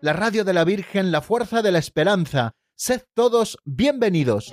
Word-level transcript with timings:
la 0.00 0.12
radio 0.14 0.44
de 0.44 0.54
la 0.54 0.64
Virgen, 0.64 1.12
la 1.12 1.20
fuerza 1.20 1.62
de 1.62 1.72
la 1.72 1.78
esperanza. 1.78 2.54
Sed 2.74 3.02
todos 3.14 3.58
bienvenidos. 3.64 4.52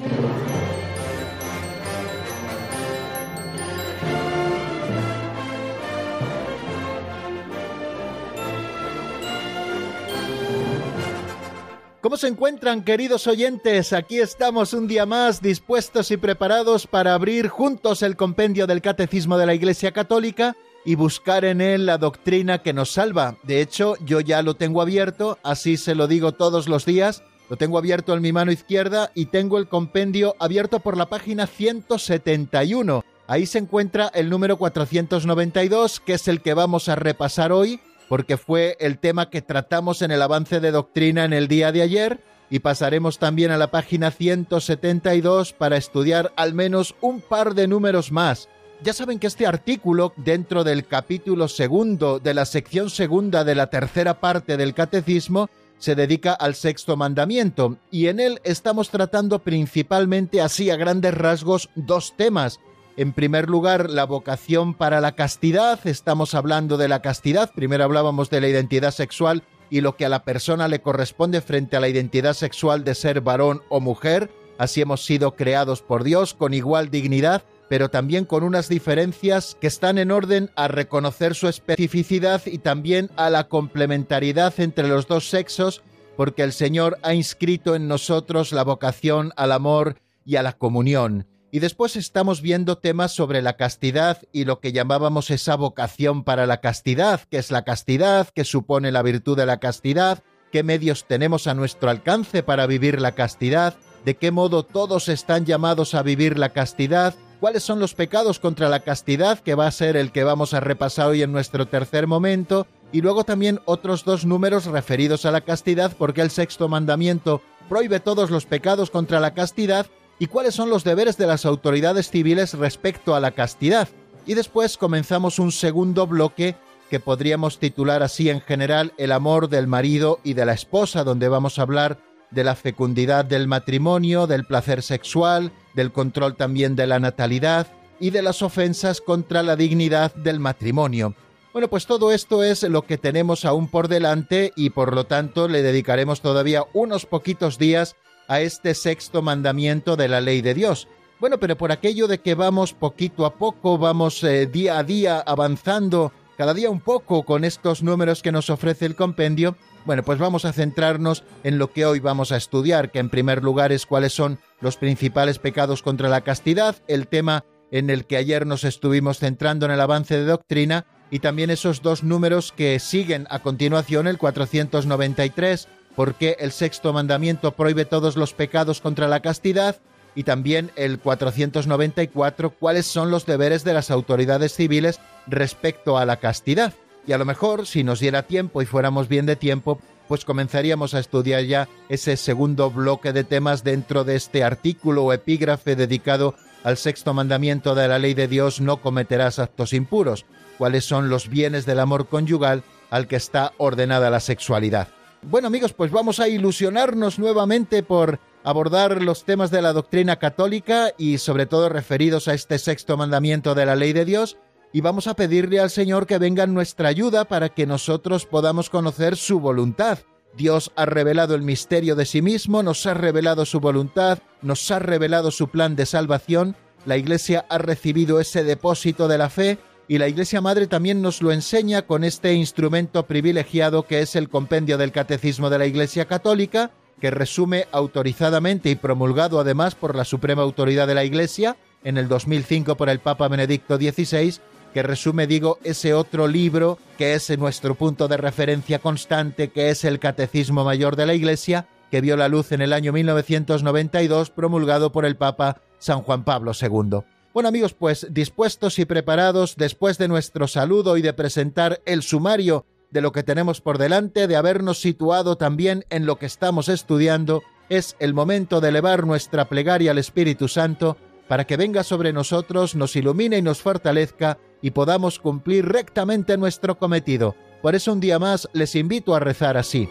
¿Cómo 12.01 12.15
se 12.15 12.27
encuentran, 12.27 12.83
queridos 12.83 13.27
oyentes? 13.27 13.91
Aquí 13.91 14.19
estamos 14.19 14.73
un 14.73 14.87
día 14.87 15.05
más 15.05 15.41
dispuestos 15.41 16.11
y 16.11 16.17
preparados 16.17 16.87
para 16.87 17.13
abrir 17.13 17.47
juntos 17.47 18.01
el 18.01 18.15
compendio 18.15 18.67
del 18.67 18.81
Catecismo 18.81 19.37
de 19.37 19.45
la 19.45 19.53
Iglesia 19.53 19.91
Católica 19.91 20.55
y 20.87 20.95
buscar 20.95 21.43
en 21.43 21.59
él 21.59 21.85
la 21.85 21.97
doctrina 21.97 22.59
que 22.59 22.71
nos 22.71 22.91
salva. 22.91 23.35
De 23.43 23.59
hecho, 23.59 23.95
yo 24.05 24.21
ya 24.21 24.41
lo 24.41 24.53
tengo 24.53 24.81
abierto, 24.81 25.37
así 25.43 25.75
se 25.75 25.95
lo 25.95 26.07
digo 26.07 26.31
todos 26.31 26.69
los 26.69 26.85
días. 26.85 27.23
Lo 27.49 27.57
tengo 27.57 27.77
abierto 27.77 28.13
en 28.13 28.21
mi 28.21 28.31
mano 28.31 28.53
izquierda 28.53 29.11
y 29.13 29.25
tengo 29.25 29.57
el 29.57 29.67
compendio 29.67 30.37
abierto 30.39 30.79
por 30.79 30.95
la 30.95 31.07
página 31.07 31.45
171. 31.45 33.03
Ahí 33.27 33.45
se 33.45 33.57
encuentra 33.57 34.09
el 34.13 34.29
número 34.29 34.55
492, 34.57 35.99
que 35.99 36.13
es 36.13 36.29
el 36.29 36.41
que 36.41 36.53
vamos 36.53 36.87
a 36.87 36.95
repasar 36.95 37.51
hoy 37.51 37.81
porque 38.07 38.37
fue 38.37 38.77
el 38.79 38.97
tema 38.97 39.29
que 39.29 39.41
tratamos 39.41 40.01
en 40.01 40.11
el 40.11 40.21
avance 40.21 40.61
de 40.61 40.71
doctrina 40.71 41.25
en 41.25 41.33
el 41.33 41.49
día 41.49 41.73
de 41.73 41.81
ayer 41.81 42.21
y 42.49 42.59
pasaremos 42.59 43.19
también 43.19 43.51
a 43.51 43.57
la 43.57 43.71
página 43.71 44.09
172 44.09 45.51
para 45.51 45.75
estudiar 45.75 46.31
al 46.37 46.53
menos 46.53 46.95
un 47.01 47.19
par 47.19 47.55
de 47.55 47.67
números 47.67 48.13
más. 48.13 48.47
Ya 48.83 48.93
saben 48.93 49.17
que 49.17 49.27
este 49.27 49.47
artículo, 49.47 50.13
dentro 50.17 50.63
del 50.63 50.85
capítulo 50.85 51.47
segundo 51.47 52.19
de 52.19 52.33
la 52.33 52.45
sección 52.45 52.89
segunda 52.89 53.43
de 53.43 53.55
la 53.55 53.69
tercera 53.71 54.19
parte 54.19 54.55
del 54.55 54.75
Catecismo, 54.75 55.49
se 55.79 55.95
dedica 55.95 56.33
al 56.33 56.55
sexto 56.55 56.95
mandamiento, 56.95 57.77
y 57.91 58.07
en 58.07 58.19
él 58.19 58.39
estamos 58.43 58.89
tratando 58.89 59.39
principalmente 59.39 60.41
así 60.41 60.69
a 60.69 60.75
grandes 60.75 61.13
rasgos 61.13 61.69
dos 61.75 62.13
temas, 62.15 62.59
en 62.97 63.13
primer 63.13 63.47
lugar, 63.47 63.91
la 63.91 64.05
vocación 64.05 64.73
para 64.73 65.01
la 65.01 65.11
castidad. 65.11 65.79
Estamos 65.85 66.33
hablando 66.33 66.77
de 66.77 66.87
la 66.87 67.03
castidad. 67.03 67.51
Primero 67.53 67.83
hablábamos 67.83 68.31
de 68.31 68.41
la 68.41 68.47
identidad 68.47 68.89
sexual 68.89 69.43
y 69.69 69.81
lo 69.81 69.95
que 69.95 70.05
a 70.05 70.09
la 70.09 70.23
persona 70.23 70.67
le 70.67 70.81
corresponde 70.81 71.41
frente 71.41 71.77
a 71.77 71.79
la 71.79 71.89
identidad 71.89 72.33
sexual 72.33 72.83
de 72.83 72.95
ser 72.95 73.21
varón 73.21 73.61
o 73.69 73.79
mujer. 73.79 74.31
Así 74.57 74.81
hemos 74.81 75.05
sido 75.05 75.35
creados 75.35 75.83
por 75.83 76.03
Dios 76.03 76.33
con 76.33 76.55
igual 76.55 76.89
dignidad, 76.89 77.43
pero 77.69 77.89
también 77.89 78.25
con 78.25 78.43
unas 78.43 78.69
diferencias 78.69 79.57
que 79.59 79.67
están 79.67 79.97
en 79.97 80.11
orden 80.11 80.49
a 80.55 80.67
reconocer 80.67 81.35
su 81.35 81.47
especificidad 81.47 82.41
y 82.45 82.59
también 82.59 83.09
a 83.15 83.29
la 83.29 83.47
complementariedad 83.47 84.53
entre 84.59 84.87
los 84.87 85.07
dos 85.07 85.29
sexos, 85.29 85.81
porque 86.15 86.43
el 86.43 86.53
Señor 86.53 86.97
ha 87.03 87.13
inscrito 87.13 87.75
en 87.75 87.87
nosotros 87.87 88.51
la 88.51 88.63
vocación 88.63 89.33
al 89.35 89.51
amor 89.51 89.97
y 90.25 90.35
a 90.35 90.43
la 90.43 90.53
comunión. 90.53 91.27
Y 91.51 91.59
después 91.59 91.95
estamos 91.95 92.41
viendo 92.41 92.77
temas 92.77 93.13
sobre 93.13 93.41
la 93.41 93.55
castidad 93.55 94.21
y 94.33 94.43
lo 94.43 94.59
que 94.59 94.73
llamábamos 94.73 95.29
esa 95.29 95.55
vocación 95.55 96.23
para 96.23 96.45
la 96.45 96.59
castidad, 96.59 97.21
que 97.29 97.37
es 97.37 97.51
la 97.51 97.63
castidad, 97.63 98.27
que 98.35 98.43
supone 98.43 98.91
la 98.91 99.01
virtud 99.01 99.37
de 99.37 99.45
la 99.45 99.59
castidad, 99.59 100.23
qué 100.51 100.63
medios 100.63 101.05
tenemos 101.07 101.47
a 101.47 101.53
nuestro 101.53 101.89
alcance 101.89 102.43
para 102.43 102.67
vivir 102.67 102.99
la 102.99 103.13
castidad, 103.13 103.75
de 104.03 104.15
qué 104.15 104.31
modo 104.31 104.63
todos 104.63 105.07
están 105.07 105.45
llamados 105.45 105.93
a 105.93 106.03
vivir 106.03 106.37
la 106.37 106.49
castidad, 106.49 107.15
cuáles 107.39 107.63
son 107.63 107.79
los 107.79 107.93
pecados 107.93 108.39
contra 108.39 108.69
la 108.69 108.81
castidad, 108.81 109.39
que 109.39 109.55
va 109.55 109.67
a 109.67 109.71
ser 109.71 109.95
el 109.95 110.11
que 110.11 110.23
vamos 110.23 110.53
a 110.53 110.59
repasar 110.59 111.07
hoy 111.07 111.21
en 111.21 111.31
nuestro 111.31 111.67
tercer 111.67 112.07
momento, 112.07 112.67
y 112.91 113.01
luego 113.01 113.23
también 113.23 113.59
otros 113.65 114.05
dos 114.05 114.25
números 114.25 114.65
referidos 114.65 115.25
a 115.25 115.31
la 115.31 115.41
castidad, 115.41 115.93
porque 115.97 116.21
el 116.21 116.31
sexto 116.31 116.67
mandamiento 116.67 117.41
prohíbe 117.69 117.99
todos 117.99 118.31
los 118.31 118.45
pecados 118.45 118.89
contra 118.89 119.19
la 119.19 119.33
castidad 119.33 119.87
y 120.19 120.27
cuáles 120.27 120.55
son 120.55 120.69
los 120.69 120.83
deberes 120.83 121.17
de 121.17 121.27
las 121.27 121.45
autoridades 121.45 122.09
civiles 122.09 122.53
respecto 122.53 123.13
a 123.13 123.19
la 123.19 123.31
castidad. 123.31 123.87
Y 124.25 124.33
después 124.33 124.77
comenzamos 124.77 125.39
un 125.39 125.51
segundo 125.51 126.07
bloque 126.07 126.55
que 126.89 126.99
podríamos 126.99 127.59
titular 127.59 128.01
así 128.01 128.29
en 128.29 128.41
general 128.41 128.93
El 128.97 129.11
amor 129.11 129.49
del 129.49 129.67
marido 129.67 130.19
y 130.23 130.33
de 130.33 130.45
la 130.45 130.53
esposa, 130.53 131.03
donde 131.03 131.27
vamos 131.27 131.59
a 131.59 131.63
hablar 131.63 131.99
de 132.31 132.43
la 132.43 132.55
fecundidad 132.55 133.25
del 133.25 133.47
matrimonio, 133.47 134.27
del 134.27 134.45
placer 134.45 134.81
sexual, 134.81 135.51
del 135.77 135.93
control 135.93 136.35
también 136.35 136.75
de 136.75 136.87
la 136.87 136.99
natalidad 136.99 137.67
y 137.99 138.09
de 138.09 138.23
las 138.23 138.41
ofensas 138.41 138.99
contra 138.99 139.43
la 139.43 139.55
dignidad 139.55 140.13
del 140.15 140.39
matrimonio. 140.39 141.13
Bueno, 141.53 141.69
pues 141.69 141.85
todo 141.85 142.11
esto 142.11 142.43
es 142.43 142.63
lo 142.63 142.81
que 142.81 142.97
tenemos 142.97 143.45
aún 143.45 143.69
por 143.69 143.87
delante 143.87 144.51
y 144.55 144.71
por 144.71 144.93
lo 144.93 145.05
tanto 145.05 145.47
le 145.47 145.61
dedicaremos 145.61 146.21
todavía 146.21 146.65
unos 146.73 147.05
poquitos 147.05 147.57
días 147.57 147.95
a 148.27 148.41
este 148.41 148.73
sexto 148.73 149.21
mandamiento 149.21 149.95
de 149.95 150.07
la 150.07 150.19
ley 150.19 150.41
de 150.41 150.55
Dios. 150.55 150.87
Bueno, 151.19 151.39
pero 151.39 151.55
por 151.57 151.71
aquello 151.71 152.07
de 152.07 152.19
que 152.19 152.35
vamos 152.35 152.73
poquito 152.73 153.25
a 153.25 153.35
poco, 153.35 153.77
vamos 153.77 154.23
eh, 154.23 154.47
día 154.47 154.79
a 154.79 154.83
día 154.83 155.19
avanzando, 155.19 156.11
cada 156.37 156.53
día 156.53 156.69
un 156.69 156.81
poco 156.81 157.23
con 157.23 157.43
estos 157.43 157.81
números 157.81 158.21
que 158.21 158.31
nos 158.31 158.49
ofrece 158.49 158.85
el 158.85 158.95
compendio, 158.95 159.55
bueno, 159.87 160.03
pues 160.03 160.19
vamos 160.19 160.43
a 160.43 160.51
centrarnos 160.51 161.23
en 161.45 161.57
lo 161.57 161.71
que 161.71 161.85
hoy 161.85 162.01
vamos 162.01 162.33
a 162.33 162.37
estudiar, 162.37 162.91
que 162.91 162.99
en 162.99 163.09
primer 163.09 163.41
lugar 163.41 163.71
es 163.71 163.85
cuáles 163.85 164.11
son 164.11 164.37
los 164.59 164.75
principales 164.75 165.39
pecados 165.39 165.81
contra 165.81 166.09
la 166.09 166.21
castidad, 166.21 166.75
el 166.89 167.07
tema 167.07 167.45
en 167.71 167.89
el 167.89 168.05
que 168.05 168.17
ayer 168.17 168.45
nos 168.45 168.65
estuvimos 168.65 169.19
centrando 169.19 169.65
en 169.65 169.71
el 169.71 169.79
avance 169.79 170.17
de 170.17 170.25
doctrina, 170.25 170.85
y 171.09 171.19
también 171.19 171.49
esos 171.49 171.81
dos 171.81 172.03
números 172.03 172.51
que 172.51 172.77
siguen 172.79 173.27
a 173.29 173.39
continuación, 173.39 174.07
el 174.07 174.17
493 174.17 175.69
por 175.95 176.15
qué 176.15 176.35
el 176.39 176.51
sexto 176.51 176.91
mandamiento 176.91 177.53
prohíbe 177.53 177.85
todos 177.85 178.17
los 178.17 178.33
pecados 178.33 178.81
contra 178.81 179.07
la 179.07 179.21
castidad 179.21 179.77
y 180.15 180.23
también 180.25 180.69
el 180.75 180.99
494 180.99 182.51
cuáles 182.51 182.85
son 182.85 183.09
los 183.09 183.25
deberes 183.25 183.63
de 183.63 183.73
las 183.73 183.89
autoridades 183.89 184.53
civiles 184.53 184.99
respecto 185.27 185.97
a 185.97 186.05
la 186.05 186.17
castidad. 186.17 186.73
Y 187.07 187.13
a 187.13 187.17
lo 187.17 187.25
mejor, 187.25 187.65
si 187.65 187.85
nos 187.85 188.01
diera 188.01 188.23
tiempo 188.23 188.61
y 188.61 188.65
fuéramos 188.65 189.07
bien 189.07 189.25
de 189.25 189.37
tiempo, 189.37 189.79
pues 190.09 190.25
comenzaríamos 190.25 190.93
a 190.93 190.99
estudiar 190.99 191.43
ya 191.43 191.69
ese 191.87 192.17
segundo 192.17 192.69
bloque 192.69 193.13
de 193.13 193.23
temas 193.23 193.63
dentro 193.63 194.03
de 194.03 194.17
este 194.17 194.43
artículo 194.43 195.05
o 195.05 195.13
epígrafe 195.13 195.77
dedicado 195.77 196.35
al 196.63 196.75
sexto 196.75 197.13
mandamiento 197.13 197.75
de 197.75 197.87
la 197.87 197.97
ley 197.97 198.13
de 198.13 198.27
Dios, 198.27 198.59
no 198.59 198.81
cometerás 198.81 199.39
actos 199.39 199.71
impuros, 199.71 200.25
cuáles 200.57 200.83
son 200.83 201.09
los 201.09 201.29
bienes 201.29 201.65
del 201.65 201.79
amor 201.79 202.07
conyugal 202.07 202.63
al 202.89 203.07
que 203.07 203.15
está 203.15 203.53
ordenada 203.57 204.09
la 204.09 204.19
sexualidad. 204.19 204.89
Bueno 205.21 205.47
amigos, 205.47 205.73
pues 205.73 205.91
vamos 205.91 206.19
a 206.19 206.27
ilusionarnos 206.27 207.19
nuevamente 207.19 207.83
por 207.83 208.19
abordar 208.43 209.01
los 209.01 209.23
temas 209.23 209.49
de 209.49 209.61
la 209.61 209.73
doctrina 209.73 210.19
católica 210.19 210.91
y 210.97 211.17
sobre 211.19 211.45
todo 211.45 211.69
referidos 211.69 212.27
a 212.27 212.33
este 212.33 212.59
sexto 212.59 212.97
mandamiento 212.97 213.55
de 213.55 213.65
la 213.65 213.75
ley 213.75 213.93
de 213.93 214.05
Dios 214.05 214.37
y 214.77 214.81
vamos 214.81 215.07
a 215.07 215.15
pedirle 215.15 215.59
al 215.59 215.71
Señor 215.71 216.05
que 216.05 216.19
venga 216.19 216.43
en 216.43 216.53
nuestra 216.53 216.89
ayuda 216.89 217.25
para 217.25 217.49
que 217.49 217.65
nosotros 217.65 218.27
podamos 218.27 218.69
conocer 218.69 219.15
su 219.15 219.39
voluntad. 219.39 219.97
Dios 220.35 220.71
ha 220.75 220.85
revelado 220.85 221.33
el 221.33 221.41
misterio 221.41 221.95
de 221.95 222.05
sí 222.05 222.21
mismo, 222.21 222.61
nos 222.61 222.85
ha 222.85 222.93
revelado 222.93 223.43
su 223.47 223.59
voluntad, 223.59 224.19
nos 224.43 224.69
ha 224.69 224.77
revelado 224.77 225.31
su 225.31 225.47
plan 225.47 225.75
de 225.75 225.87
salvación, 225.87 226.55
la 226.85 226.95
Iglesia 226.95 227.43
ha 227.49 227.57
recibido 227.57 228.19
ese 228.19 228.43
depósito 228.43 229.07
de 229.07 229.17
la 229.17 229.31
fe 229.31 229.57
y 229.87 229.97
la 229.97 230.09
Iglesia 230.09 230.41
Madre 230.41 230.67
también 230.67 231.01
nos 231.01 231.23
lo 231.23 231.31
enseña 231.31 231.87
con 231.87 232.03
este 232.03 232.35
instrumento 232.35 233.07
privilegiado 233.07 233.87
que 233.87 234.01
es 234.01 234.15
el 234.15 234.29
compendio 234.29 234.77
del 234.77 234.91
Catecismo 234.91 235.49
de 235.49 235.57
la 235.57 235.65
Iglesia 235.65 236.05
Católica, 236.05 236.69
que 237.01 237.09
resume 237.09 237.65
autorizadamente 237.71 238.69
y 238.69 238.75
promulgado 238.75 239.39
además 239.39 239.73
por 239.73 239.95
la 239.95 240.05
Suprema 240.05 240.43
Autoridad 240.43 240.85
de 240.85 240.93
la 240.93 241.03
Iglesia 241.03 241.57
en 241.83 241.97
el 241.97 242.07
2005 242.07 242.77
por 242.77 242.89
el 242.89 242.99
Papa 242.99 243.27
Benedicto 243.27 243.77
XVI, 243.77 244.35
que 244.73 244.83
resume, 244.83 245.27
digo, 245.27 245.59
ese 245.63 245.93
otro 245.93 246.27
libro 246.27 246.77
que 246.97 247.13
es 247.13 247.37
nuestro 247.37 247.75
punto 247.75 248.07
de 248.07 248.17
referencia 248.17 248.79
constante, 248.79 249.49
que 249.49 249.69
es 249.69 249.83
el 249.83 249.99
Catecismo 249.99 250.63
Mayor 250.63 250.95
de 250.95 251.05
la 251.05 251.13
Iglesia, 251.13 251.67
que 251.91 252.01
vio 252.01 252.17
la 252.17 252.27
luz 252.27 252.51
en 252.51 252.61
el 252.61 252.73
año 252.73 252.91
1992, 252.93 254.29
promulgado 254.31 254.91
por 254.91 255.05
el 255.05 255.15
Papa 255.15 255.61
San 255.79 256.01
Juan 256.01 256.23
Pablo 256.23 256.51
II. 256.59 256.99
Bueno 257.33 257.49
amigos, 257.49 257.73
pues 257.73 258.07
dispuestos 258.09 258.79
y 258.79 258.85
preparados 258.85 259.55
después 259.57 259.97
de 259.97 260.07
nuestro 260.07 260.47
saludo 260.47 260.97
y 260.97 261.01
de 261.01 261.13
presentar 261.13 261.81
el 261.85 262.01
sumario 262.01 262.65
de 262.89 263.01
lo 263.01 263.11
que 263.11 263.23
tenemos 263.23 263.61
por 263.61 263.77
delante, 263.77 264.27
de 264.27 264.35
habernos 264.35 264.79
situado 264.79 265.37
también 265.37 265.85
en 265.89 266.05
lo 266.05 266.17
que 266.17 266.25
estamos 266.25 266.69
estudiando, 266.69 267.43
es 267.69 267.95
el 267.99 268.13
momento 268.13 268.61
de 268.61 268.69
elevar 268.69 269.05
nuestra 269.05 269.49
plegaria 269.49 269.91
al 269.91 269.97
Espíritu 269.97 270.47
Santo 270.47 270.97
para 271.27 271.45
que 271.45 271.57
venga 271.57 271.83
sobre 271.83 272.13
nosotros, 272.13 272.75
nos 272.75 272.95
ilumine 272.95 273.37
y 273.37 273.41
nos 273.41 273.61
fortalezca 273.61 274.37
y 274.61 274.71
podamos 274.71 275.19
cumplir 275.19 275.65
rectamente 275.65 276.37
nuestro 276.37 276.77
cometido. 276.77 277.35
Por 277.61 277.75
eso 277.75 277.91
un 277.91 277.99
día 277.99 278.19
más 278.19 278.47
les 278.53 278.75
invito 278.75 279.15
a 279.15 279.19
rezar 279.19 279.57
así. 279.57 279.89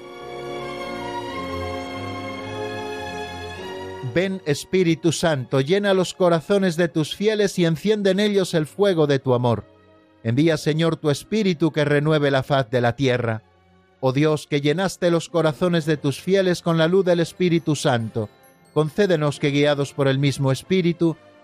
Ven 4.15 4.41
Espíritu 4.47 5.13
Santo, 5.13 5.61
llena 5.61 5.93
los 5.93 6.15
corazones 6.15 6.77
de 6.77 6.89
tus 6.89 7.15
fieles 7.15 7.59
y 7.59 7.67
enciende 7.67 8.13
en 8.13 8.21
ellos 8.21 8.55
el 8.55 8.67
fuego 8.67 9.07
de 9.07 9.19
tu 9.19 9.35
amor. 9.35 9.65
Envía 10.23 10.57
Señor 10.57 10.97
tu 10.97 11.11
Espíritu 11.11 11.71
que 11.71 11.85
renueve 11.85 12.31
la 12.31 12.43
faz 12.43 12.71
de 12.71 12.81
la 12.81 12.97
tierra. 12.97 13.43
Oh 14.01 14.13
Dios, 14.13 14.47
que 14.47 14.61
llenaste 14.61 15.11
los 15.11 15.29
corazones 15.29 15.85
de 15.85 15.99
tus 15.99 16.21
fieles 16.21 16.63
con 16.63 16.79
la 16.79 16.89
luz 16.89 17.05
del 17.05 17.21
Espíritu 17.21 17.77
Santo, 17.77 18.29
concédenos 18.73 19.39
que 19.39 19.51
guiados 19.51 19.93
por 19.93 20.09
el 20.09 20.19
mismo 20.19 20.51
Espíritu, 20.51 21.17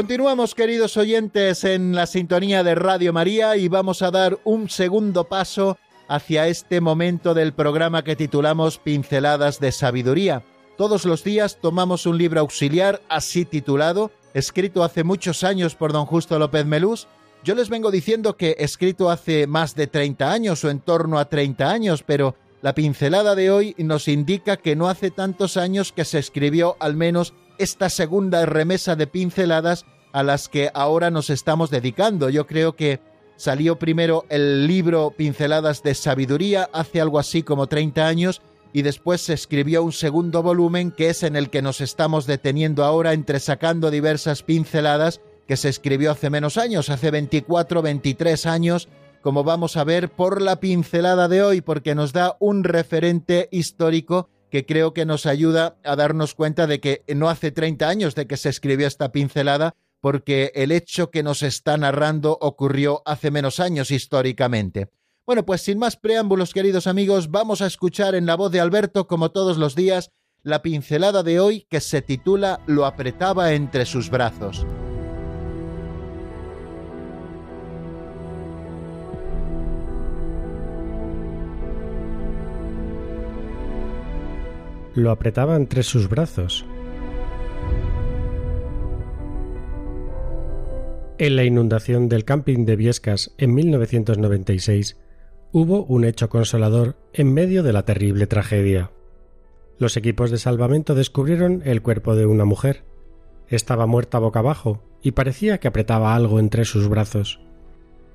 Continuamos, 0.00 0.54
queridos 0.54 0.96
oyentes, 0.96 1.62
en 1.62 1.94
la 1.94 2.06
sintonía 2.06 2.64
de 2.64 2.74
Radio 2.74 3.12
María 3.12 3.58
y 3.58 3.68
vamos 3.68 4.00
a 4.00 4.10
dar 4.10 4.38
un 4.44 4.70
segundo 4.70 5.24
paso 5.24 5.76
hacia 6.08 6.48
este 6.48 6.80
momento 6.80 7.34
del 7.34 7.52
programa 7.52 8.02
que 8.02 8.16
titulamos 8.16 8.78
Pinceladas 8.78 9.60
de 9.60 9.72
Sabiduría. 9.72 10.42
Todos 10.78 11.04
los 11.04 11.22
días 11.22 11.58
tomamos 11.60 12.06
un 12.06 12.16
libro 12.16 12.40
auxiliar 12.40 13.02
así 13.10 13.44
titulado, 13.44 14.10
escrito 14.32 14.84
hace 14.84 15.04
muchos 15.04 15.44
años 15.44 15.74
por 15.74 15.92
don 15.92 16.06
Justo 16.06 16.38
López 16.38 16.64
Melús. 16.64 17.06
Yo 17.44 17.54
les 17.54 17.68
vengo 17.68 17.90
diciendo 17.90 18.38
que 18.38 18.56
escrito 18.58 19.10
hace 19.10 19.46
más 19.46 19.74
de 19.74 19.86
30 19.86 20.32
años 20.32 20.64
o 20.64 20.70
en 20.70 20.80
torno 20.80 21.18
a 21.18 21.26
30 21.26 21.70
años, 21.70 22.02
pero 22.06 22.36
la 22.62 22.74
pincelada 22.74 23.34
de 23.34 23.50
hoy 23.50 23.74
nos 23.76 24.08
indica 24.08 24.56
que 24.56 24.76
no 24.76 24.88
hace 24.88 25.10
tantos 25.10 25.58
años 25.58 25.92
que 25.92 26.06
se 26.06 26.18
escribió 26.18 26.78
al 26.80 26.96
menos 26.96 27.34
esta 27.60 27.90
segunda 27.90 28.44
remesa 28.46 28.96
de 28.96 29.06
pinceladas 29.06 29.84
a 30.12 30.22
las 30.22 30.48
que 30.48 30.70
ahora 30.74 31.10
nos 31.10 31.30
estamos 31.30 31.70
dedicando. 31.70 32.30
Yo 32.30 32.46
creo 32.46 32.74
que 32.74 33.00
salió 33.36 33.78
primero 33.78 34.24
el 34.28 34.66
libro 34.66 35.14
Pinceladas 35.16 35.82
de 35.82 35.94
Sabiduría 35.94 36.68
hace 36.72 37.00
algo 37.00 37.18
así 37.18 37.42
como 37.42 37.66
30 37.66 38.06
años 38.06 38.42
y 38.72 38.82
después 38.82 39.20
se 39.20 39.34
escribió 39.34 39.82
un 39.82 39.92
segundo 39.92 40.42
volumen 40.42 40.90
que 40.90 41.10
es 41.10 41.22
en 41.22 41.36
el 41.36 41.50
que 41.50 41.62
nos 41.62 41.80
estamos 41.80 42.26
deteniendo 42.26 42.84
ahora 42.84 43.12
entre 43.12 43.40
sacando 43.40 43.90
diversas 43.90 44.42
pinceladas 44.42 45.20
que 45.46 45.56
se 45.56 45.68
escribió 45.68 46.12
hace 46.12 46.30
menos 46.30 46.56
años, 46.56 46.90
hace 46.90 47.10
24, 47.10 47.82
23 47.82 48.46
años, 48.46 48.88
como 49.20 49.44
vamos 49.44 49.76
a 49.76 49.84
ver 49.84 50.08
por 50.08 50.40
la 50.40 50.60
pincelada 50.60 51.28
de 51.28 51.42
hoy, 51.42 51.60
porque 51.60 51.94
nos 51.94 52.12
da 52.12 52.36
un 52.38 52.64
referente 52.64 53.48
histórico 53.50 54.28
que 54.50 54.66
creo 54.66 54.92
que 54.92 55.06
nos 55.06 55.26
ayuda 55.26 55.78
a 55.84 55.96
darnos 55.96 56.34
cuenta 56.34 56.66
de 56.66 56.80
que 56.80 57.04
no 57.14 57.30
hace 57.30 57.52
30 57.52 57.88
años 57.88 58.14
de 58.14 58.26
que 58.26 58.36
se 58.36 58.48
escribió 58.48 58.86
esta 58.86 59.12
pincelada, 59.12 59.74
porque 60.00 60.52
el 60.54 60.72
hecho 60.72 61.10
que 61.10 61.22
nos 61.22 61.42
está 61.42 61.76
narrando 61.76 62.36
ocurrió 62.40 63.02
hace 63.06 63.30
menos 63.30 63.60
años 63.60 63.90
históricamente. 63.90 64.88
Bueno, 65.26 65.44
pues 65.46 65.60
sin 65.60 65.78
más 65.78 65.96
preámbulos, 65.96 66.52
queridos 66.52 66.86
amigos, 66.86 67.30
vamos 67.30 67.62
a 67.62 67.66
escuchar 67.66 68.14
en 68.14 68.26
la 68.26 68.34
voz 68.34 68.50
de 68.50 68.60
Alberto, 68.60 69.06
como 69.06 69.30
todos 69.30 69.58
los 69.58 69.76
días, 69.76 70.10
la 70.42 70.62
pincelada 70.62 71.22
de 71.22 71.38
hoy 71.38 71.66
que 71.70 71.80
se 71.80 72.02
titula 72.02 72.60
Lo 72.66 72.86
apretaba 72.86 73.52
entre 73.52 73.86
sus 73.86 74.10
brazos. 74.10 74.66
Lo 85.02 85.10
apretaba 85.10 85.56
entre 85.56 85.82
sus 85.82 86.08
brazos. 86.08 86.64
En 91.18 91.36
la 91.36 91.44
inundación 91.44 92.08
del 92.08 92.24
camping 92.24 92.64
de 92.64 92.76
Viescas 92.76 93.34
en 93.36 93.52
1996 93.54 94.96
hubo 95.52 95.84
un 95.84 96.04
hecho 96.04 96.30
consolador 96.30 96.96
en 97.12 97.34
medio 97.34 97.62
de 97.62 97.74
la 97.74 97.84
terrible 97.84 98.26
tragedia. 98.26 98.90
Los 99.78 99.96
equipos 99.96 100.30
de 100.30 100.38
salvamento 100.38 100.94
descubrieron 100.94 101.62
el 101.66 101.82
cuerpo 101.82 102.14
de 102.14 102.24
una 102.24 102.44
mujer. 102.44 102.84
Estaba 103.48 103.86
muerta 103.86 104.18
boca 104.18 104.38
abajo 104.38 104.82
y 105.02 105.12
parecía 105.12 105.58
que 105.58 105.68
apretaba 105.68 106.14
algo 106.14 106.38
entre 106.38 106.64
sus 106.64 106.88
brazos. 106.88 107.40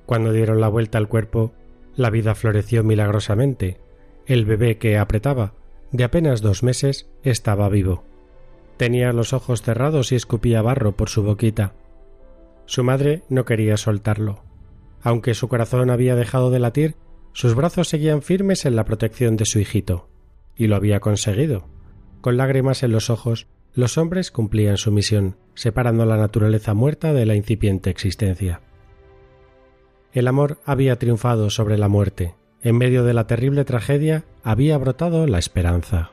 Cuando 0.04 0.32
dieron 0.32 0.60
la 0.60 0.68
vuelta 0.68 0.98
al 0.98 1.08
cuerpo, 1.08 1.52
la 1.94 2.10
vida 2.10 2.34
floreció 2.34 2.82
milagrosamente. 2.82 3.78
El 4.26 4.44
bebé 4.46 4.78
que 4.78 4.98
apretaba 4.98 5.54
de 5.92 6.04
apenas 6.04 6.40
dos 6.40 6.62
meses, 6.62 7.08
estaba 7.22 7.68
vivo. 7.68 8.04
Tenía 8.76 9.12
los 9.12 9.32
ojos 9.32 9.62
cerrados 9.62 10.12
y 10.12 10.16
escupía 10.16 10.62
barro 10.62 10.92
por 10.92 11.08
su 11.08 11.22
boquita. 11.22 11.72
Su 12.66 12.84
madre 12.84 13.22
no 13.28 13.44
quería 13.44 13.76
soltarlo. 13.76 14.42
Aunque 15.02 15.34
su 15.34 15.48
corazón 15.48 15.90
había 15.90 16.16
dejado 16.16 16.50
de 16.50 16.58
latir, 16.58 16.96
sus 17.32 17.54
brazos 17.54 17.88
seguían 17.88 18.22
firmes 18.22 18.64
en 18.64 18.76
la 18.76 18.84
protección 18.84 19.36
de 19.36 19.44
su 19.44 19.58
hijito. 19.58 20.08
Y 20.56 20.66
lo 20.66 20.76
había 20.76 21.00
conseguido. 21.00 21.68
Con 22.20 22.36
lágrimas 22.36 22.82
en 22.82 22.92
los 22.92 23.10
ojos, 23.10 23.46
los 23.74 23.98
hombres 23.98 24.30
cumplían 24.30 24.78
su 24.78 24.90
misión, 24.90 25.36
separando 25.54 26.06
la 26.06 26.16
naturaleza 26.16 26.74
muerta 26.74 27.12
de 27.12 27.26
la 27.26 27.34
incipiente 27.34 27.90
existencia. 27.90 28.62
El 30.12 30.28
amor 30.28 30.58
había 30.64 30.98
triunfado 30.98 31.50
sobre 31.50 31.76
la 31.76 31.88
muerte, 31.88 32.34
en 32.68 32.76
medio 32.76 33.04
de 33.04 33.14
la 33.14 33.28
terrible 33.28 33.64
tragedia 33.64 34.24
había 34.42 34.76
brotado 34.76 35.28
la 35.28 35.38
esperanza. 35.38 36.10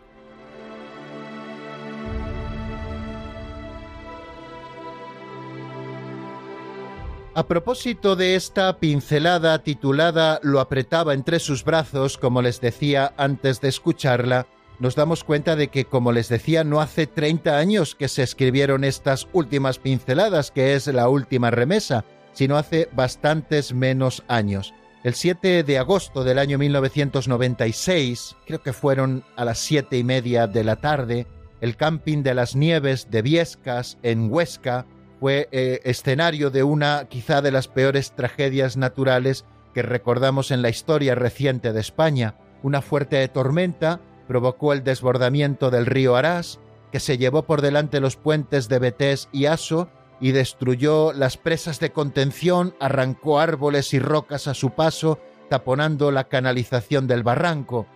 A 7.33 7.47
propósito 7.47 8.15
de 8.15 8.35
esta 8.35 8.77
pincelada 8.77 9.63
titulada 9.63 10.39
Lo 10.43 10.59
apretaba 10.59 11.15
entre 11.15 11.39
sus 11.39 11.63
brazos, 11.63 12.19
como 12.19 12.43
les 12.43 12.61
decía 12.61 13.15
antes 13.17 13.59
de 13.59 13.69
escucharla, 13.69 14.45
nos 14.77 14.93
damos 14.95 15.23
cuenta 15.23 15.55
de 15.55 15.69
que, 15.69 15.85
como 15.85 16.11
les 16.11 16.29
decía, 16.29 16.63
no 16.63 16.81
hace 16.81 17.07
30 17.07 17.57
años 17.57 17.95
que 17.95 18.07
se 18.07 18.21
escribieron 18.21 18.83
estas 18.83 19.27
últimas 19.33 19.79
pinceladas, 19.79 20.51
que 20.51 20.75
es 20.75 20.85
la 20.85 21.09
última 21.09 21.49
remesa, 21.49 22.05
sino 22.33 22.57
hace 22.57 22.89
bastantes 22.93 23.73
menos 23.73 24.23
años. 24.27 24.71
El 25.03 25.15
7 25.15 25.63
de 25.63 25.77
agosto 25.77 26.23
del 26.23 26.39
año 26.39 26.57
1996, 26.57 28.37
creo 28.45 28.61
que 28.63 28.71
fueron 28.71 29.25
a 29.35 29.43
las 29.43 29.59
siete 29.59 29.97
y 29.97 30.03
media 30.05 30.47
de 30.47 30.63
la 30.63 30.77
tarde, 30.77 31.27
el 31.59 31.75
camping 31.75 32.23
de 32.23 32.33
las 32.33 32.55
nieves 32.55 33.11
de 33.11 33.21
Viescas, 33.21 33.97
en 34.01 34.31
Huesca, 34.31 34.85
fue 35.19 35.49
eh, 35.51 35.81
escenario 35.83 36.51
de 36.51 36.63
una 36.63 37.07
quizá 37.09 37.41
de 37.41 37.51
las 37.51 37.67
peores 37.67 38.13
tragedias 38.13 38.77
naturales 38.77 39.43
que 39.73 39.81
recordamos 39.81 40.51
en 40.51 40.61
la 40.61 40.69
historia 40.69 41.15
reciente 41.15 41.73
de 41.73 41.81
España. 41.81 42.35
Una 42.61 42.81
fuerte 42.81 43.27
tormenta 43.27 43.99
provocó 44.29 44.71
el 44.71 44.85
desbordamiento 44.85 45.69
del 45.69 45.85
río 45.85 46.15
Arás, 46.15 46.61
que 46.93 47.01
se 47.01 47.17
llevó 47.17 47.43
por 47.43 47.61
delante 47.61 47.99
los 47.99 48.15
puentes 48.15 48.69
de 48.69 48.79
Betés 48.79 49.27
y 49.33 49.47
Aso 49.47 49.89
y 50.23 50.31
destruyó 50.31 51.11
las 51.11 51.35
presas 51.35 51.81
de 51.81 51.91
contención, 51.91 52.73
arrancó 52.79 53.41
árboles 53.41 53.93
y 53.93 53.99
rocas 53.99 54.47
a 54.47 54.53
su 54.53 54.69
paso, 54.69 55.19
taponando 55.49 56.11
la 56.11 56.29
canalización 56.29 57.07
del 57.07 57.23
barranco. 57.23 57.87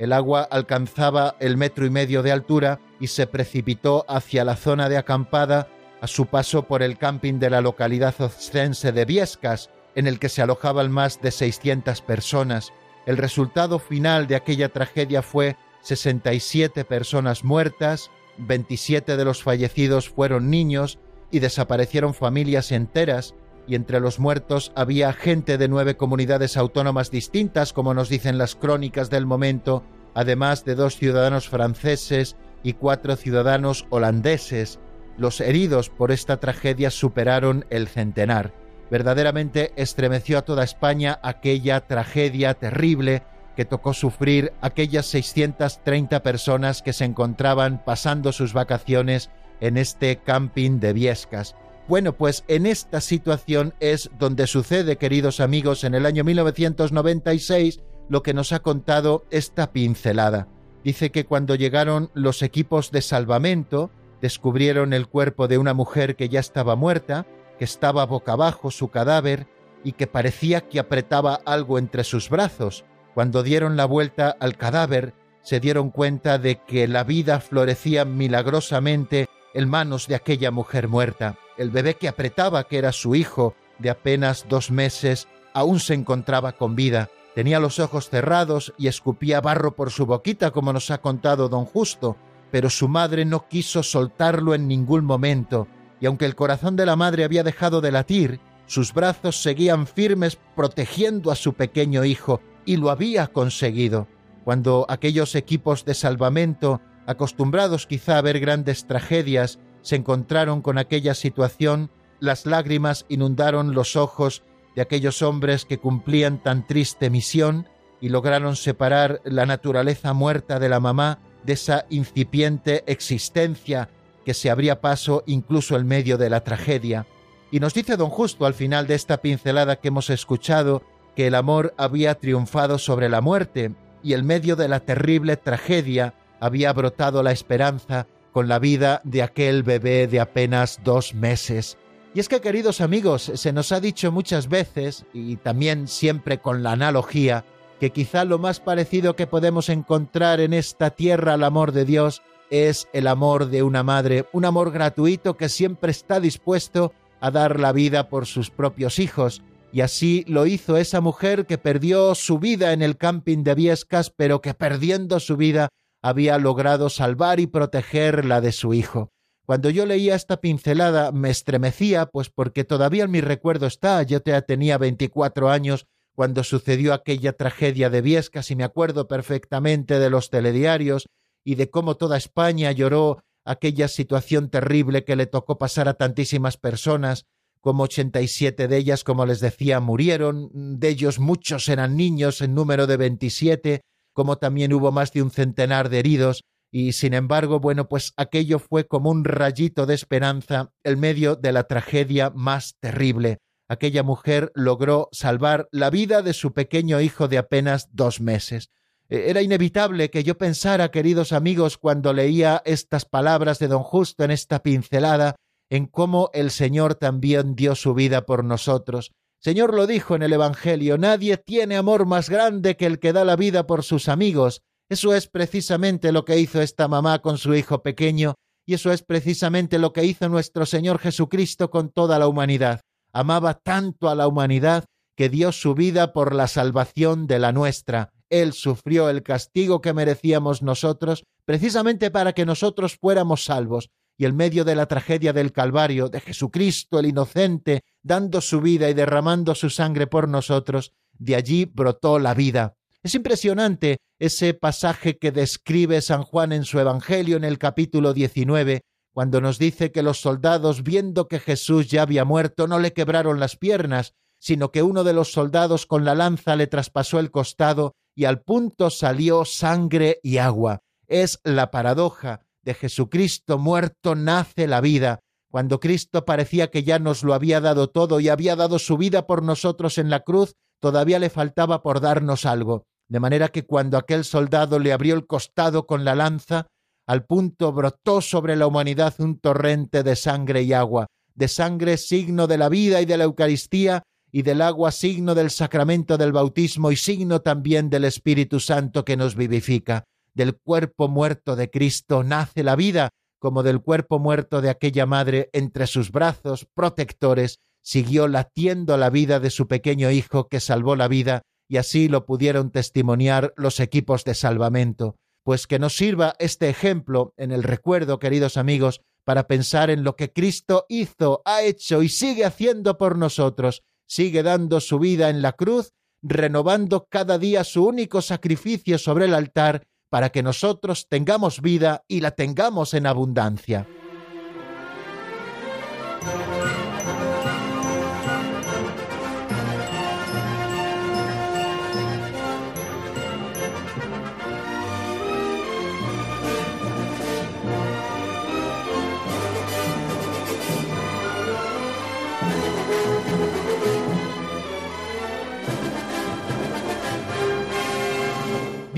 El 0.00 0.12
agua 0.12 0.42
alcanzaba 0.50 1.36
el 1.38 1.56
metro 1.56 1.86
y 1.86 1.90
medio 1.90 2.24
de 2.24 2.32
altura 2.32 2.80
y 2.98 3.06
se 3.06 3.28
precipitó 3.28 4.04
hacia 4.08 4.44
la 4.44 4.56
zona 4.56 4.88
de 4.88 4.96
acampada 4.96 5.68
a 6.00 6.08
su 6.08 6.26
paso 6.26 6.64
por 6.64 6.82
el 6.82 6.98
camping 6.98 7.34
de 7.34 7.48
la 7.48 7.60
localidad 7.60 8.20
ostense 8.20 8.90
de 8.90 9.04
Viescas, 9.04 9.70
en 9.94 10.08
el 10.08 10.18
que 10.18 10.30
se 10.30 10.42
alojaban 10.42 10.90
más 10.90 11.22
de 11.22 11.30
600 11.30 12.02
personas. 12.02 12.72
El 13.06 13.18
resultado 13.18 13.78
final 13.78 14.26
de 14.26 14.34
aquella 14.34 14.70
tragedia 14.70 15.22
fue 15.22 15.54
67 15.82 16.84
personas 16.84 17.44
muertas, 17.44 18.10
27 18.38 19.16
de 19.16 19.24
los 19.24 19.44
fallecidos 19.44 20.08
fueron 20.08 20.50
niños 20.50 20.98
y 21.30 21.40
desaparecieron 21.40 22.14
familias 22.14 22.72
enteras, 22.72 23.34
y 23.66 23.74
entre 23.74 24.00
los 24.00 24.18
muertos 24.18 24.72
había 24.74 25.12
gente 25.12 25.58
de 25.58 25.68
nueve 25.68 25.96
comunidades 25.96 26.56
autónomas 26.56 27.10
distintas, 27.10 27.72
como 27.72 27.92
nos 27.92 28.08
dicen 28.08 28.38
las 28.38 28.54
crónicas 28.54 29.10
del 29.10 29.26
momento, 29.26 29.84
además 30.14 30.64
de 30.64 30.74
dos 30.74 30.96
ciudadanos 30.96 31.48
franceses 31.48 32.36
y 32.62 32.72
cuatro 32.72 33.16
ciudadanos 33.16 33.86
holandeses. 33.90 34.78
Los 35.18 35.40
heridos 35.40 35.90
por 35.90 36.12
esta 36.12 36.38
tragedia 36.38 36.90
superaron 36.90 37.66
el 37.70 37.88
centenar. 37.88 38.54
Verdaderamente 38.90 39.72
estremeció 39.76 40.38
a 40.38 40.42
toda 40.42 40.64
España 40.64 41.18
aquella 41.22 41.86
tragedia 41.86 42.54
terrible 42.54 43.22
que 43.54 43.64
tocó 43.64 43.92
sufrir 43.92 44.52
aquellas 44.60 45.06
630 45.06 46.22
personas 46.22 46.80
que 46.80 46.92
se 46.92 47.04
encontraban 47.04 47.82
pasando 47.84 48.32
sus 48.32 48.52
vacaciones 48.52 49.30
en 49.60 49.76
este 49.76 50.16
camping 50.18 50.80
de 50.80 50.92
Viescas. 50.92 51.54
Bueno, 51.88 52.12
pues 52.12 52.44
en 52.48 52.66
esta 52.66 53.00
situación 53.00 53.74
es 53.80 54.10
donde 54.18 54.46
sucede, 54.46 54.96
queridos 54.96 55.40
amigos, 55.40 55.84
en 55.84 55.94
el 55.94 56.04
año 56.04 56.22
1996, 56.22 57.80
lo 58.08 58.22
que 58.22 58.34
nos 58.34 58.52
ha 58.52 58.60
contado 58.60 59.24
esta 59.30 59.72
pincelada. 59.72 60.48
Dice 60.84 61.10
que 61.10 61.24
cuando 61.24 61.54
llegaron 61.54 62.10
los 62.14 62.42
equipos 62.42 62.90
de 62.90 63.02
salvamento, 63.02 63.90
descubrieron 64.20 64.92
el 64.92 65.08
cuerpo 65.08 65.48
de 65.48 65.58
una 65.58 65.74
mujer 65.74 66.16
que 66.16 66.28
ya 66.28 66.40
estaba 66.40 66.76
muerta, 66.76 67.26
que 67.58 67.64
estaba 67.64 68.06
boca 68.06 68.32
abajo 68.32 68.70
su 68.70 68.88
cadáver 68.88 69.46
y 69.84 69.92
que 69.92 70.06
parecía 70.06 70.62
que 70.68 70.80
apretaba 70.80 71.40
algo 71.44 71.78
entre 71.78 72.04
sus 72.04 72.28
brazos. 72.28 72.84
Cuando 73.14 73.42
dieron 73.42 73.76
la 73.76 73.84
vuelta 73.84 74.36
al 74.40 74.56
cadáver, 74.56 75.14
se 75.42 75.60
dieron 75.60 75.90
cuenta 75.90 76.38
de 76.38 76.62
que 76.62 76.86
la 76.86 77.04
vida 77.04 77.40
florecía 77.40 78.04
milagrosamente 78.04 79.28
en 79.54 79.68
manos 79.68 80.06
de 80.06 80.14
aquella 80.14 80.50
mujer 80.50 80.88
muerta. 80.88 81.36
El 81.56 81.70
bebé 81.70 81.94
que 81.94 82.08
apretaba, 82.08 82.64
que 82.64 82.78
era 82.78 82.92
su 82.92 83.14
hijo, 83.14 83.54
de 83.78 83.90
apenas 83.90 84.46
dos 84.48 84.70
meses, 84.70 85.28
aún 85.54 85.80
se 85.80 85.94
encontraba 85.94 86.52
con 86.52 86.76
vida. 86.76 87.08
Tenía 87.34 87.60
los 87.60 87.78
ojos 87.78 88.10
cerrados 88.10 88.72
y 88.78 88.88
escupía 88.88 89.40
barro 89.40 89.74
por 89.76 89.90
su 89.90 90.06
boquita, 90.06 90.50
como 90.50 90.72
nos 90.72 90.90
ha 90.90 90.98
contado 90.98 91.48
don 91.48 91.64
Justo, 91.64 92.16
pero 92.50 92.70
su 92.70 92.88
madre 92.88 93.24
no 93.24 93.46
quiso 93.48 93.82
soltarlo 93.82 94.54
en 94.54 94.68
ningún 94.68 95.04
momento, 95.04 95.68
y 96.00 96.06
aunque 96.06 96.24
el 96.24 96.34
corazón 96.34 96.76
de 96.76 96.86
la 96.86 96.96
madre 96.96 97.24
había 97.24 97.42
dejado 97.44 97.80
de 97.80 97.92
latir, 97.92 98.40
sus 98.66 98.92
brazos 98.92 99.42
seguían 99.42 99.86
firmes 99.86 100.38
protegiendo 100.54 101.30
a 101.30 101.36
su 101.36 101.54
pequeño 101.54 102.04
hijo, 102.04 102.40
y 102.64 102.76
lo 102.76 102.90
había 102.90 103.26
conseguido. 103.28 104.08
Cuando 104.44 104.86
aquellos 104.88 105.34
equipos 105.34 105.84
de 105.84 105.94
salvamento, 105.94 106.80
acostumbrados 107.08 107.86
quizá 107.86 108.18
a 108.18 108.22
ver 108.22 108.38
grandes 108.38 108.86
tragedias, 108.86 109.58
se 109.80 109.96
encontraron 109.96 110.60
con 110.60 110.76
aquella 110.76 111.14
situación, 111.14 111.90
las 112.20 112.44
lágrimas 112.44 113.06
inundaron 113.08 113.74
los 113.74 113.96
ojos 113.96 114.42
de 114.76 114.82
aquellos 114.82 115.22
hombres 115.22 115.64
que 115.64 115.78
cumplían 115.78 116.42
tan 116.42 116.66
triste 116.66 117.08
misión 117.08 117.66
y 118.02 118.10
lograron 118.10 118.56
separar 118.56 119.22
la 119.24 119.46
naturaleza 119.46 120.12
muerta 120.12 120.58
de 120.58 120.68
la 120.68 120.80
mamá 120.80 121.20
de 121.44 121.54
esa 121.54 121.86
incipiente 121.88 122.84
existencia 122.86 123.88
que 124.26 124.34
se 124.34 124.50
abría 124.50 124.82
paso 124.82 125.24
incluso 125.26 125.76
en 125.76 125.86
medio 125.86 126.18
de 126.18 126.28
la 126.28 126.44
tragedia. 126.44 127.06
Y 127.50 127.60
nos 127.60 127.72
dice 127.72 127.96
don 127.96 128.10
Justo 128.10 128.44
al 128.44 128.52
final 128.52 128.86
de 128.86 128.96
esta 128.96 129.22
pincelada 129.22 129.76
que 129.76 129.88
hemos 129.88 130.10
escuchado 130.10 130.82
que 131.16 131.28
el 131.28 131.34
amor 131.34 131.72
había 131.78 132.16
triunfado 132.16 132.76
sobre 132.76 133.08
la 133.08 133.22
muerte 133.22 133.72
y 134.02 134.12
en 134.12 134.26
medio 134.26 134.56
de 134.56 134.68
la 134.68 134.80
terrible 134.80 135.38
tragedia 135.38 136.12
había 136.40 136.72
brotado 136.72 137.22
la 137.22 137.32
esperanza 137.32 138.06
con 138.32 138.48
la 138.48 138.58
vida 138.58 139.00
de 139.04 139.22
aquel 139.22 139.62
bebé 139.62 140.06
de 140.06 140.20
apenas 140.20 140.80
dos 140.84 141.14
meses. 141.14 141.78
Y 142.14 142.20
es 142.20 142.28
que, 142.28 142.40
queridos 142.40 142.80
amigos, 142.80 143.30
se 143.34 143.52
nos 143.52 143.72
ha 143.72 143.80
dicho 143.80 144.10
muchas 144.10 144.48
veces, 144.48 145.04
y 145.12 145.36
también 145.36 145.88
siempre 145.88 146.38
con 146.38 146.62
la 146.62 146.72
analogía, 146.72 147.44
que 147.80 147.90
quizá 147.90 148.24
lo 148.24 148.38
más 148.38 148.60
parecido 148.60 149.14
que 149.14 149.26
podemos 149.26 149.68
encontrar 149.68 150.40
en 150.40 150.52
esta 150.52 150.90
tierra 150.90 151.34
al 151.34 151.44
amor 151.44 151.72
de 151.72 151.84
Dios 151.84 152.22
es 152.50 152.88
el 152.92 153.06
amor 153.06 153.46
de 153.50 153.62
una 153.62 153.82
madre, 153.82 154.26
un 154.32 154.44
amor 154.44 154.70
gratuito 154.72 155.36
que 155.36 155.48
siempre 155.48 155.90
está 155.90 156.18
dispuesto 156.18 156.92
a 157.20 157.30
dar 157.30 157.60
la 157.60 157.72
vida 157.72 158.08
por 158.08 158.26
sus 158.26 158.50
propios 158.50 158.98
hijos. 158.98 159.42
Y 159.70 159.82
así 159.82 160.24
lo 160.26 160.46
hizo 160.46 160.76
esa 160.76 161.00
mujer 161.00 161.44
que 161.44 161.58
perdió 161.58 162.14
su 162.14 162.38
vida 162.38 162.72
en 162.72 162.80
el 162.82 162.96
camping 162.96 163.44
de 163.44 163.54
Viescas, 163.54 164.10
pero 164.10 164.40
que 164.40 164.54
perdiendo 164.54 165.20
su 165.20 165.36
vida 165.36 165.68
había 166.02 166.38
logrado 166.38 166.90
salvar 166.90 167.40
y 167.40 167.46
proteger 167.46 168.24
la 168.24 168.40
de 168.40 168.52
su 168.52 168.74
hijo. 168.74 169.12
Cuando 169.46 169.70
yo 169.70 169.86
leía 169.86 170.14
esta 170.14 170.40
pincelada 170.40 171.10
me 171.10 171.30
estremecía, 171.30 172.06
pues 172.06 172.28
porque 172.28 172.64
todavía 172.64 173.04
en 173.04 173.10
mi 173.10 173.20
recuerdo 173.20 173.66
está, 173.66 174.02
yo 174.02 174.20
tenía 174.20 174.76
24 174.76 175.48
años 175.48 175.86
cuando 176.14 176.44
sucedió 176.44 176.92
aquella 176.92 177.32
tragedia 177.32 177.90
de 177.90 178.02
Viescas 178.02 178.50
y 178.50 178.56
me 178.56 178.64
acuerdo 178.64 179.08
perfectamente 179.08 179.98
de 179.98 180.10
los 180.10 180.30
telediarios 180.30 181.06
y 181.44 181.54
de 181.54 181.70
cómo 181.70 181.96
toda 181.96 182.16
España 182.16 182.72
lloró 182.72 183.22
aquella 183.44 183.88
situación 183.88 184.50
terrible 184.50 185.04
que 185.04 185.16
le 185.16 185.26
tocó 185.26 185.58
pasar 185.58 185.88
a 185.88 185.94
tantísimas 185.94 186.58
personas, 186.58 187.24
como 187.60 187.84
87 187.84 188.68
de 188.68 188.76
ellas, 188.76 189.04
como 189.04 189.24
les 189.26 189.40
decía, 189.40 189.80
murieron, 189.80 190.50
de 190.52 190.88
ellos 190.90 191.18
muchos 191.18 191.68
eran 191.68 191.96
niños 191.96 192.40
en 192.42 192.54
número 192.54 192.86
de 192.86 192.96
27, 192.96 193.80
como 194.18 194.38
también 194.38 194.72
hubo 194.72 194.90
más 194.90 195.12
de 195.12 195.22
un 195.22 195.30
centenar 195.30 195.90
de 195.90 196.00
heridos, 196.00 196.42
y 196.72 196.90
sin 196.90 197.14
embargo, 197.14 197.60
bueno, 197.60 197.86
pues 197.86 198.14
aquello 198.16 198.58
fue 198.58 198.84
como 198.84 199.12
un 199.12 199.22
rayito 199.22 199.86
de 199.86 199.94
esperanza 199.94 200.72
en 200.82 200.98
medio 200.98 201.36
de 201.36 201.52
la 201.52 201.68
tragedia 201.68 202.30
más 202.34 202.74
terrible. 202.80 203.38
Aquella 203.68 204.02
mujer 204.02 204.50
logró 204.56 205.08
salvar 205.12 205.68
la 205.70 205.90
vida 205.90 206.22
de 206.22 206.32
su 206.32 206.52
pequeño 206.52 207.00
hijo 207.00 207.28
de 207.28 207.38
apenas 207.38 207.90
dos 207.92 208.20
meses. 208.20 208.70
E, 209.08 209.30
era 209.30 209.40
inevitable 209.40 210.10
que 210.10 210.24
yo 210.24 210.36
pensara, 210.36 210.90
queridos 210.90 211.32
amigos, 211.32 211.78
cuando 211.78 212.12
leía 212.12 212.60
estas 212.64 213.04
palabras 213.04 213.60
de 213.60 213.68
don 213.68 213.84
Justo 213.84 214.24
en 214.24 214.32
esta 214.32 214.64
pincelada, 214.64 215.36
en 215.70 215.86
cómo 215.86 216.30
el 216.34 216.50
Señor 216.50 216.96
también 216.96 217.54
dio 217.54 217.76
su 217.76 217.94
vida 217.94 218.26
por 218.26 218.42
nosotros, 218.42 219.12
Señor 219.40 219.72
lo 219.72 219.86
dijo 219.86 220.16
en 220.16 220.22
el 220.22 220.32
Evangelio, 220.32 220.98
nadie 220.98 221.36
tiene 221.36 221.76
amor 221.76 222.06
más 222.06 222.28
grande 222.28 222.76
que 222.76 222.86
el 222.86 222.98
que 222.98 223.12
da 223.12 223.24
la 223.24 223.36
vida 223.36 223.66
por 223.68 223.84
sus 223.84 224.08
amigos. 224.08 224.62
Eso 224.88 225.14
es 225.14 225.28
precisamente 225.28 226.10
lo 226.10 226.24
que 226.24 226.40
hizo 226.40 226.60
esta 226.60 226.88
mamá 226.88 227.20
con 227.20 227.38
su 227.38 227.54
hijo 227.54 227.82
pequeño, 227.82 228.34
y 228.66 228.74
eso 228.74 228.90
es 228.90 229.02
precisamente 229.02 229.78
lo 229.78 229.92
que 229.92 230.04
hizo 230.04 230.28
nuestro 230.28 230.66
Señor 230.66 230.98
Jesucristo 230.98 231.70
con 231.70 231.90
toda 231.90 232.18
la 232.18 232.26
humanidad. 232.26 232.80
Amaba 233.12 233.54
tanto 233.54 234.08
a 234.08 234.16
la 234.16 234.26
humanidad 234.26 234.86
que 235.16 235.28
dio 235.28 235.52
su 235.52 235.74
vida 235.74 236.12
por 236.12 236.34
la 236.34 236.48
salvación 236.48 237.26
de 237.28 237.38
la 237.38 237.52
nuestra. 237.52 238.10
Él 238.30 238.52
sufrió 238.52 239.08
el 239.08 239.22
castigo 239.22 239.80
que 239.80 239.92
merecíamos 239.92 240.62
nosotros, 240.62 241.24
precisamente 241.44 242.10
para 242.10 242.32
que 242.32 242.44
nosotros 242.44 242.96
fuéramos 243.00 243.44
salvos 243.44 243.90
y 244.18 244.24
en 244.24 244.36
medio 244.36 244.64
de 244.64 244.74
la 244.74 244.86
tragedia 244.86 245.32
del 245.32 245.52
Calvario, 245.52 246.08
de 246.08 246.20
Jesucristo 246.20 246.98
el 246.98 247.06
inocente, 247.06 247.84
dando 248.02 248.40
su 248.40 248.60
vida 248.60 248.90
y 248.90 248.94
derramando 248.94 249.54
su 249.54 249.70
sangre 249.70 250.08
por 250.08 250.28
nosotros, 250.28 250.92
de 251.12 251.36
allí 251.36 251.64
brotó 251.66 252.18
la 252.18 252.34
vida. 252.34 252.74
Es 253.04 253.14
impresionante 253.14 253.98
ese 254.18 254.54
pasaje 254.54 255.18
que 255.18 255.30
describe 255.30 256.02
San 256.02 256.24
Juan 256.24 256.52
en 256.52 256.64
su 256.64 256.80
Evangelio 256.80 257.36
en 257.36 257.44
el 257.44 257.58
capítulo 257.58 258.12
19, 258.12 258.82
cuando 259.12 259.40
nos 259.40 259.56
dice 259.56 259.92
que 259.92 260.02
los 260.02 260.20
soldados, 260.20 260.82
viendo 260.82 261.28
que 261.28 261.38
Jesús 261.38 261.88
ya 261.88 262.02
había 262.02 262.24
muerto, 262.24 262.66
no 262.66 262.80
le 262.80 262.92
quebraron 262.92 263.38
las 263.38 263.56
piernas, 263.56 264.14
sino 264.40 264.72
que 264.72 264.82
uno 264.82 265.04
de 265.04 265.12
los 265.12 265.30
soldados 265.30 265.86
con 265.86 266.04
la 266.04 266.16
lanza 266.16 266.56
le 266.56 266.66
traspasó 266.66 267.20
el 267.20 267.30
costado 267.30 267.94
y 268.16 268.24
al 268.24 268.42
punto 268.42 268.90
salió 268.90 269.44
sangre 269.44 270.18
y 270.24 270.38
agua. 270.38 270.82
Es 271.06 271.40
la 271.44 271.70
paradoja 271.70 272.47
de 272.68 272.74
Jesucristo 272.74 273.56
muerto 273.56 274.14
nace 274.14 274.66
la 274.66 274.82
vida, 274.82 275.20
cuando 275.50 275.80
Cristo 275.80 276.26
parecía 276.26 276.70
que 276.70 276.82
ya 276.82 276.98
nos 276.98 277.22
lo 277.22 277.32
había 277.32 277.62
dado 277.62 277.88
todo 277.88 278.20
y 278.20 278.28
había 278.28 278.56
dado 278.56 278.78
su 278.78 278.98
vida 278.98 279.26
por 279.26 279.42
nosotros 279.42 279.96
en 279.96 280.10
la 280.10 280.20
cruz, 280.20 280.52
todavía 280.78 281.18
le 281.18 281.30
faltaba 281.30 281.82
por 281.82 282.02
darnos 282.02 282.44
algo. 282.44 282.84
De 283.08 283.20
manera 283.20 283.48
que 283.48 283.64
cuando 283.64 283.96
aquel 283.96 284.22
soldado 284.22 284.78
le 284.78 284.92
abrió 284.92 285.14
el 285.14 285.26
costado 285.26 285.86
con 285.86 286.04
la 286.04 286.14
lanza, 286.14 286.66
al 287.06 287.24
punto 287.24 287.72
brotó 287.72 288.20
sobre 288.20 288.54
la 288.54 288.66
humanidad 288.66 289.14
un 289.18 289.38
torrente 289.38 290.02
de 290.02 290.14
sangre 290.14 290.60
y 290.64 290.74
agua, 290.74 291.06
de 291.34 291.48
sangre 291.48 291.96
signo 291.96 292.46
de 292.48 292.58
la 292.58 292.68
vida 292.68 293.00
y 293.00 293.06
de 293.06 293.16
la 293.16 293.24
Eucaristía, 293.24 294.02
y 294.30 294.42
del 294.42 294.60
agua 294.60 294.92
signo 294.92 295.34
del 295.34 295.48
sacramento 295.48 296.18
del 296.18 296.32
bautismo 296.32 296.92
y 296.92 296.96
signo 296.96 297.40
también 297.40 297.88
del 297.88 298.04
Espíritu 298.04 298.60
Santo 298.60 299.06
que 299.06 299.16
nos 299.16 299.36
vivifica 299.36 300.04
del 300.38 300.56
cuerpo 300.56 301.08
muerto 301.08 301.56
de 301.56 301.68
Cristo 301.68 302.22
nace 302.22 302.62
la 302.62 302.76
vida, 302.76 303.10
como 303.40 303.64
del 303.64 303.80
cuerpo 303.80 304.20
muerto 304.20 304.60
de 304.60 304.70
aquella 304.70 305.04
madre 305.04 305.50
entre 305.52 305.88
sus 305.88 306.12
brazos 306.12 306.66
protectores 306.74 307.58
siguió 307.82 308.28
latiendo 308.28 308.96
la 308.96 309.10
vida 309.10 309.40
de 309.40 309.50
su 309.50 309.66
pequeño 309.66 310.12
hijo 310.12 310.46
que 310.46 310.60
salvó 310.60 310.94
la 310.94 311.08
vida, 311.08 311.42
y 311.68 311.78
así 311.78 312.08
lo 312.08 312.24
pudieron 312.24 312.70
testimoniar 312.70 313.52
los 313.56 313.80
equipos 313.80 314.24
de 314.24 314.34
salvamento. 314.34 315.16
Pues 315.42 315.66
que 315.66 315.80
nos 315.80 315.96
sirva 315.96 316.34
este 316.38 316.68
ejemplo 316.68 317.34
en 317.36 317.50
el 317.50 317.64
recuerdo, 317.64 318.20
queridos 318.20 318.56
amigos, 318.56 319.00
para 319.24 319.48
pensar 319.48 319.90
en 319.90 320.04
lo 320.04 320.14
que 320.14 320.32
Cristo 320.32 320.86
hizo, 320.88 321.42
ha 321.44 321.62
hecho 321.62 322.02
y 322.02 322.08
sigue 322.08 322.44
haciendo 322.44 322.96
por 322.96 323.18
nosotros. 323.18 323.82
Sigue 324.06 324.42
dando 324.42 324.80
su 324.80 324.98
vida 324.98 325.30
en 325.30 325.42
la 325.42 325.52
cruz, 325.52 325.94
renovando 326.22 327.06
cada 327.10 327.38
día 327.38 327.64
su 327.64 327.84
único 327.84 328.22
sacrificio 328.22 328.98
sobre 328.98 329.24
el 329.24 329.34
altar 329.34 329.86
para 330.10 330.30
que 330.30 330.42
nosotros 330.42 331.06
tengamos 331.08 331.60
vida 331.60 332.04
y 332.08 332.20
la 332.20 332.32
tengamos 332.32 332.94
en 332.94 333.06
abundancia. 333.06 333.86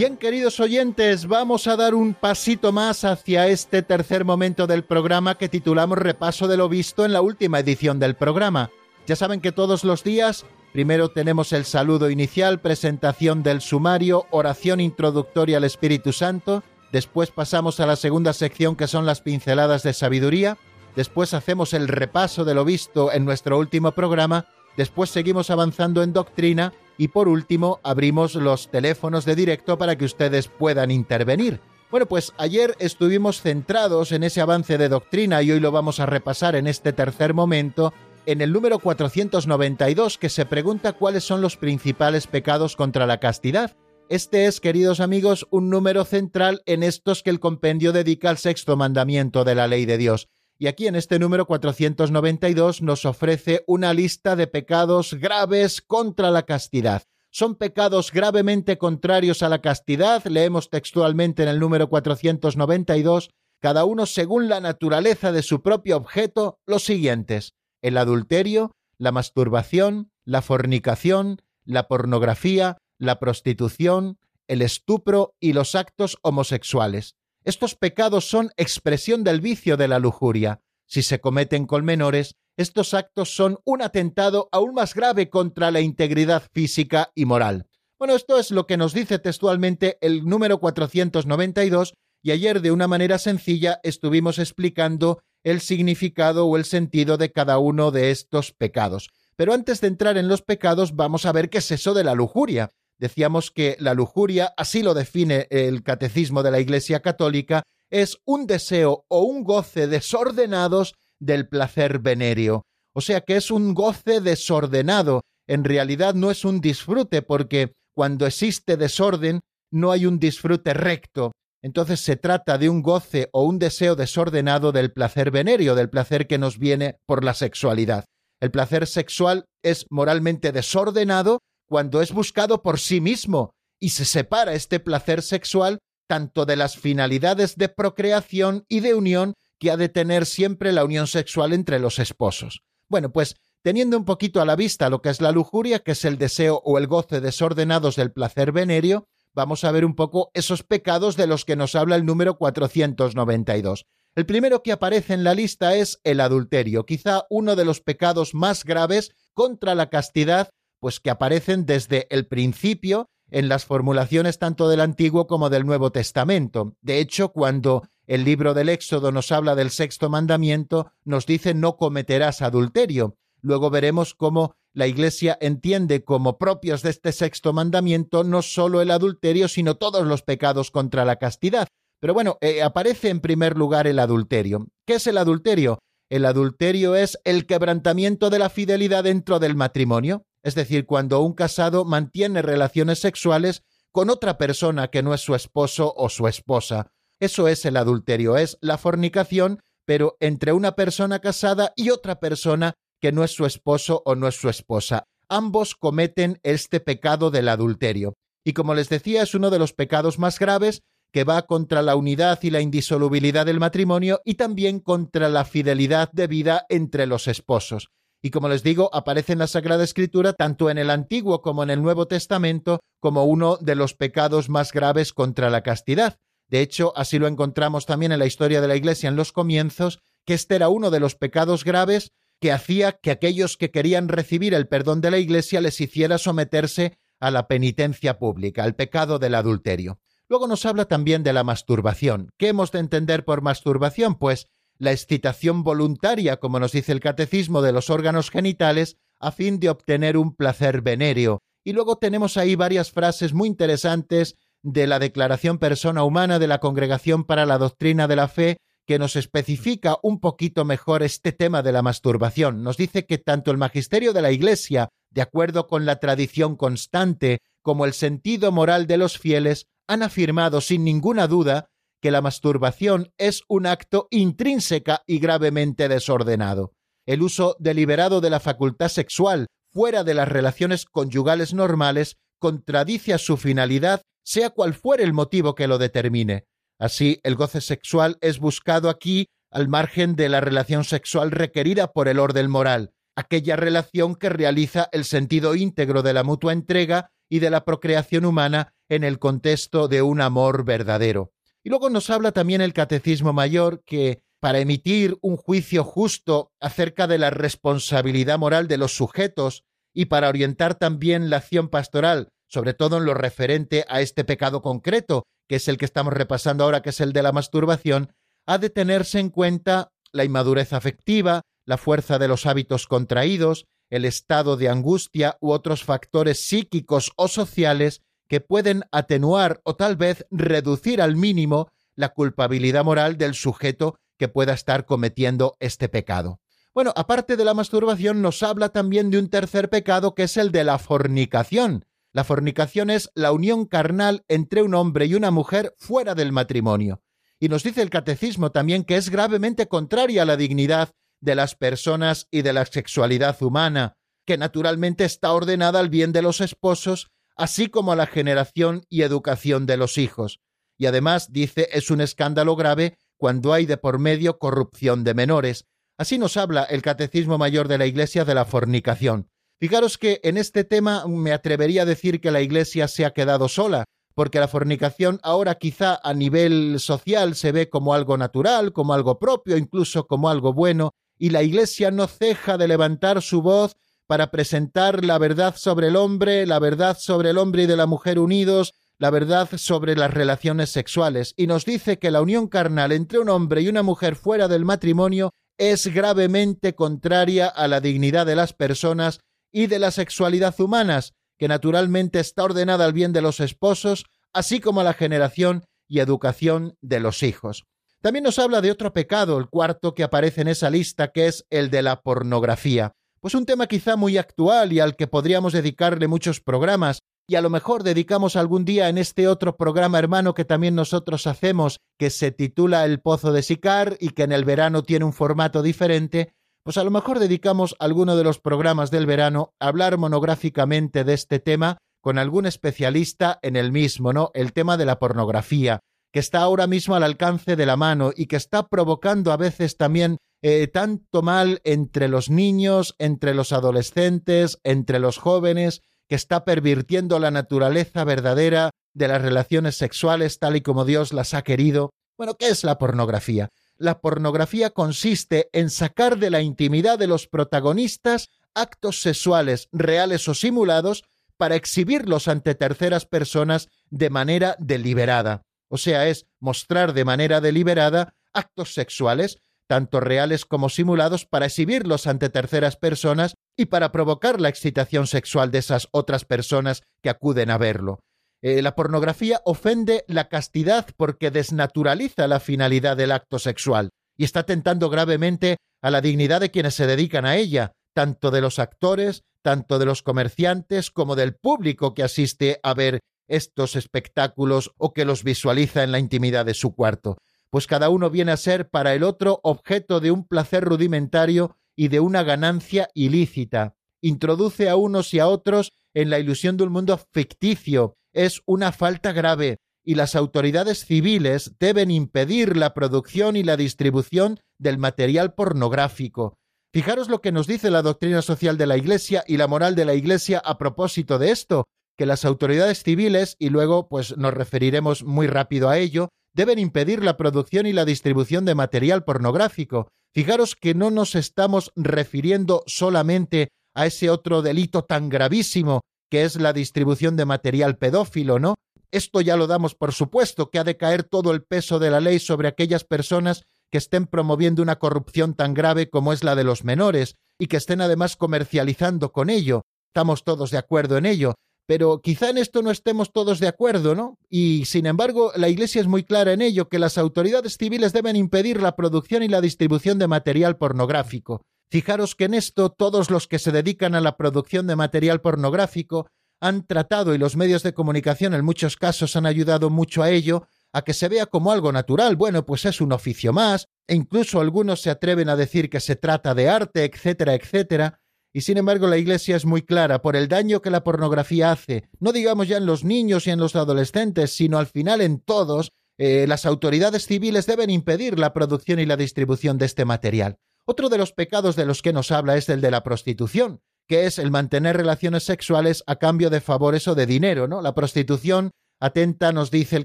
Bien, 0.01 0.17
queridos 0.17 0.59
oyentes, 0.61 1.27
vamos 1.27 1.67
a 1.67 1.77
dar 1.77 1.95
un 1.95 2.15
pasito 2.15 2.73
más 2.73 3.05
hacia 3.05 3.49
este 3.49 3.83
tercer 3.83 4.25
momento 4.25 4.67
del 4.67 4.83
programa 4.83 5.37
que 5.37 5.51
titulamos 5.51 5.99
Repaso 5.99 6.49
de 6.49 6.57
lo 6.57 6.71
visto 6.71 7.05
en 7.05 7.13
la 7.13 7.21
última 7.21 7.59
edición 7.59 7.99
del 7.99 8.15
programa. 8.15 8.71
Ya 9.07 9.15
saben 9.15 9.43
que 9.43 9.53
todos 9.53 9.85
los 9.85 10.03
días 10.03 10.47
primero 10.73 11.11
tenemos 11.11 11.53
el 11.53 11.67
saludo 11.67 12.09
inicial, 12.09 12.61
presentación 12.61 13.43
del 13.43 13.61
sumario, 13.61 14.25
oración 14.31 14.81
introductoria 14.81 15.59
al 15.59 15.65
Espíritu 15.65 16.15
Santo, 16.15 16.63
después 16.93 17.31
pasamos 17.31 17.79
a 17.79 17.85
la 17.85 17.97
segunda 17.97 18.33
sección 18.33 18.77
que 18.77 18.89
son 18.89 19.05
las 19.05 19.21
pinceladas 19.21 19.83
de 19.83 19.93
sabiduría, 19.93 20.57
después 20.97 21.35
hacemos 21.35 21.75
el 21.75 21.89
repaso 21.89 22.47
de 22.47 22.55
lo 22.55 22.65
visto 22.65 23.13
en 23.13 23.27
nuestro 23.27 23.59
último 23.59 23.93
programa, 23.93 24.47
después 24.79 25.11
seguimos 25.11 25.51
avanzando 25.51 26.03
en 26.03 26.15
doctrina 26.15 26.73
y 27.01 27.09
por 27.09 27.29
último, 27.29 27.81
abrimos 27.83 28.35
los 28.35 28.71
teléfonos 28.71 29.25
de 29.25 29.35
directo 29.35 29.79
para 29.79 29.97
que 29.97 30.05
ustedes 30.05 30.49
puedan 30.49 30.91
intervenir. 30.91 31.59
Bueno, 31.91 32.05
pues 32.05 32.35
ayer 32.37 32.77
estuvimos 32.79 33.41
centrados 33.41 34.13
en 34.13 34.23
ese 34.23 34.43
avance 34.43 34.77
de 34.77 34.91
doctrina 34.91 35.43
y 35.43 35.51
hoy 35.51 35.61
lo 35.61 35.73
vamos 35.73 35.99
a 35.99 36.05
repasar 36.05 36.57
en 36.57 36.67
este 36.67 36.93
tercer 36.93 37.33
momento 37.33 37.95
en 38.27 38.43
el 38.43 38.53
número 38.53 38.81
492 38.81 40.19
que 40.19 40.29
se 40.29 40.45
pregunta 40.45 40.93
cuáles 40.93 41.25
son 41.25 41.41
los 41.41 41.57
principales 41.57 42.27
pecados 42.27 42.77
contra 42.77 43.07
la 43.07 43.19
castidad. 43.19 43.79
Este 44.11 44.45
es, 44.45 44.61
queridos 44.61 45.01
amigos, 45.01 45.47
un 45.51 45.71
número 45.71 46.05
central 46.05 46.61
en 46.67 46.83
estos 46.83 47.23
que 47.23 47.31
el 47.31 47.41
compendio 47.41 47.93
dedica 47.93 48.29
al 48.29 48.37
sexto 48.37 48.77
mandamiento 48.77 49.45
de 49.45 49.55
la 49.55 49.69
ley 49.69 49.87
de 49.87 49.97
Dios. 49.97 50.29
Y 50.63 50.67
aquí 50.67 50.87
en 50.87 50.95
este 50.95 51.19
número 51.19 51.47
492 51.47 52.83
nos 52.83 53.07
ofrece 53.07 53.65
una 53.67 53.95
lista 53.95 54.37
de 54.37 54.47
pecados 54.47 55.15
graves 55.15 55.81
contra 55.81 56.31
la 56.31 56.43
castidad. 56.43 57.05
Son 57.31 57.55
pecados 57.55 58.13
gravemente 58.13 58.77
contrarios 58.77 59.43
a 59.43 59.49
la 59.49 59.63
castidad, 59.63 60.23
leemos 60.27 60.69
textualmente 60.69 61.45
en 61.45 61.49
el 61.49 61.61
número 61.61 61.89
492, 61.89 63.31
cada 63.59 63.87
uno 63.87 64.05
según 64.05 64.51
la 64.51 64.61
naturaleza 64.61 65.33
de 65.33 65.43
su 65.43 65.63
propio 65.63 65.97
objeto, 65.97 66.59
los 66.67 66.85
siguientes: 66.85 67.55
el 67.81 67.97
adulterio, 67.97 68.73
la 68.99 69.13
masturbación, 69.13 70.13
la 70.27 70.43
fornicación, 70.43 71.41
la 71.65 71.89
pornografía, 71.89 72.77
la 72.99 73.19
prostitución, 73.19 74.19
el 74.47 74.61
estupro 74.61 75.37
y 75.41 75.55
los 75.55 75.75
actos 75.75 76.19
homosexuales. 76.21 77.17
Estos 77.45 77.75
pecados 77.75 78.29
son 78.29 78.51
expresión 78.57 79.25
del 79.25 79.41
vicio 79.41 79.77
de 79.77 79.89
la 79.89 79.99
lujuria. 79.99 80.61
Si 80.87 81.03
se 81.03 81.21
cometen 81.21 81.67
con 81.67 81.85
menores, 81.85 82.37
estos 82.57 82.93
actos 82.93 83.35
son 83.35 83.59
un 83.65 83.81
atentado 83.81 84.49
aún 84.53 84.75
más 84.75 84.95
grave 84.95 85.31
contra 85.31 85.71
la 85.71 85.81
integridad 85.81 86.43
física 86.53 87.11
y 87.15 87.25
moral. 87.25 87.67
Bueno, 87.99 88.15
esto 88.15 88.39
es 88.39 88.51
lo 88.51 88.67
que 88.67 88.77
nos 88.77 88.93
dice 88.93 89.19
textualmente 89.19 89.97
el 90.01 90.25
número 90.25 90.59
492 90.59 91.95
y 92.23 92.33
ayer 92.33 92.61
de 92.61 92.73
una 92.73 92.89
manera 92.89 93.19
sencilla 93.19 93.81
estuvimos 93.83 94.39
explicando 94.39 95.23
el 95.43 95.61
significado 95.61 96.47
o 96.47 96.57
el 96.57 96.65
sentido 96.67 97.17
de 97.17 97.33
cada 97.33 97.59
uno 97.59 97.91
de 97.91 98.11
estos 98.11 98.53
pecados. 98.53 99.09
Pero 99.37 99.55
antes 99.55 99.81
de 99.81 99.89
entrar 99.89 100.19
en 100.19 100.29
los 100.29 100.43
pecados 100.43 100.95
vamos 100.95 101.25
a 101.25 101.33
ver 101.33 101.49
qué 101.49 101.59
es 101.59 101.71
eso 101.71 101.95
de 101.95 102.05
la 102.05 102.15
lujuria. 102.15 102.71
Decíamos 103.01 103.51
que 103.51 103.79
la 103.81 103.95
lujuria, 103.95 104.53
así 104.59 104.83
lo 104.83 104.93
define 104.93 105.47
el 105.51 105.83
catecismo 105.83 106.43
de 106.43 106.51
la 106.51 106.61
Iglesia 106.61 107.01
Católica, 107.01 107.63
es 107.91 108.19
un 108.27 108.47
deseo 108.47 109.07
o 109.09 109.23
un 109.23 109.43
goce 109.43 109.87
desordenados 109.87 110.95
del 111.19 111.49
placer 111.49 112.01
venéreo. 112.01 112.63
O 112.95 113.01
sea 113.01 113.23
que 113.23 113.37
es 113.37 113.51
un 113.51 113.73
goce 113.73 114.21
desordenado. 114.21 115.23
En 115.49 115.65
realidad 115.65 116.15
no 116.15 116.31
es 116.31 116.45
un 116.45 116.61
disfrute 116.61 117.23
porque 117.23 117.73
cuando 117.97 118.27
existe 118.27 118.77
desorden 118.77 119.41
no 119.73 119.93
hay 119.93 120.05
un 120.05 120.19
disfrute 120.19 120.75
recto. 120.75 121.33
Entonces 121.63 122.01
se 122.01 122.17
trata 122.17 122.59
de 122.59 122.69
un 122.69 122.83
goce 122.83 123.31
o 123.33 123.45
un 123.45 123.59
deseo 123.59 123.97
desordenado 123.97 124.73
del 124.73 124.93
placer 124.93 125.31
venéreo, 125.31 125.75
del 125.75 125.89
placer 125.89 126.27
que 126.27 126.37
nos 126.37 126.59
viene 126.59 126.99
por 127.07 127.25
la 127.25 127.33
sexualidad. 127.33 128.05
El 128.43 128.51
placer 128.51 128.87
sexual 128.87 129.47
es 129.63 129.87
moralmente 129.89 130.53
desordenado 130.53 131.39
cuando 131.71 132.03
es 132.03 132.11
buscado 132.11 132.63
por 132.63 132.81
sí 132.81 133.01
mismo 133.01 133.55
y 133.79 133.91
se 133.91 134.05
separa 134.05 134.55
este 134.55 134.81
placer 134.81 135.23
sexual 135.23 135.79
tanto 136.09 136.45
de 136.45 136.57
las 136.57 136.77
finalidades 136.77 137.55
de 137.55 137.69
procreación 137.69 138.65
y 138.69 138.81
de 138.81 138.95
unión 138.95 139.35
que 139.61 139.71
ha 139.71 139.77
de 139.77 139.89
tener 139.89 140.27
siempre 140.27 140.73
la 140.73 140.85
unión 140.85 141.07
sexual 141.07 141.53
entre 141.53 141.79
los 141.79 142.01
esposos. 142.01 142.63
Bueno, 142.89 143.13
pues 143.13 143.37
teniendo 143.63 143.97
un 143.97 144.05
poquito 144.05 144.41
a 144.41 144.45
la 144.45 144.57
vista 144.57 144.91
lo 144.91 145.01
que 145.01 145.11
es 145.11 145.21
la 145.21 145.31
lujuria, 145.31 145.79
que 145.79 145.93
es 145.93 146.05
el 146.05 146.19
deseo 146.19 146.61
o 146.65 146.77
el 146.77 146.89
goce 146.89 147.21
desordenados 147.21 147.95
del 147.95 148.11
placer 148.11 148.51
venéreo, 148.51 149.07
vamos 149.33 149.63
a 149.63 149.71
ver 149.71 149.85
un 149.85 149.95
poco 149.95 150.33
esos 150.35 150.65
pecados 150.65 151.17
de 151.17 151.29
los 151.29 151.45
que 151.45 151.55
nos 151.55 151.77
habla 151.77 151.95
el 151.95 152.05
número 152.05 152.37
492. 152.37 153.87
El 154.17 154.27
primero 154.27 154.65
que 154.65 154.73
aparece 154.73 155.15
en 155.15 155.23
la 155.23 155.35
lista 155.35 155.77
es 155.77 156.01
el 156.03 156.19
adulterio, 156.19 156.85
quizá 156.85 157.27
uno 157.31 157.55
de 157.55 157.65
los 157.65 157.81
pecados 157.81 158.35
más 158.35 158.65
graves 158.65 159.13
contra 159.35 159.77
la 159.77 159.89
castidad 159.89 160.51
pues 160.81 160.99
que 160.99 161.11
aparecen 161.11 161.67
desde 161.67 162.07
el 162.11 162.27
principio 162.27 163.09
en 163.31 163.49
las 163.49 163.65
formulaciones 163.65 164.39
tanto 164.39 164.69
del 164.69 164.81
Antiguo 164.81 165.27
como 165.27 165.51
del 165.51 165.67
Nuevo 165.67 165.93
Testamento. 165.93 166.75
De 166.81 166.99
hecho, 166.99 167.31
cuando 167.31 167.85
el 168.07 168.25
libro 168.25 168.55
del 168.55 168.69
Éxodo 168.69 169.13
nos 169.13 169.31
habla 169.31 169.55
del 169.55 169.71
sexto 169.71 170.11
mandamiento, 170.11 170.93
nos 171.05 171.27
dice 171.27 171.55
no 171.55 171.77
cometerás 171.77 172.43
adulterio. 172.43 173.17
Luego 173.41 173.71
veremos 173.71 174.15
cómo 174.15 174.57
la 174.73 174.87
Iglesia 174.87 175.39
entiende 175.41 176.05
como 176.05 176.39
propios 176.39 176.83
de 176.83 176.91
este 176.91 177.13
sexto 177.13 177.53
mandamiento 177.53 178.25
no 178.25 178.43
solo 178.43 178.83
el 178.83 178.91
adulterio, 178.91 179.49
sino 179.49 179.77
todos 179.77 180.07
los 180.07 180.23
pecados 180.23 180.71
contra 180.71 181.05
la 181.05 181.17
castidad. 181.17 181.69
Pero 182.01 182.15
bueno, 182.15 182.39
eh, 182.41 182.63
aparece 182.63 183.11
en 183.11 183.21
primer 183.21 183.57
lugar 183.57 183.87
el 183.87 183.99
adulterio. 183.99 184.67
¿Qué 184.87 184.95
es 184.95 185.07
el 185.07 185.19
adulterio? 185.19 185.79
El 186.09 186.25
adulterio 186.25 186.97
es 186.97 187.19
el 187.25 187.47
quebrantamiento 187.47 188.31
de 188.31 188.39
la 188.39 188.51
fidelidad 188.51 189.05
dentro 189.05 189.39
del 189.39 189.55
matrimonio 189.55 190.25
es 190.43 190.55
decir, 190.55 190.87
cuando 190.87 191.21
un 191.21 191.35
casado 191.35 191.85
mantiene 191.85 192.43
relaciones 192.43 192.99
sexuales 192.99 193.63
con 193.93 194.11
otra 194.11 194.39
persona 194.39 194.89
que 194.89 195.03
no 195.03 195.15
es 195.15 195.21
su 195.21 195.35
esposo 195.35 195.93
o 195.97 196.09
su 196.09 196.29
esposa. 196.29 196.93
Eso 197.19 197.49
es 197.49 197.65
el 197.67 197.77
adulterio, 197.77 198.37
es 198.37 198.57
la 198.61 198.79
fornicación, 198.79 199.61
pero 199.85 200.17
entre 200.21 200.53
una 200.53 200.77
persona 200.77 201.19
casada 201.19 201.73
y 201.77 201.91
otra 201.91 202.21
persona 202.21 202.75
que 203.01 203.13
no 203.13 203.25
es 203.25 203.33
su 203.33 203.47
esposo 203.47 204.03
o 204.05 204.15
no 204.15 204.29
es 204.29 204.37
su 204.37 204.49
esposa. 204.49 205.09
Ambos 205.29 205.75
cometen 205.75 206.39
este 206.43 206.81
pecado 206.81 207.31
del 207.31 207.49
adulterio. 207.49 208.15
Y 208.45 208.53
como 208.53 208.75
les 208.75 208.89
decía, 208.89 209.23
es 209.23 209.35
uno 209.35 209.51
de 209.51 209.59
los 209.59 209.73
pecados 209.73 210.19
más 210.19 210.39
graves 210.39 210.83
que 211.13 211.25
va 211.25 211.43
contra 211.43 211.83
la 211.83 211.97
unidad 211.97 212.39
y 212.43 212.51
la 212.51 212.61
indisolubilidad 212.61 213.45
del 213.45 213.61
matrimonio 213.61 214.21
y 214.25 214.35
también 214.35 214.81
contra 214.81 215.29
la 215.29 215.45
fidelidad 215.45 216.11
de 216.13 216.27
vida 216.29 216.67
entre 216.69 217.07
los 217.07 217.27
esposos 217.27 217.91
y 218.23 218.31
como 218.31 218.49
les 218.49 218.63
digo, 218.63 218.91
aparece 218.93 219.33
en 219.33 219.39
la 219.39 219.47
Sagrada 219.47 219.85
Escritura 219.85 220.33
tanto 220.33 220.71
en 220.71 220.79
el 220.79 220.91
Antiguo 220.91 221.41
como 221.41 221.63
en 221.63 221.71
el 221.71 221.83
Nuevo 221.83 222.07
Testamento 222.07 222.81
como 223.01 223.25
uno 223.25 223.57
de 223.57 223.75
los 223.75 223.95
pecados 223.95 224.49
más 224.49 224.73
graves 224.73 225.13
contra 225.13 225.51
la 225.51 225.63
castidad. 225.63 226.19
De 226.49 226.61
hecho, 226.61 226.93
así 226.97 227.19
lo 227.19 227.29
encontramos 227.29 227.87
también 227.87 228.13
en 228.13 228.19
la 228.19 228.27
historia 228.27 228.61
de 228.61 228.69
la 228.69 228.77
Iglesia 228.77 229.09
en 229.09 229.17
los 229.17 229.33
comienzos, 229.33 230.01
que 230.27 230.35
este 230.35 230.57
era 230.57 230.69
uno 230.69 230.91
de 230.91 231.01
los 231.01 231.15
pecados 231.15 231.65
graves 231.65 232.13
que 232.41 232.53
hacía 232.53 232.93
que 232.93 233.11
aquellos 233.11 233.57
que 233.57 233.71
querían 233.71 234.09
recibir 234.09 234.55
el 234.55 234.67
perdón 234.67 235.01
de 235.01 235.11
la 235.11 235.19
Iglesia 235.19 235.61
les 235.61 235.81
hiciera 235.81 236.19
someterse 236.19 236.99
a 237.21 237.31
la 237.31 237.47
penitencia 237.47 238.19
pública, 238.19 238.65
al 238.65 238.75
pecado 238.75 239.19
del 239.19 239.35
adulterio. 239.35 240.01
Luego 240.29 240.47
nos 240.47 240.65
habla 240.65 240.87
también 240.87 241.23
de 241.23 241.33
la 241.33 241.45
masturbación. 241.45 242.31
¿Qué 242.39 242.49
hemos 242.49 242.73
de 242.73 242.79
entender 242.79 243.25
por 243.25 243.43
masturbación? 243.43 244.15
Pues 244.15 244.47
la 244.81 244.93
excitación 244.93 245.63
voluntaria, 245.63 246.39
como 246.39 246.59
nos 246.59 246.73
dice 246.73 246.91
el 246.91 247.01
catecismo, 247.01 247.61
de 247.61 247.71
los 247.71 247.91
órganos 247.91 248.31
genitales 248.31 248.97
a 249.21 249.31
fin 249.31 249.61
de 249.61 249.69
obtener 249.69 250.17
un 250.17 250.35
placer 250.35 250.81
venéreo. 250.81 251.43
Y 251.63 251.75
luego 251.75 251.99
tenemos 251.99 252.39
ahí 252.39 252.57
varias 252.57 252.91
frases 252.91 253.35
muy 253.35 253.47
interesantes 253.47 254.37
de 254.63 254.87
la 254.87 254.99
Declaración 254.99 255.59
Persona 255.59 256.03
Humana 256.03 256.39
de 256.39 256.47
la 256.47 256.61
Congregación 256.61 257.25
para 257.25 257.45
la 257.45 257.59
Doctrina 257.59 258.09
de 258.09 258.17
la 258.17 258.29
Fe 258.29 258.57
que 258.87 258.99
nos 258.99 259.17
especifica 259.17 259.99
un 260.03 260.19
poquito 260.19 260.65
mejor 260.65 261.03
este 261.03 261.33
tema 261.33 261.63
de 261.63 261.73
la 261.73 261.83
masturbación. 261.83 262.63
Nos 262.63 262.79
dice 262.79 263.05
que 263.05 263.19
tanto 263.19 263.51
el 263.51 263.59
magisterio 263.59 264.15
de 264.15 264.23
la 264.23 264.33
Iglesia, 264.33 264.89
de 265.11 265.21
acuerdo 265.21 265.67
con 265.67 265.85
la 265.85 266.01
tradición 266.01 266.57
constante, 266.57 267.43
como 267.61 267.85
el 267.85 267.93
sentido 267.93 268.51
moral 268.51 268.87
de 268.87 268.97
los 268.97 269.19
fieles, 269.19 269.67
han 269.87 270.03
afirmado 270.03 270.63
sin 270.63 270.85
ninguna 270.85 271.27
duda 271.27 271.70
que 272.01 272.11
la 272.11 272.21
masturbación 272.21 273.13
es 273.19 273.43
un 273.49 273.67
acto 273.67 274.09
intrínseca 274.11 275.03
y 275.07 275.19
gravemente 275.19 275.89
desordenado. 275.89 276.73
El 277.07 277.23
uso 277.23 277.57
deliberado 277.59 278.21
de 278.21 278.31
la 278.31 278.41
facultad 278.41 278.89
sexual 278.89 279.47
fuera 279.71 280.05
de 280.05 280.15
las 280.15 280.29
relaciones 280.29 280.85
conyugales 280.85 281.55
normales 281.55 282.17
contradice 282.39 283.15
a 283.15 283.19
su 283.19 283.37
finalidad, 283.37 284.03
sea 284.25 284.51
cual 284.51 284.75
fuere 284.75 285.05
el 285.05 285.13
motivo 285.13 285.55
que 285.55 285.69
lo 285.69 285.79
determine. 285.79 286.47
Así, 286.79 287.21
el 287.23 287.35
goce 287.35 287.61
sexual 287.61 288.17
es 288.21 288.39
buscado 288.39 288.89
aquí 288.89 289.29
al 289.51 289.69
margen 289.69 290.17
de 290.17 290.29
la 290.29 290.41
relación 290.41 290.85
sexual 290.85 291.31
requerida 291.31 291.93
por 291.93 292.09
el 292.09 292.19
orden 292.19 292.51
moral, 292.51 292.93
aquella 293.17 293.57
relación 293.57 294.15
que 294.15 294.29
realiza 294.29 294.89
el 294.93 295.05
sentido 295.05 295.55
íntegro 295.55 296.03
de 296.03 296.15
la 296.15 296.25
mutua 296.25 296.53
entrega 296.53 297.11
y 297.29 297.41
de 297.41 297.51
la 297.51 297.65
procreación 297.65 298.25
humana 298.25 298.75
en 298.89 299.05
el 299.05 299.19
contexto 299.19 299.89
de 299.89 300.03
un 300.03 300.21
amor 300.21 300.65
verdadero. 300.65 301.33
Y 301.63 301.69
luego 301.69 301.91
nos 301.91 302.11
habla 302.11 302.33
también 302.33 302.61
el 302.61 302.73
Catecismo 302.73 303.33
Mayor 303.33 303.83
que 303.85 304.23
para 304.41 304.61
emitir 304.61 305.19
un 305.21 305.37
juicio 305.37 305.85
justo 305.85 306.53
acerca 306.61 307.07
de 307.07 307.19
la 307.19 307.31
responsabilidad 307.31 308.39
moral 308.39 308.69
de 308.69 308.79
los 308.79 308.95
sujetos 308.95 309.65
y 309.93 310.07
para 310.07 310.29
orientar 310.29 310.75
también 310.77 311.29
la 311.29 311.39
acción 311.39 311.69
pastoral, 311.69 312.29
sobre 312.49 312.73
todo 312.73 312.97
en 312.97 313.05
lo 313.05 313.13
referente 313.13 313.85
a 313.89 314.01
este 314.01 314.25
pecado 314.25 314.63
concreto, 314.63 315.25
que 315.49 315.57
es 315.57 315.69
el 315.69 315.77
que 315.77 315.85
estamos 315.85 316.15
repasando 316.15 316.65
ahora, 316.65 316.81
que 316.81 316.91
es 316.91 317.01
el 317.01 317.13
de 317.13 317.23
la 317.23 317.33
masturbación, 317.33 318.13
ha 318.47 318.59
de 318.59 318.71
tenerse 318.71 319.19
en 319.19 319.29
cuenta 319.29 319.91
la 320.13 320.25
inmadurez 320.25 320.73
afectiva, 320.73 321.43
la 321.67 321.77
fuerza 321.77 322.19
de 322.19 322.29
los 322.29 322.47
hábitos 322.47 322.87
contraídos, 322.87 323.67
el 323.91 324.05
estado 324.05 324.57
de 324.57 324.69
angustia 324.69 325.37
u 325.41 325.51
otros 325.51 325.85
factores 325.85 326.41
psíquicos 326.41 327.13
o 327.17 327.29
sociales 327.29 328.03
que 328.31 328.41
pueden 328.41 328.85
atenuar 328.93 329.61
o 329.65 329.75
tal 329.75 329.97
vez 329.97 330.25
reducir 330.31 331.03
al 331.03 331.17
mínimo 331.17 331.69
la 331.97 332.11
culpabilidad 332.11 332.85
moral 332.85 333.19
del 333.19 333.35
sujeto 333.35 333.99
que 334.17 334.29
pueda 334.29 334.55
estar 334.55 334.87
cometiendo 334.87 335.57
este 335.59 335.89
pecado. 335.89 336.41
Bueno, 336.73 336.93
aparte 336.95 337.37
de 337.37 337.45
la 337.45 337.55
masturbación, 337.55 338.23
nos 338.23 338.45
habla 338.45 338.69
también 338.69 339.11
de 339.11 339.19
un 339.19 339.29
tercer 339.29 339.69
pecado 339.69 340.15
que 340.15 340.23
es 340.23 340.37
el 340.37 340.53
de 340.53 340.63
la 340.63 340.79
fornicación. 340.79 341.85
La 342.13 342.23
fornicación 342.23 342.91
es 342.91 343.11
la 343.17 343.33
unión 343.33 343.65
carnal 343.67 344.25
entre 344.29 344.63
un 344.63 344.75
hombre 344.75 345.07
y 345.07 345.17
una 345.17 345.33
mujer 345.33 345.75
fuera 345.77 346.15
del 346.15 346.31
matrimonio. 346.31 347.03
Y 347.41 347.49
nos 347.49 347.65
dice 347.65 347.83
el 347.83 347.91
catecismo 347.91 348.53
también 348.53 348.85
que 348.85 348.97
es 348.97 349.11
gravemente 349.11 349.67
contraria 349.67 350.23
a 350.23 350.27
la 350.27 350.37
dignidad 350.37 350.91
de 351.21 351.35
las 351.35 351.57
personas 351.57 352.29
y 352.31 352.43
de 352.43 352.53
la 352.53 352.65
sexualidad 352.65 353.43
humana, 353.43 353.97
que 354.25 354.39
naturalmente 354.39 355.05
está 355.05 355.33
ordenada 355.33 355.81
al 355.81 355.89
bien 355.89 356.13
de 356.13 356.23
los 356.23 356.41
esposos 356.41 357.11
así 357.41 357.69
como 357.69 357.93
a 357.93 357.97
la 357.97 358.07
generación 358.07 358.85
y 358.91 359.01
educación 359.01 359.65
de 359.65 359.79
los 359.79 359.97
hijos. 359.97 360.41
Y 360.77 360.85
además, 360.85 361.33
dice, 361.33 361.69
es 361.73 361.91
un 361.91 362.03
escándalo 362.03 362.55
grave 362.55 362.99
cuando 363.17 363.55
hay 363.55 363.65
de 363.65 363.79
por 363.79 363.99
medio 363.99 364.39
corrupción 364.39 365.05
de 365.05 365.15
menores. 365.15 365.65
Así 365.97 366.19
nos 366.19 366.37
habla 366.37 366.65
el 366.65 366.83
Catecismo 366.83 367.39
Mayor 367.39 367.67
de 367.67 367.79
la 367.79 367.87
Iglesia 367.87 368.27
de 368.27 368.35
la 368.35 368.45
fornicación. 368.45 369.31
Fijaros 369.59 369.97
que 369.97 370.21
en 370.23 370.37
este 370.37 370.65
tema 370.65 371.07
me 371.07 371.33
atrevería 371.33 371.83
a 371.83 371.87
decir 371.87 372.21
que 372.21 372.31
la 372.31 372.43
Iglesia 372.43 372.89
se 372.89 373.07
ha 373.07 373.13
quedado 373.13 373.49
sola, 373.49 373.85
porque 374.15 374.39
la 374.39 374.49
fornicación 374.49 375.19
ahora 375.23 375.55
quizá 375.55 375.99
a 376.03 376.13
nivel 376.13 376.79
social 376.79 377.35
se 377.37 377.53
ve 377.53 377.71
como 377.71 377.95
algo 377.95 378.19
natural, 378.19 378.75
como 378.75 378.93
algo 378.93 379.19
propio, 379.19 379.57
incluso 379.57 380.07
como 380.07 380.29
algo 380.29 380.53
bueno, 380.53 380.93
y 381.19 381.31
la 381.31 381.43
Iglesia 381.43 381.91
no 381.91 382.07
ceja 382.07 382.59
de 382.59 382.69
levantar 382.69 383.23
su 383.23 383.41
voz 383.41 383.77
para 384.11 384.33
presentar 384.33 385.05
la 385.05 385.19
verdad 385.19 385.55
sobre 385.57 385.87
el 385.87 385.95
hombre, 385.95 386.45
la 386.45 386.59
verdad 386.59 386.99
sobre 386.99 387.31
el 387.31 387.39
hombre 387.39 387.63
y 387.63 387.67
de 387.67 387.77
la 387.77 387.87
mujer 387.87 388.19
unidos, 388.19 388.75
la 388.99 389.09
verdad 389.11 389.49
sobre 389.57 389.95
las 389.95 390.13
relaciones 390.13 390.71
sexuales, 390.71 391.33
y 391.37 391.47
nos 391.47 391.65
dice 391.65 392.01
que 392.01 392.11
la 392.11 392.21
unión 392.21 392.49
carnal 392.49 392.91
entre 392.91 393.21
un 393.21 393.29
hombre 393.29 393.61
y 393.61 393.69
una 393.69 393.85
mujer 393.85 394.17
fuera 394.17 394.49
del 394.49 394.65
matrimonio 394.65 395.31
es 395.59 395.87
gravemente 395.95 396.75
contraria 396.75 397.47
a 397.47 397.69
la 397.69 397.81
dignidad 397.81 398.27
de 398.27 398.35
las 398.35 398.53
personas 398.53 399.21
y 399.53 399.69
de 399.69 399.79
la 399.79 399.93
sexualidad 399.93 400.61
humanas, 400.61 401.13
que 401.39 401.47
naturalmente 401.47 402.19
está 402.19 402.43
ordenada 402.43 402.87
al 402.87 402.93
bien 402.93 403.13
de 403.13 403.23
los 403.23 403.39
esposos, 403.39 404.07
así 404.33 404.59
como 404.59 404.81
a 404.81 404.85
la 404.85 404.95
generación 404.95 405.67
y 405.87 406.01
educación 406.01 406.75
de 406.81 406.99
los 406.99 407.23
hijos. 407.23 407.63
También 408.03 408.25
nos 408.25 408.41
habla 408.41 408.61
de 408.61 408.73
otro 408.73 408.93
pecado, 408.93 409.39
el 409.39 409.49
cuarto 409.49 409.95
que 409.95 410.03
aparece 410.03 410.41
en 410.41 410.49
esa 410.49 410.69
lista, 410.69 411.13
que 411.13 411.29
es 411.29 411.47
el 411.49 411.71
de 411.71 411.83
la 411.83 412.03
pornografía. 412.03 412.97
Pues 413.21 413.35
un 413.35 413.45
tema 413.45 413.67
quizá 413.67 413.97
muy 413.97 414.17
actual 414.17 414.73
y 414.73 414.81
al 414.81 414.97
que 414.97 415.07
podríamos 415.07 415.53
dedicarle 415.53 416.09
muchos 416.09 416.41
programas, 416.41 417.01
y 417.29 417.35
a 417.35 417.43
lo 417.43 417.51
mejor 417.51 417.83
dedicamos 417.83 418.35
algún 418.35 418.65
día 418.65 418.89
en 418.89 418.97
este 418.97 419.29
otro 419.29 419.59
programa 419.59 419.99
hermano 419.99 420.33
que 420.33 420.47
también 420.47 420.75
nosotros 420.75 421.27
hacemos, 421.27 421.81
que 421.99 422.09
se 422.09 422.33
titula 422.33 422.87
El 422.87 423.01
Pozo 423.01 423.31
de 423.33 423.43
Sicar 423.43 423.99
y 424.01 424.11
que 424.11 424.23
en 424.23 424.33
el 424.33 424.47
verano 424.47 424.85
tiene 424.85 425.05
un 425.05 425.13
formato 425.13 425.63
diferente, 425.63 426.33
pues 426.65 426.79
a 426.79 426.85
lo 426.85 426.91
mejor 426.91 427.19
dedicamos 427.19 427.77
alguno 427.79 428.17
de 428.17 428.25
los 428.25 428.41
programas 428.41 428.91
del 428.91 429.05
verano 429.05 429.53
a 429.61 429.69
hablar 429.69 429.99
monográficamente 429.99 431.05
de 431.05 431.13
este 431.13 431.41
tema 431.41 431.77
con 432.03 432.17
algún 432.17 432.47
especialista 432.47 433.39
en 433.43 433.57
el 433.57 433.71
mismo, 433.71 434.15
¿no? 434.15 434.31
El 434.33 434.55
tema 434.55 434.79
de 434.79 434.87
la 434.87 434.99
pornografía, 434.99 435.81
que 436.11 436.21
está 436.21 436.41
ahora 436.41 436.67
mismo 436.67 436.95
al 436.95 437.03
alcance 437.03 437.55
de 437.55 437.67
la 437.67 437.77
mano 437.77 438.13
y 438.17 438.29
que 438.29 438.37
está 438.37 438.67
provocando 438.67 439.31
a 439.31 439.37
veces 439.37 439.77
también 439.77 440.17
eh, 440.43 440.67
tanto 440.69 441.23
mal 441.23 441.61
entre 441.65 442.09
los 442.09 442.31
niños, 442.31 442.95
entre 442.99 443.35
los 443.35 443.53
adolescentes, 443.53 444.59
entre 444.65 444.99
los 444.99 445.19
jóvenes, 445.19 445.83
que 446.09 446.15
está 446.15 446.45
pervirtiendo 446.45 447.19
la 447.19 447.31
naturaleza 447.31 448.05
verdadera 448.05 448.71
de 448.95 449.09
las 449.09 449.23
relaciones 449.23 449.77
sexuales 449.77 450.39
tal 450.39 450.57
y 450.57 450.61
como 450.61 450.85
Dios 450.85 451.13
las 451.13 451.35
ha 451.35 451.43
querido. 451.43 451.91
Bueno, 452.17 452.35
¿qué 452.35 452.49
es 452.49 452.65
la 452.65 452.79
pornografía? 452.79 453.49
La 453.77 454.01
pornografía 454.01 454.71
consiste 454.71 455.49
en 455.53 455.71
sacar 455.71 456.19
de 456.19 456.31
la 456.31 456.43
intimidad 456.43 456.99
de 456.99 457.07
los 457.07 457.29
protagonistas 457.29 458.29
actos 458.55 459.01
sexuales 459.01 459.69
reales 459.73 460.29
o 460.29 460.35
simulados 460.35 461.05
para 461.37 461.55
exhibirlos 461.55 462.29
ante 462.29 462.55
terceras 462.55 463.07
personas 463.07 463.69
de 463.89 464.11
manera 464.11 464.57
deliberada. 464.59 465.43
O 465.69 465.79
sea, 465.79 466.09
es 466.09 466.27
mostrar 466.41 466.93
de 466.93 467.05
manera 467.05 467.41
deliberada 467.41 468.15
actos 468.33 468.75
sexuales 468.75 469.39
tanto 469.71 470.01
reales 470.01 470.47
como 470.47 470.69
simulados, 470.69 471.27
para 471.27 471.47
exhibirlos 471.47 472.09
ante 472.09 472.29
terceras 472.29 472.75
personas 472.75 473.35
y 473.57 473.67
para 473.67 473.93
provocar 473.93 474.41
la 474.41 474.49
excitación 474.49 475.07
sexual 475.07 475.53
de 475.53 475.59
esas 475.59 475.87
otras 475.93 476.25
personas 476.25 476.83
que 477.01 477.09
acuden 477.09 477.53
a 477.53 477.57
verlo. 477.57 478.01
Eh, 478.43 478.63
la 478.63 478.75
pornografía 478.75 479.41
ofende 479.45 480.05
la 480.09 480.29
castidad 480.29 480.89
porque 480.97 481.31
desnaturaliza 481.31 482.27
la 482.27 482.41
finalidad 482.41 482.97
del 482.97 483.13
acto 483.13 483.39
sexual 483.39 483.91
y 484.19 484.25
está 484.25 484.43
tentando 484.43 484.91
gravemente 484.91 485.59
a 485.81 485.93
la 485.93 486.01
dignidad 486.01 486.41
de 486.41 486.51
quienes 486.51 486.75
se 486.75 486.89
dedican 486.89 487.25
a 487.25 487.37
ella, 487.37 487.71
tanto 487.95 488.33
de 488.33 488.41
los 488.41 488.59
actores, 488.59 489.23
tanto 489.41 489.79
de 489.79 489.87
los 489.87 490.03
comerciantes 490.03 490.91
como 490.91 491.15
del 491.15 491.37
público 491.37 491.95
que 491.95 492.03
asiste 492.03 492.59
a 492.65 492.75
ver 492.75 492.99
estos 493.29 493.77
espectáculos 493.77 494.73
o 494.79 494.93
que 494.93 495.05
los 495.05 495.23
visualiza 495.23 495.85
en 495.85 495.93
la 495.93 496.01
intimidad 496.01 496.45
de 496.45 496.55
su 496.55 496.75
cuarto 496.75 497.19
pues 497.51 497.67
cada 497.67 497.91
uno 497.91 498.11
viene 498.11 498.33
a 498.33 498.37
ser 498.37 498.71
para 498.71 498.95
el 498.95 499.03
otro 499.03 499.41
objeto 499.43 500.01
de 500.01 500.11
un 500.11 500.27
placer 500.27 500.65
rudimentario 500.65 501.57
y 501.77 501.89
de 501.89 502.01
una 502.01 502.23
ganancia 502.23 502.89
ilícita. 502.95 503.75
Introduce 504.01 504.69
a 504.69 504.77
unos 504.77 505.13
y 505.13 505.19
a 505.19 505.27
otros 505.27 505.73
en 505.95 506.11
la 506.11 506.19
ilusión 506.19 506.57
de 506.57 506.65
un 506.65 506.73
mundo 506.73 506.99
ficticio. 507.13 507.97
Es 508.13 508.43
una 508.47 508.73
falta 508.73 509.13
grave 509.13 509.59
y 509.85 509.95
las 509.95 510.15
autoridades 510.15 510.85
civiles 510.85 511.53
deben 511.59 511.91
impedir 511.91 512.57
la 512.57 512.75
producción 512.75 513.37
y 513.37 513.43
la 513.43 513.57
distribución 513.57 514.41
del 514.59 514.79
material 514.79 515.35
pornográfico. 515.35 516.39
Fijaros 516.73 517.09
lo 517.09 517.21
que 517.21 517.33
nos 517.33 517.47
dice 517.47 517.71
la 517.71 517.83
doctrina 517.83 518.23
social 518.23 518.57
de 518.57 518.67
la 518.67 518.77
Iglesia 518.77 519.25
y 519.27 519.37
la 519.37 519.49
moral 519.49 519.75
de 519.75 519.85
la 519.85 519.95
Iglesia 519.95 520.41
a 520.45 520.59
propósito 520.59 521.19
de 521.19 521.31
esto, 521.31 521.65
que 521.99 522.07
las 522.07 522.25
autoridades 522.25 522.83
civiles, 522.83 523.37
y 523.39 523.49
luego 523.49 523.89
pues 523.89 524.17
nos 524.17 524.33
referiremos 524.33 525.03
muy 525.03 525.27
rápido 525.27 525.69
a 525.69 525.79
ello, 525.79 526.11
deben 526.35 526.59
impedir 526.59 527.03
la 527.03 527.17
producción 527.17 527.67
y 527.67 527.73
la 527.73 527.85
distribución 527.85 528.45
de 528.45 528.55
material 528.55 529.05
pornográfico. 529.05 529.89
Fijaros 530.13 530.57
que 530.57 530.75
no 530.75 530.91
nos 530.91 531.15
estamos 531.15 531.73
refiriendo 531.77 532.63
solamente 532.67 533.49
a 533.75 533.87
ese 533.87 534.11
otro 534.11 534.43
delito 534.43 534.85
tan 534.85 535.09
gravísimo 535.09 535.83
que 536.11 536.25
es 536.25 536.37
la 536.41 536.53
distribución 536.53 537.17
de 537.17 537.25
material 537.25 537.79
pedófilo, 537.79 538.39
¿no? 538.39 538.57
Esto 538.91 539.21
ya 539.21 539.37
lo 539.37 539.47
damos 539.47 539.77
por 539.77 539.93
supuesto, 539.93 540.51
que 540.51 540.59
ha 540.59 540.65
de 540.65 540.77
caer 540.77 541.05
todo 541.05 541.31
el 541.31 541.45
peso 541.45 541.79
de 541.79 541.91
la 541.91 542.01
ley 542.01 542.19
sobre 542.19 542.49
aquellas 542.49 542.83
personas 542.83 543.45
que 543.71 543.79
estén 543.79 544.07
promoviendo 544.07 544.63
una 544.63 544.81
corrupción 544.81 545.35
tan 545.35 545.55
grave 545.55 545.89
como 545.89 546.13
es 546.13 546.25
la 546.25 546.35
de 546.35 546.43
los 546.43 546.65
menores 546.65 547.15
y 547.39 547.47
que 547.47 547.57
estén 547.57 547.81
además 547.81 548.17
comercializando 548.17 549.13
con 549.13 549.31
ello. 549.31 549.63
Estamos 549.95 550.25
todos 550.25 550.51
de 550.51 550.59
acuerdo 550.59 550.99
en 550.99 551.07
ello, 551.07 551.35
pero 551.71 552.01
quizá 552.03 552.31
en 552.31 552.39
esto 552.39 552.63
no 552.63 552.73
estemos 552.73 553.13
todos 553.13 553.39
de 553.39 553.47
acuerdo, 553.47 553.95
¿no? 553.95 554.19
Y 554.29 554.65
sin 554.65 554.87
embargo, 554.87 555.31
la 555.37 555.49
Iglesia 555.49 555.81
es 555.81 555.87
muy 555.87 556.03
clara 556.03 556.33
en 556.33 556.43
ello, 556.43 556.69
que 556.69 556.81
las 556.81 556.99
autoridades 556.99 557.57
civiles 557.57 557.93
deben 557.93 558.17
impedir 558.17 558.61
la 558.61 558.75
producción 558.75 559.23
y 559.23 559.29
la 559.29 559.41
distribución 559.41 559.97
de 559.97 560.09
material 560.09 560.57
pornográfico. 560.57 561.43
Fijaros 561.71 562.17
que 562.17 562.25
en 562.25 562.35
esto 562.35 562.71
todos 562.71 563.09
los 563.09 563.29
que 563.29 563.39
se 563.39 563.53
dedican 563.53 563.95
a 563.95 564.01
la 564.01 564.17
producción 564.17 564.67
de 564.67 564.75
material 564.75 565.21
pornográfico 565.21 566.09
han 566.41 566.67
tratado, 566.67 567.15
y 567.15 567.19
los 567.19 567.37
medios 567.37 567.63
de 567.63 567.73
comunicación 567.73 568.35
en 568.35 568.45
muchos 568.45 568.77
casos 568.77 569.15
han 569.15 569.27
ayudado 569.27 569.71
mucho 569.71 570.03
a 570.03 570.11
ello, 570.11 570.49
a 570.73 570.83
que 570.83 570.93
se 570.93 571.09
vea 571.09 571.27
como 571.27 571.53
algo 571.53 571.71
natural. 571.71 572.17
Bueno, 572.17 572.45
pues 572.45 572.65
es 572.65 572.81
un 572.81 572.91
oficio 572.91 573.33
más, 573.33 573.69
e 573.87 573.95
incluso 573.95 574.41
algunos 574.41 574.83
se 574.83 574.91
atreven 574.91 575.29
a 575.29 575.37
decir 575.37 575.71
que 575.71 575.79
se 575.79 575.95
trata 575.95 576.35
de 576.35 576.49
arte, 576.49 576.85
etcétera, 576.85 577.35
etcétera. 577.35 578.00
Y 578.33 578.43
sin 578.43 578.59
embargo 578.59 578.87
la 578.87 578.99
Iglesia 578.99 579.37
es 579.37 579.45
muy 579.45 579.63
clara 579.63 580.03
por 580.03 580.15
el 580.15 580.29
daño 580.29 580.63
que 580.63 580.71
la 580.71 580.85
pornografía 580.85 581.51
hace, 581.51 581.89
no 581.99 582.13
digamos 582.13 582.47
ya 582.47 582.59
en 582.59 582.67
los 582.67 582.85
niños 582.85 583.27
y 583.27 583.31
en 583.31 583.41
los 583.41 583.57
adolescentes, 583.57 584.31
sino 584.31 584.59
al 584.59 584.67
final 584.67 585.01
en 585.01 585.21
todos, 585.21 585.73
eh, 585.99 586.27
las 586.29 586.47
autoridades 586.47 587.07
civiles 587.07 587.47
deben 587.47 587.71
impedir 587.71 588.19
la 588.19 588.33
producción 588.33 588.79
y 588.79 588.87
la 588.87 588.97
distribución 588.97 589.59
de 589.59 589.67
este 589.67 589.85
material. 589.85 590.39
Otro 590.65 590.89
de 590.89 590.99
los 590.99 591.13
pecados 591.13 591.57
de 591.57 591.67
los 591.67 591.83
que 591.83 591.93
nos 591.93 592.13
habla 592.13 592.37
es 592.37 592.49
el 592.49 592.61
de 592.61 592.71
la 592.71 592.85
prostitución, 592.85 593.61
que 593.89 594.07
es 594.07 594.21
el 594.21 594.31
mantener 594.31 594.77
relaciones 594.77 595.25
sexuales 595.25 595.83
a 595.89 595.97
cambio 595.97 596.31
de 596.31 596.41
favores 596.41 596.87
o 596.87 596.95
de 596.95 597.07
dinero, 597.07 597.49
¿no? 597.49 597.61
La 597.61 597.75
prostitución 597.75 598.53
atenta, 598.79 599.33
nos 599.33 599.51
dice 599.51 599.77
el 599.77 599.85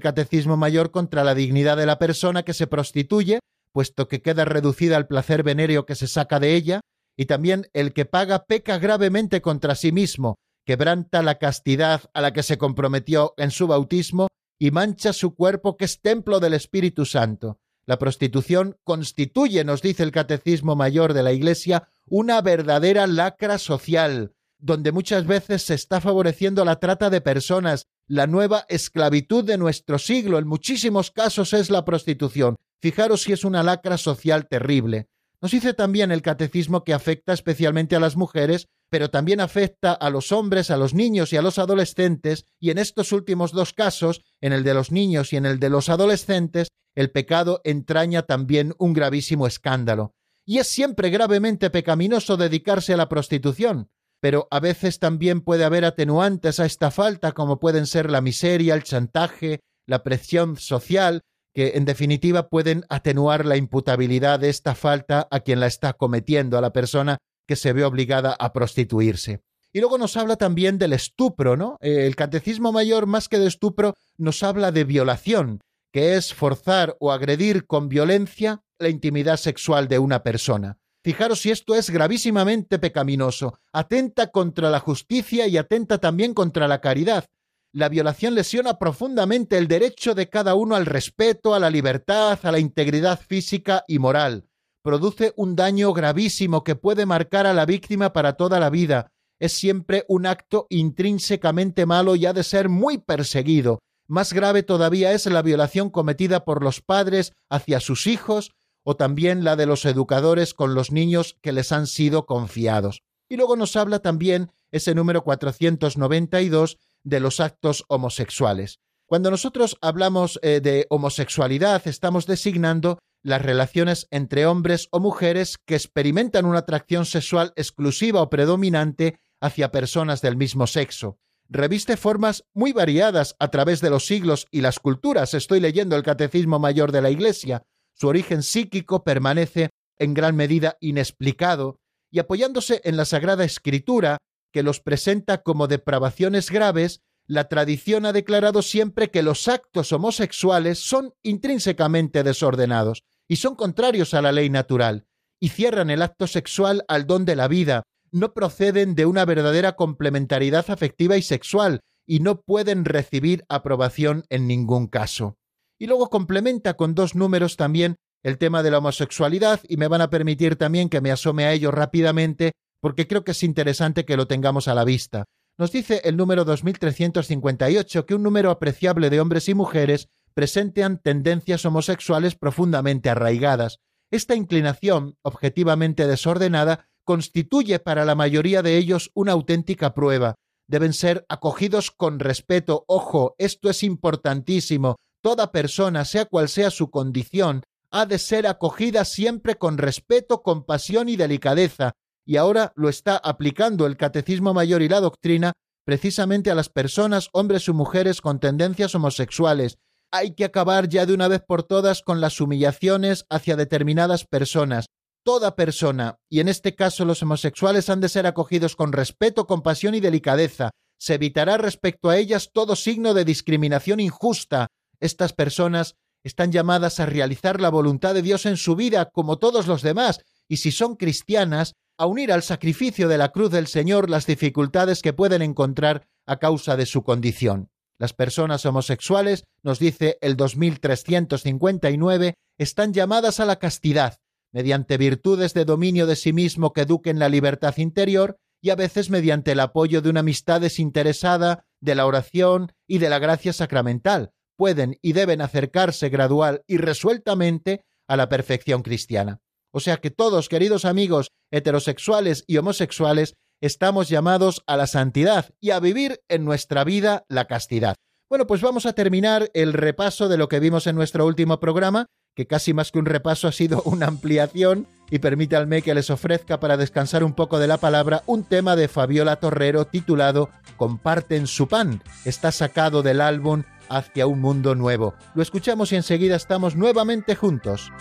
Catecismo 0.00 0.56
Mayor, 0.56 0.92
contra 0.92 1.24
la 1.24 1.34
dignidad 1.34 1.76
de 1.76 1.86
la 1.86 1.98
persona 1.98 2.44
que 2.44 2.54
se 2.54 2.68
prostituye, 2.68 3.40
puesto 3.72 4.06
que 4.08 4.22
queda 4.22 4.44
reducida 4.44 4.96
al 4.96 5.08
placer 5.08 5.42
venéreo 5.42 5.84
que 5.84 5.96
se 5.96 6.06
saca 6.06 6.40
de 6.40 6.54
ella, 6.54 6.80
y 7.16 7.26
también 7.26 7.68
el 7.72 7.92
que 7.92 8.04
paga 8.04 8.44
peca 8.46 8.78
gravemente 8.78 9.40
contra 9.40 9.74
sí 9.74 9.92
mismo, 9.92 10.36
quebranta 10.64 11.22
la 11.22 11.38
castidad 11.38 12.02
a 12.12 12.20
la 12.20 12.32
que 12.32 12.42
se 12.42 12.58
comprometió 12.58 13.34
en 13.36 13.50
su 13.50 13.66
bautismo 13.66 14.28
y 14.58 14.70
mancha 14.70 15.12
su 15.12 15.34
cuerpo 15.34 15.76
que 15.76 15.84
es 15.84 16.00
templo 16.00 16.40
del 16.40 16.54
Espíritu 16.54 17.04
Santo. 17.04 17.58
La 17.86 17.98
prostitución 17.98 18.76
constituye, 18.82 19.64
nos 19.64 19.80
dice 19.80 20.02
el 20.02 20.10
Catecismo 20.10 20.74
Mayor 20.74 21.14
de 21.14 21.22
la 21.22 21.32
Iglesia, 21.32 21.88
una 22.04 22.40
verdadera 22.42 23.06
lacra 23.06 23.58
social, 23.58 24.32
donde 24.58 24.90
muchas 24.90 25.26
veces 25.26 25.62
se 25.62 25.74
está 25.74 26.00
favoreciendo 26.00 26.64
la 26.64 26.80
trata 26.80 27.10
de 27.10 27.20
personas, 27.20 27.86
la 28.08 28.26
nueva 28.26 28.66
esclavitud 28.68 29.44
de 29.44 29.58
nuestro 29.58 29.98
siglo, 29.98 30.38
en 30.38 30.48
muchísimos 30.48 31.12
casos 31.12 31.52
es 31.52 31.70
la 31.70 31.84
prostitución. 31.84 32.56
Fijaros 32.80 33.22
si 33.22 33.32
es 33.32 33.44
una 33.44 33.62
lacra 33.62 33.98
social 33.98 34.48
terrible. 34.48 35.06
Nos 35.42 35.52
dice 35.52 35.74
también 35.74 36.12
el 36.12 36.22
catecismo 36.22 36.82
que 36.82 36.94
afecta 36.94 37.32
especialmente 37.32 37.94
a 37.94 38.00
las 38.00 38.16
mujeres, 38.16 38.68
pero 38.88 39.10
también 39.10 39.40
afecta 39.40 39.92
a 39.92 40.10
los 40.10 40.32
hombres, 40.32 40.70
a 40.70 40.76
los 40.76 40.94
niños 40.94 41.32
y 41.32 41.36
a 41.36 41.42
los 41.42 41.58
adolescentes, 41.58 42.46
y 42.58 42.70
en 42.70 42.78
estos 42.78 43.12
últimos 43.12 43.52
dos 43.52 43.72
casos, 43.72 44.22
en 44.40 44.52
el 44.52 44.64
de 44.64 44.74
los 44.74 44.92
niños 44.92 45.32
y 45.32 45.36
en 45.36 45.46
el 45.46 45.58
de 45.58 45.70
los 45.70 45.88
adolescentes, 45.88 46.68
el 46.94 47.10
pecado 47.10 47.60
entraña 47.64 48.22
también 48.22 48.74
un 48.78 48.92
gravísimo 48.92 49.46
escándalo. 49.46 50.14
Y 50.46 50.58
es 50.58 50.68
siempre 50.68 51.10
gravemente 51.10 51.70
pecaminoso 51.70 52.36
dedicarse 52.36 52.94
a 52.94 52.96
la 52.96 53.08
prostitución, 53.08 53.90
pero 54.20 54.48
a 54.50 54.60
veces 54.60 54.98
también 54.98 55.42
puede 55.42 55.64
haber 55.64 55.84
atenuantes 55.84 56.60
a 56.60 56.66
esta 56.66 56.90
falta, 56.90 57.32
como 57.32 57.58
pueden 57.58 57.86
ser 57.86 58.10
la 58.10 58.20
miseria, 58.20 58.74
el 58.74 58.84
chantaje, 58.84 59.60
la 59.86 60.02
presión 60.02 60.56
social, 60.56 61.22
que 61.56 61.72
en 61.76 61.86
definitiva 61.86 62.50
pueden 62.50 62.84
atenuar 62.90 63.46
la 63.46 63.56
imputabilidad 63.56 64.38
de 64.38 64.50
esta 64.50 64.74
falta 64.74 65.26
a 65.30 65.40
quien 65.40 65.58
la 65.58 65.66
está 65.66 65.94
cometiendo, 65.94 66.58
a 66.58 66.60
la 66.60 66.74
persona 66.74 67.16
que 67.46 67.56
se 67.56 67.72
ve 67.72 67.82
obligada 67.82 68.36
a 68.38 68.52
prostituirse. 68.52 69.40
Y 69.72 69.80
luego 69.80 69.96
nos 69.96 70.18
habla 70.18 70.36
también 70.36 70.76
del 70.76 70.92
estupro, 70.92 71.56
¿no? 71.56 71.78
Eh, 71.80 72.06
el 72.06 72.14
catecismo 72.14 72.72
mayor, 72.72 73.06
más 73.06 73.30
que 73.30 73.38
de 73.38 73.46
estupro, 73.46 73.94
nos 74.18 74.42
habla 74.42 74.70
de 74.70 74.84
violación, 74.84 75.60
que 75.94 76.16
es 76.16 76.34
forzar 76.34 76.94
o 77.00 77.10
agredir 77.10 77.66
con 77.66 77.88
violencia 77.88 78.60
la 78.78 78.90
intimidad 78.90 79.38
sexual 79.38 79.88
de 79.88 79.98
una 79.98 80.22
persona. 80.22 80.76
Fijaros 81.02 81.40
si 81.40 81.52
esto 81.52 81.74
es 81.74 81.88
gravísimamente 81.88 82.78
pecaminoso, 82.78 83.58
atenta 83.72 84.26
contra 84.26 84.68
la 84.68 84.80
justicia 84.80 85.46
y 85.46 85.56
atenta 85.56 85.96
también 85.96 86.34
contra 86.34 86.68
la 86.68 86.82
caridad, 86.82 87.24
la 87.72 87.88
violación 87.88 88.34
lesiona 88.34 88.78
profundamente 88.78 89.58
el 89.58 89.68
derecho 89.68 90.14
de 90.14 90.28
cada 90.28 90.54
uno 90.54 90.76
al 90.76 90.86
respeto, 90.86 91.54
a 91.54 91.58
la 91.58 91.70
libertad, 91.70 92.38
a 92.42 92.52
la 92.52 92.58
integridad 92.58 93.20
física 93.20 93.84
y 93.86 93.98
moral. 93.98 94.46
Produce 94.82 95.32
un 95.36 95.56
daño 95.56 95.92
gravísimo 95.92 96.64
que 96.64 96.76
puede 96.76 97.06
marcar 97.06 97.46
a 97.46 97.52
la 97.52 97.66
víctima 97.66 98.12
para 98.12 98.34
toda 98.34 98.60
la 98.60 98.70
vida. 98.70 99.10
Es 99.38 99.52
siempre 99.52 100.04
un 100.08 100.26
acto 100.26 100.66
intrínsecamente 100.70 101.86
malo 101.86 102.16
y 102.16 102.24
ha 102.24 102.32
de 102.32 102.44
ser 102.44 102.68
muy 102.68 102.98
perseguido. 102.98 103.80
Más 104.06 104.32
grave 104.32 104.62
todavía 104.62 105.12
es 105.12 105.26
la 105.26 105.42
violación 105.42 105.90
cometida 105.90 106.44
por 106.44 106.62
los 106.62 106.80
padres 106.80 107.32
hacia 107.50 107.80
sus 107.80 108.06
hijos 108.06 108.52
o 108.84 108.94
también 108.96 109.42
la 109.42 109.56
de 109.56 109.66
los 109.66 109.84
educadores 109.84 110.54
con 110.54 110.74
los 110.74 110.92
niños 110.92 111.36
que 111.42 111.50
les 111.50 111.72
han 111.72 111.88
sido 111.88 112.24
confiados. 112.24 113.02
Y 113.28 113.36
luego 113.36 113.56
nos 113.56 113.74
habla 113.74 113.98
también 113.98 114.52
ese 114.70 114.94
número 114.94 115.24
492 115.24 116.78
de 117.06 117.20
los 117.20 117.40
actos 117.40 117.84
homosexuales. 117.88 118.80
Cuando 119.06 119.30
nosotros 119.30 119.78
hablamos 119.80 120.40
eh, 120.42 120.60
de 120.60 120.86
homosexualidad, 120.90 121.86
estamos 121.86 122.26
designando 122.26 122.98
las 123.22 123.40
relaciones 123.40 124.08
entre 124.10 124.46
hombres 124.46 124.88
o 124.90 124.98
mujeres 124.98 125.56
que 125.64 125.76
experimentan 125.76 126.44
una 126.44 126.58
atracción 126.58 127.06
sexual 127.06 127.52
exclusiva 127.54 128.20
o 128.20 128.28
predominante 128.28 129.20
hacia 129.40 129.70
personas 129.70 130.20
del 130.20 130.36
mismo 130.36 130.66
sexo. 130.66 131.18
Reviste 131.48 131.96
formas 131.96 132.44
muy 132.54 132.72
variadas 132.72 133.36
a 133.38 133.48
través 133.48 133.80
de 133.80 133.90
los 133.90 134.04
siglos 134.04 134.48
y 134.50 134.60
las 134.60 134.80
culturas. 134.80 135.32
Estoy 135.32 135.60
leyendo 135.60 135.94
el 135.94 136.02
Catecismo 136.02 136.58
Mayor 136.58 136.90
de 136.90 137.02
la 137.02 137.10
Iglesia. 137.10 137.62
Su 137.94 138.08
origen 138.08 138.42
psíquico 138.42 139.04
permanece 139.04 139.70
en 139.98 140.12
gran 140.12 140.34
medida 140.34 140.76
inexplicado 140.80 141.78
y 142.10 142.18
apoyándose 142.18 142.80
en 142.82 142.96
la 142.96 143.04
Sagrada 143.04 143.44
Escritura, 143.44 144.18
que 144.52 144.62
los 144.62 144.80
presenta 144.80 145.42
como 145.42 145.66
depravaciones 145.66 146.50
graves, 146.50 147.02
la 147.26 147.48
tradición 147.48 148.06
ha 148.06 148.12
declarado 148.12 148.62
siempre 148.62 149.10
que 149.10 149.22
los 149.22 149.48
actos 149.48 149.92
homosexuales 149.92 150.78
son 150.78 151.12
intrínsecamente 151.22 152.22
desordenados 152.22 153.02
y 153.28 153.36
son 153.36 153.56
contrarios 153.56 154.14
a 154.14 154.22
la 154.22 154.32
ley 154.32 154.48
natural, 154.50 155.06
y 155.40 155.48
cierran 155.48 155.90
el 155.90 156.02
acto 156.02 156.26
sexual 156.26 156.84
al 156.88 157.06
don 157.06 157.24
de 157.24 157.36
la 157.36 157.48
vida, 157.48 157.82
no 158.12 158.32
proceden 158.32 158.94
de 158.94 159.06
una 159.06 159.24
verdadera 159.24 159.74
complementariedad 159.74 160.64
afectiva 160.70 161.16
y 161.16 161.22
sexual, 161.22 161.80
y 162.06 162.20
no 162.20 162.40
pueden 162.42 162.84
recibir 162.84 163.44
aprobación 163.48 164.24
en 164.30 164.46
ningún 164.46 164.86
caso. 164.86 165.36
Y 165.78 165.86
luego 165.88 166.08
complementa 166.08 166.74
con 166.74 166.94
dos 166.94 167.14
números 167.14 167.56
también 167.56 167.96
el 168.22 168.38
tema 168.38 168.62
de 168.62 168.70
la 168.70 168.78
homosexualidad, 168.78 169.60
y 169.68 169.76
me 169.76 169.88
van 169.88 170.00
a 170.00 170.10
permitir 170.10 170.56
también 170.56 170.88
que 170.88 171.00
me 171.00 171.10
asome 171.10 171.44
a 171.44 171.52
ello 171.52 171.70
rápidamente 171.70 172.52
porque 172.86 173.08
creo 173.08 173.24
que 173.24 173.32
es 173.32 173.42
interesante 173.42 174.04
que 174.04 174.16
lo 174.16 174.28
tengamos 174.28 174.68
a 174.68 174.74
la 174.76 174.84
vista. 174.84 175.24
Nos 175.58 175.72
dice 175.72 176.02
el 176.04 176.16
número 176.16 176.44
2358 176.44 178.06
que 178.06 178.14
un 178.14 178.22
número 178.22 178.48
apreciable 178.48 179.10
de 179.10 179.20
hombres 179.20 179.48
y 179.48 179.54
mujeres 179.54 180.08
presentan 180.34 181.02
tendencias 181.02 181.64
homosexuales 181.64 182.36
profundamente 182.36 183.10
arraigadas. 183.10 183.80
Esta 184.12 184.36
inclinación, 184.36 185.16
objetivamente 185.22 186.06
desordenada, 186.06 186.86
constituye 187.02 187.80
para 187.80 188.04
la 188.04 188.14
mayoría 188.14 188.62
de 188.62 188.76
ellos 188.76 189.10
una 189.14 189.32
auténtica 189.32 189.92
prueba. 189.92 190.36
Deben 190.68 190.92
ser 190.92 191.26
acogidos 191.28 191.90
con 191.90 192.20
respeto. 192.20 192.84
Ojo, 192.86 193.34
esto 193.38 193.68
es 193.68 193.82
importantísimo. 193.82 194.94
Toda 195.24 195.50
persona, 195.50 196.04
sea 196.04 196.26
cual 196.26 196.48
sea 196.48 196.70
su 196.70 196.88
condición, 196.92 197.64
ha 197.90 198.06
de 198.06 198.20
ser 198.20 198.46
acogida 198.46 199.04
siempre 199.04 199.56
con 199.56 199.76
respeto, 199.76 200.44
compasión 200.44 201.08
y 201.08 201.16
delicadeza, 201.16 201.94
y 202.26 202.36
ahora 202.36 202.72
lo 202.74 202.88
está 202.88 203.16
aplicando 203.16 203.86
el 203.86 203.96
Catecismo 203.96 204.52
Mayor 204.52 204.82
y 204.82 204.88
la 204.88 205.00
doctrina 205.00 205.52
precisamente 205.86 206.50
a 206.50 206.56
las 206.56 206.68
personas, 206.68 207.28
hombres 207.32 207.68
o 207.68 207.74
mujeres 207.74 208.20
con 208.20 208.40
tendencias 208.40 208.96
homosexuales. 208.96 209.78
Hay 210.10 210.34
que 210.34 210.44
acabar 210.44 210.88
ya 210.88 211.06
de 211.06 211.14
una 211.14 211.28
vez 211.28 211.42
por 211.46 211.62
todas 211.62 212.02
con 212.02 212.20
las 212.20 212.40
humillaciones 212.40 213.24
hacia 213.30 213.54
determinadas 213.54 214.24
personas. 214.24 214.86
Toda 215.24 215.54
persona, 215.54 216.18
y 216.28 216.40
en 216.40 216.48
este 216.48 216.74
caso 216.74 217.04
los 217.04 217.22
homosexuales, 217.22 217.88
han 217.88 218.00
de 218.00 218.08
ser 218.08 218.26
acogidos 218.26 218.74
con 218.74 218.92
respeto, 218.92 219.46
compasión 219.46 219.94
y 219.94 220.00
delicadeza. 220.00 220.70
Se 220.98 221.14
evitará 221.14 221.56
respecto 221.56 222.10
a 222.10 222.16
ellas 222.16 222.50
todo 222.52 222.74
signo 222.74 223.14
de 223.14 223.24
discriminación 223.24 224.00
injusta. 224.00 224.68
Estas 224.98 225.32
personas 225.32 225.94
están 226.24 226.50
llamadas 226.50 226.98
a 226.98 227.06
realizar 227.06 227.60
la 227.60 227.70
voluntad 227.70 228.14
de 228.14 228.22
Dios 228.22 228.46
en 228.46 228.56
su 228.56 228.74
vida 228.74 229.10
como 229.12 229.38
todos 229.38 229.68
los 229.68 229.82
demás, 229.82 230.20
y 230.48 230.56
si 230.56 230.72
son 230.72 230.96
cristianas, 230.96 231.74
a 231.98 232.06
unir 232.06 232.32
al 232.32 232.42
sacrificio 232.42 233.08
de 233.08 233.18
la 233.18 233.32
cruz 233.32 233.50
del 233.50 233.66
Señor 233.66 234.10
las 234.10 234.26
dificultades 234.26 235.02
que 235.02 235.12
pueden 235.12 235.42
encontrar 235.42 236.06
a 236.26 236.38
causa 236.38 236.76
de 236.76 236.86
su 236.86 237.02
condición. 237.02 237.70
Las 237.98 238.12
personas 238.12 238.66
homosexuales, 238.66 239.44
nos 239.62 239.78
dice 239.78 240.18
el 240.20 240.36
2359, 240.36 242.34
están 242.58 242.92
llamadas 242.92 243.40
a 243.40 243.46
la 243.46 243.56
castidad, 243.56 244.18
mediante 244.52 244.98
virtudes 244.98 245.54
de 245.54 245.64
dominio 245.64 246.06
de 246.06 246.16
sí 246.16 246.32
mismo 246.32 246.72
que 246.72 246.82
eduquen 246.82 247.18
la 247.18 247.28
libertad 247.28 247.76
interior 247.78 248.36
y 248.60 248.70
a 248.70 248.74
veces 248.74 249.10
mediante 249.10 249.52
el 249.52 249.60
apoyo 249.60 250.02
de 250.02 250.10
una 250.10 250.20
amistad 250.20 250.60
desinteresada 250.60 251.66
de 251.80 251.94
la 251.94 252.06
oración 252.06 252.72
y 252.86 252.98
de 252.98 253.08
la 253.08 253.18
gracia 253.18 253.52
sacramental. 253.52 254.32
Pueden 254.56 254.98
y 255.02 255.12
deben 255.12 255.40
acercarse 255.40 256.08
gradual 256.08 256.62
y 256.66 256.78
resueltamente 256.78 257.84
a 258.08 258.16
la 258.16 258.28
perfección 258.28 258.82
cristiana. 258.82 259.40
O 259.72 259.80
sea 259.80 259.98
que 259.98 260.10
todos, 260.10 260.48
queridos 260.48 260.84
amigos 260.84 261.30
heterosexuales 261.50 262.44
y 262.46 262.56
homosexuales, 262.56 263.34
estamos 263.60 264.08
llamados 264.08 264.62
a 264.66 264.76
la 264.76 264.86
santidad 264.86 265.50
y 265.60 265.70
a 265.70 265.80
vivir 265.80 266.20
en 266.28 266.44
nuestra 266.44 266.84
vida 266.84 267.24
la 267.28 267.46
castidad. 267.46 267.96
Bueno, 268.28 268.46
pues 268.46 268.60
vamos 268.60 268.86
a 268.86 268.92
terminar 268.92 269.50
el 269.54 269.72
repaso 269.72 270.28
de 270.28 270.36
lo 270.36 270.48
que 270.48 270.58
vimos 270.58 270.86
en 270.86 270.96
nuestro 270.96 271.26
último 271.26 271.60
programa, 271.60 272.06
que 272.34 272.46
casi 272.46 272.74
más 272.74 272.90
que 272.90 272.98
un 272.98 273.06
repaso 273.06 273.46
ha 273.46 273.52
sido 273.52 273.82
una 273.84 274.06
ampliación, 274.06 274.88
y 275.10 275.20
permítanme 275.20 275.82
que 275.82 275.94
les 275.94 276.10
ofrezca 276.10 276.58
para 276.58 276.76
descansar 276.76 277.22
un 277.22 277.34
poco 277.34 277.60
de 277.60 277.68
la 277.68 277.78
palabra 277.78 278.24
un 278.26 278.42
tema 278.42 278.74
de 278.74 278.88
Fabiola 278.88 279.36
Torrero 279.36 279.86
titulado 279.86 280.50
Comparten 280.76 281.46
su 281.46 281.68
pan. 281.68 282.02
Está 282.24 282.50
sacado 282.50 283.02
del 283.02 283.20
álbum 283.20 283.62
Hacia 283.88 284.26
un 284.26 284.40
mundo 284.40 284.74
nuevo. 284.74 285.14
Lo 285.36 285.42
escuchamos 285.42 285.92
y 285.92 285.96
enseguida 285.96 286.34
estamos 286.34 286.74
nuevamente 286.74 287.36
juntos. 287.36 287.92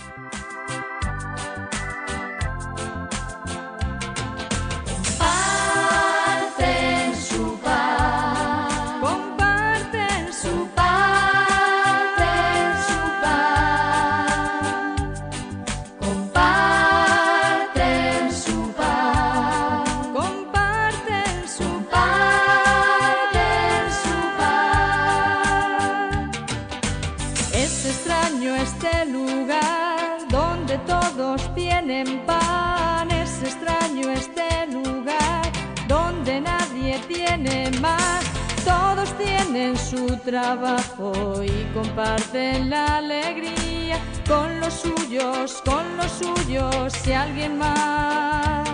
Trabajo 40.26 41.44
y 41.44 41.74
comparten 41.74 42.72
la 42.72 42.98
alegría 42.98 44.00
con 44.28 44.60
los 44.60 44.74
suyos, 44.74 45.62
con 45.64 45.98
los 45.98 46.12
suyos 46.12 47.08
y 47.08 47.12
alguien 47.14 47.60
más. 47.60 48.68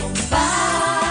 Comparten 0.00 1.01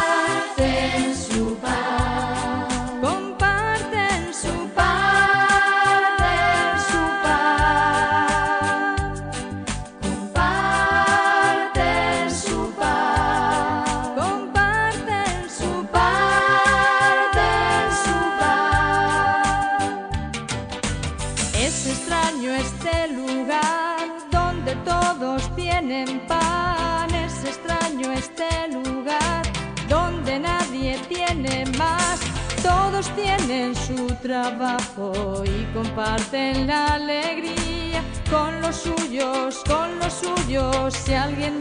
y 41.11 41.13
alguien 41.13 41.60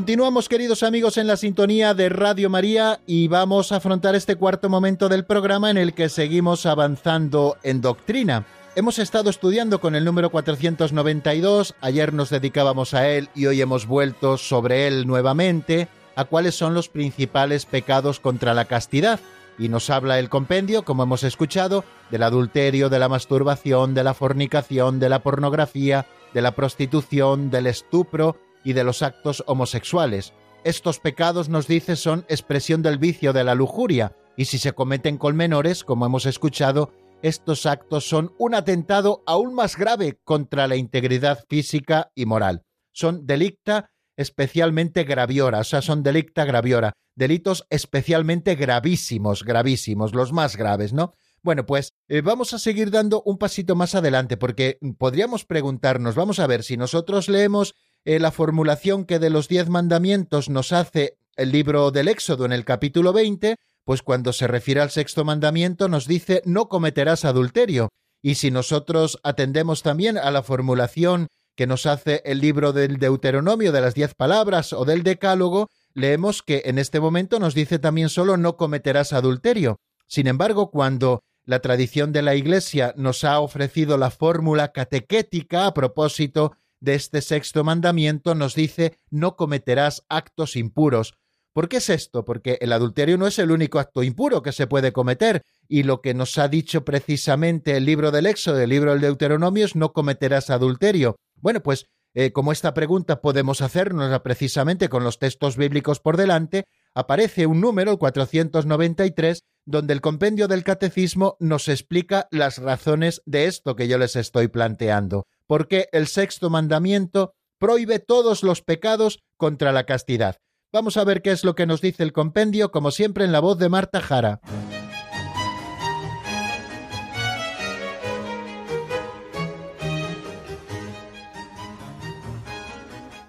Continuamos, 0.00 0.48
queridos 0.48 0.82
amigos, 0.82 1.18
en 1.18 1.26
la 1.26 1.36
sintonía 1.36 1.92
de 1.92 2.08
Radio 2.08 2.48
María 2.48 3.00
y 3.06 3.28
vamos 3.28 3.70
a 3.70 3.76
afrontar 3.76 4.14
este 4.14 4.34
cuarto 4.34 4.70
momento 4.70 5.10
del 5.10 5.26
programa 5.26 5.70
en 5.70 5.76
el 5.76 5.92
que 5.92 6.08
seguimos 6.08 6.64
avanzando 6.64 7.58
en 7.62 7.82
doctrina. 7.82 8.46
Hemos 8.76 8.98
estado 8.98 9.28
estudiando 9.28 9.78
con 9.78 9.94
el 9.94 10.06
número 10.06 10.30
492, 10.30 11.74
ayer 11.82 12.14
nos 12.14 12.30
dedicábamos 12.30 12.94
a 12.94 13.10
él 13.10 13.28
y 13.34 13.44
hoy 13.44 13.60
hemos 13.60 13.86
vuelto 13.86 14.38
sobre 14.38 14.86
él 14.86 15.06
nuevamente, 15.06 15.86
a 16.16 16.24
cuáles 16.24 16.54
son 16.54 16.72
los 16.72 16.88
principales 16.88 17.66
pecados 17.66 18.20
contra 18.20 18.54
la 18.54 18.64
castidad. 18.64 19.20
Y 19.58 19.68
nos 19.68 19.90
habla 19.90 20.18
el 20.18 20.30
compendio, 20.30 20.82
como 20.82 21.02
hemos 21.02 21.24
escuchado, 21.24 21.84
del 22.10 22.22
adulterio, 22.22 22.88
de 22.88 23.00
la 23.00 23.10
masturbación, 23.10 23.92
de 23.92 24.04
la 24.04 24.14
fornicación, 24.14 24.98
de 24.98 25.10
la 25.10 25.22
pornografía, 25.22 26.06
de 26.32 26.40
la 26.40 26.52
prostitución, 26.52 27.50
del 27.50 27.66
estupro, 27.66 28.38
y 28.64 28.72
de 28.72 28.84
los 28.84 29.02
actos 29.02 29.42
homosexuales. 29.46 30.32
Estos 30.64 31.00
pecados, 31.00 31.48
nos 31.48 31.66
dice, 31.66 31.96
son 31.96 32.24
expresión 32.28 32.82
del 32.82 32.98
vicio 32.98 33.32
de 33.32 33.44
la 33.44 33.54
lujuria, 33.54 34.16
y 34.36 34.46
si 34.46 34.58
se 34.58 34.72
cometen 34.72 35.18
con 35.18 35.36
menores, 35.36 35.84
como 35.84 36.06
hemos 36.06 36.26
escuchado, 36.26 36.92
estos 37.22 37.66
actos 37.66 38.08
son 38.08 38.32
un 38.38 38.54
atentado 38.54 39.22
aún 39.26 39.54
más 39.54 39.76
grave 39.76 40.18
contra 40.24 40.66
la 40.66 40.76
integridad 40.76 41.44
física 41.48 42.10
y 42.14 42.26
moral. 42.26 42.62
Son 42.92 43.26
delicta 43.26 43.90
especialmente 44.16 45.04
graviora, 45.04 45.60
o 45.60 45.64
sea, 45.64 45.80
son 45.80 46.02
delicta 46.02 46.44
graviora, 46.44 46.92
delitos 47.14 47.66
especialmente 47.70 48.54
gravísimos, 48.54 49.44
gravísimos, 49.44 50.14
los 50.14 50.32
más 50.32 50.56
graves, 50.56 50.92
¿no? 50.92 51.12
Bueno, 51.42 51.64
pues 51.64 51.94
eh, 52.08 52.20
vamos 52.20 52.52
a 52.52 52.58
seguir 52.58 52.90
dando 52.90 53.22
un 53.24 53.38
pasito 53.38 53.74
más 53.74 53.94
adelante, 53.94 54.36
porque 54.36 54.78
podríamos 54.98 55.46
preguntarnos, 55.46 56.14
vamos 56.14 56.38
a 56.38 56.46
ver, 56.46 56.62
si 56.62 56.76
nosotros 56.76 57.30
leemos 57.30 57.74
eh, 58.04 58.18
la 58.18 58.30
formulación 58.30 59.04
que 59.04 59.18
de 59.18 59.30
los 59.30 59.48
diez 59.48 59.68
mandamientos 59.68 60.48
nos 60.48 60.72
hace 60.72 61.18
el 61.36 61.52
libro 61.52 61.90
del 61.90 62.08
Éxodo 62.08 62.44
en 62.44 62.52
el 62.52 62.64
capítulo 62.64 63.12
20, 63.12 63.56
pues 63.84 64.02
cuando 64.02 64.32
se 64.32 64.46
refiere 64.46 64.80
al 64.80 64.90
sexto 64.90 65.24
mandamiento 65.24 65.88
nos 65.88 66.06
dice 66.06 66.42
no 66.44 66.68
cometerás 66.68 67.24
adulterio. 67.24 67.88
Y 68.22 68.34
si 68.34 68.50
nosotros 68.50 69.18
atendemos 69.22 69.82
también 69.82 70.18
a 70.18 70.30
la 70.30 70.42
formulación 70.42 71.28
que 71.56 71.66
nos 71.66 71.86
hace 71.86 72.22
el 72.24 72.40
libro 72.40 72.72
del 72.72 72.98
Deuteronomio 72.98 73.72
de 73.72 73.80
las 73.80 73.94
diez 73.94 74.14
palabras 74.14 74.72
o 74.72 74.84
del 74.84 75.02
Decálogo, 75.02 75.68
leemos 75.94 76.42
que 76.42 76.62
en 76.66 76.78
este 76.78 77.00
momento 77.00 77.38
nos 77.38 77.54
dice 77.54 77.78
también 77.78 78.08
solo 78.08 78.36
no 78.36 78.56
cometerás 78.56 79.12
adulterio. 79.12 79.80
Sin 80.06 80.26
embargo, 80.26 80.70
cuando 80.70 81.22
la 81.44 81.60
tradición 81.60 82.12
de 82.12 82.22
la 82.22 82.34
Iglesia 82.34 82.94
nos 82.96 83.24
ha 83.24 83.40
ofrecido 83.40 83.98
la 83.98 84.10
fórmula 84.10 84.72
catequética 84.72 85.66
a 85.66 85.74
propósito 85.74 86.52
de 86.80 86.94
este 86.94 87.20
sexto 87.20 87.64
mandamiento, 87.64 88.34
nos 88.34 88.54
dice 88.54 88.96
no 89.10 89.36
cometerás 89.36 90.04
actos 90.08 90.56
impuros. 90.56 91.14
¿Por 91.52 91.68
qué 91.68 91.78
es 91.78 91.90
esto? 91.90 92.24
Porque 92.24 92.58
el 92.60 92.72
adulterio 92.72 93.18
no 93.18 93.26
es 93.26 93.38
el 93.38 93.50
único 93.50 93.78
acto 93.78 94.02
impuro 94.02 94.42
que 94.42 94.52
se 94.52 94.66
puede 94.66 94.92
cometer, 94.92 95.42
y 95.68 95.82
lo 95.82 96.00
que 96.00 96.14
nos 96.14 96.38
ha 96.38 96.48
dicho 96.48 96.84
precisamente 96.84 97.76
el 97.76 97.84
libro 97.84 98.10
del 98.10 98.26
Éxodo, 98.26 98.60
el 98.60 98.70
libro 98.70 98.92
del 98.92 99.00
Deuteronomio, 99.00 99.66
es 99.66 99.76
no 99.76 99.92
cometerás 99.92 100.50
adulterio. 100.50 101.16
Bueno, 101.36 101.60
pues 101.60 101.86
eh, 102.14 102.32
como 102.32 102.52
esta 102.52 102.74
pregunta 102.74 103.20
podemos 103.20 103.62
hacernos 103.62 104.20
precisamente 104.20 104.88
con 104.88 105.04
los 105.04 105.18
textos 105.18 105.56
bíblicos 105.56 106.00
por 106.00 106.16
delante, 106.16 106.66
aparece 106.94 107.46
un 107.46 107.60
número, 107.60 107.98
493, 107.98 109.42
donde 109.66 109.92
el 109.92 110.00
compendio 110.00 110.48
del 110.48 110.64
catecismo 110.64 111.36
nos 111.38 111.68
explica 111.68 112.28
las 112.30 112.58
razones 112.58 113.22
de 113.26 113.46
esto 113.46 113.76
que 113.76 113.88
yo 113.88 113.98
les 113.98 114.16
estoy 114.16 114.48
planteando. 114.48 115.26
Porque 115.46 115.88
el 115.92 116.06
sexto 116.06 116.50
mandamiento 116.50 117.34
prohíbe 117.58 117.98
todos 117.98 118.42
los 118.42 118.62
pecados 118.62 119.20
contra 119.36 119.72
la 119.72 119.84
castidad. 119.84 120.36
Vamos 120.72 120.96
a 120.96 121.04
ver 121.04 121.20
qué 121.20 121.32
es 121.32 121.44
lo 121.44 121.54
que 121.54 121.66
nos 121.66 121.80
dice 121.80 122.02
el 122.02 122.12
compendio, 122.12 122.70
como 122.70 122.90
siempre 122.90 123.24
en 123.24 123.32
la 123.32 123.40
voz 123.40 123.58
de 123.58 123.68
Marta 123.68 124.00
Jara. 124.00 124.40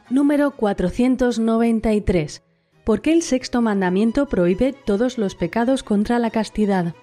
Número 0.10 0.52
493. 0.52 2.44
¿Por 2.84 3.02
qué 3.02 3.14
el 3.14 3.22
sexto 3.22 3.62
mandamiento 3.62 4.28
prohíbe 4.28 4.74
todos 4.74 5.18
los 5.18 5.36
pecados 5.36 5.84
contra 5.84 6.18
la 6.18 6.32
castidad? 6.32 6.96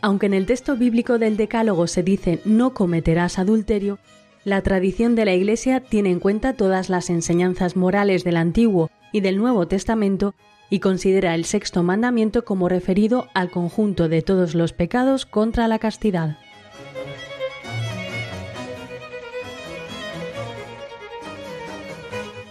Aunque 0.00 0.26
en 0.26 0.34
el 0.34 0.46
texto 0.46 0.76
bíblico 0.76 1.18
del 1.18 1.36
Decálogo 1.36 1.86
se 1.86 2.02
dice 2.02 2.40
no 2.44 2.74
cometerás 2.74 3.38
adulterio, 3.38 3.98
la 4.44 4.62
tradición 4.62 5.14
de 5.14 5.24
la 5.24 5.34
Iglesia 5.34 5.80
tiene 5.80 6.10
en 6.10 6.20
cuenta 6.20 6.54
todas 6.54 6.88
las 6.90 7.10
enseñanzas 7.10 7.76
morales 7.76 8.24
del 8.24 8.36
Antiguo 8.36 8.90
y 9.12 9.20
del 9.20 9.38
Nuevo 9.38 9.66
Testamento 9.66 10.34
y 10.70 10.80
considera 10.80 11.34
el 11.34 11.44
sexto 11.44 11.82
mandamiento 11.82 12.44
como 12.44 12.68
referido 12.68 13.28
al 13.34 13.50
conjunto 13.50 14.08
de 14.08 14.22
todos 14.22 14.54
los 14.54 14.72
pecados 14.72 15.26
contra 15.26 15.68
la 15.68 15.78
castidad. 15.78 16.38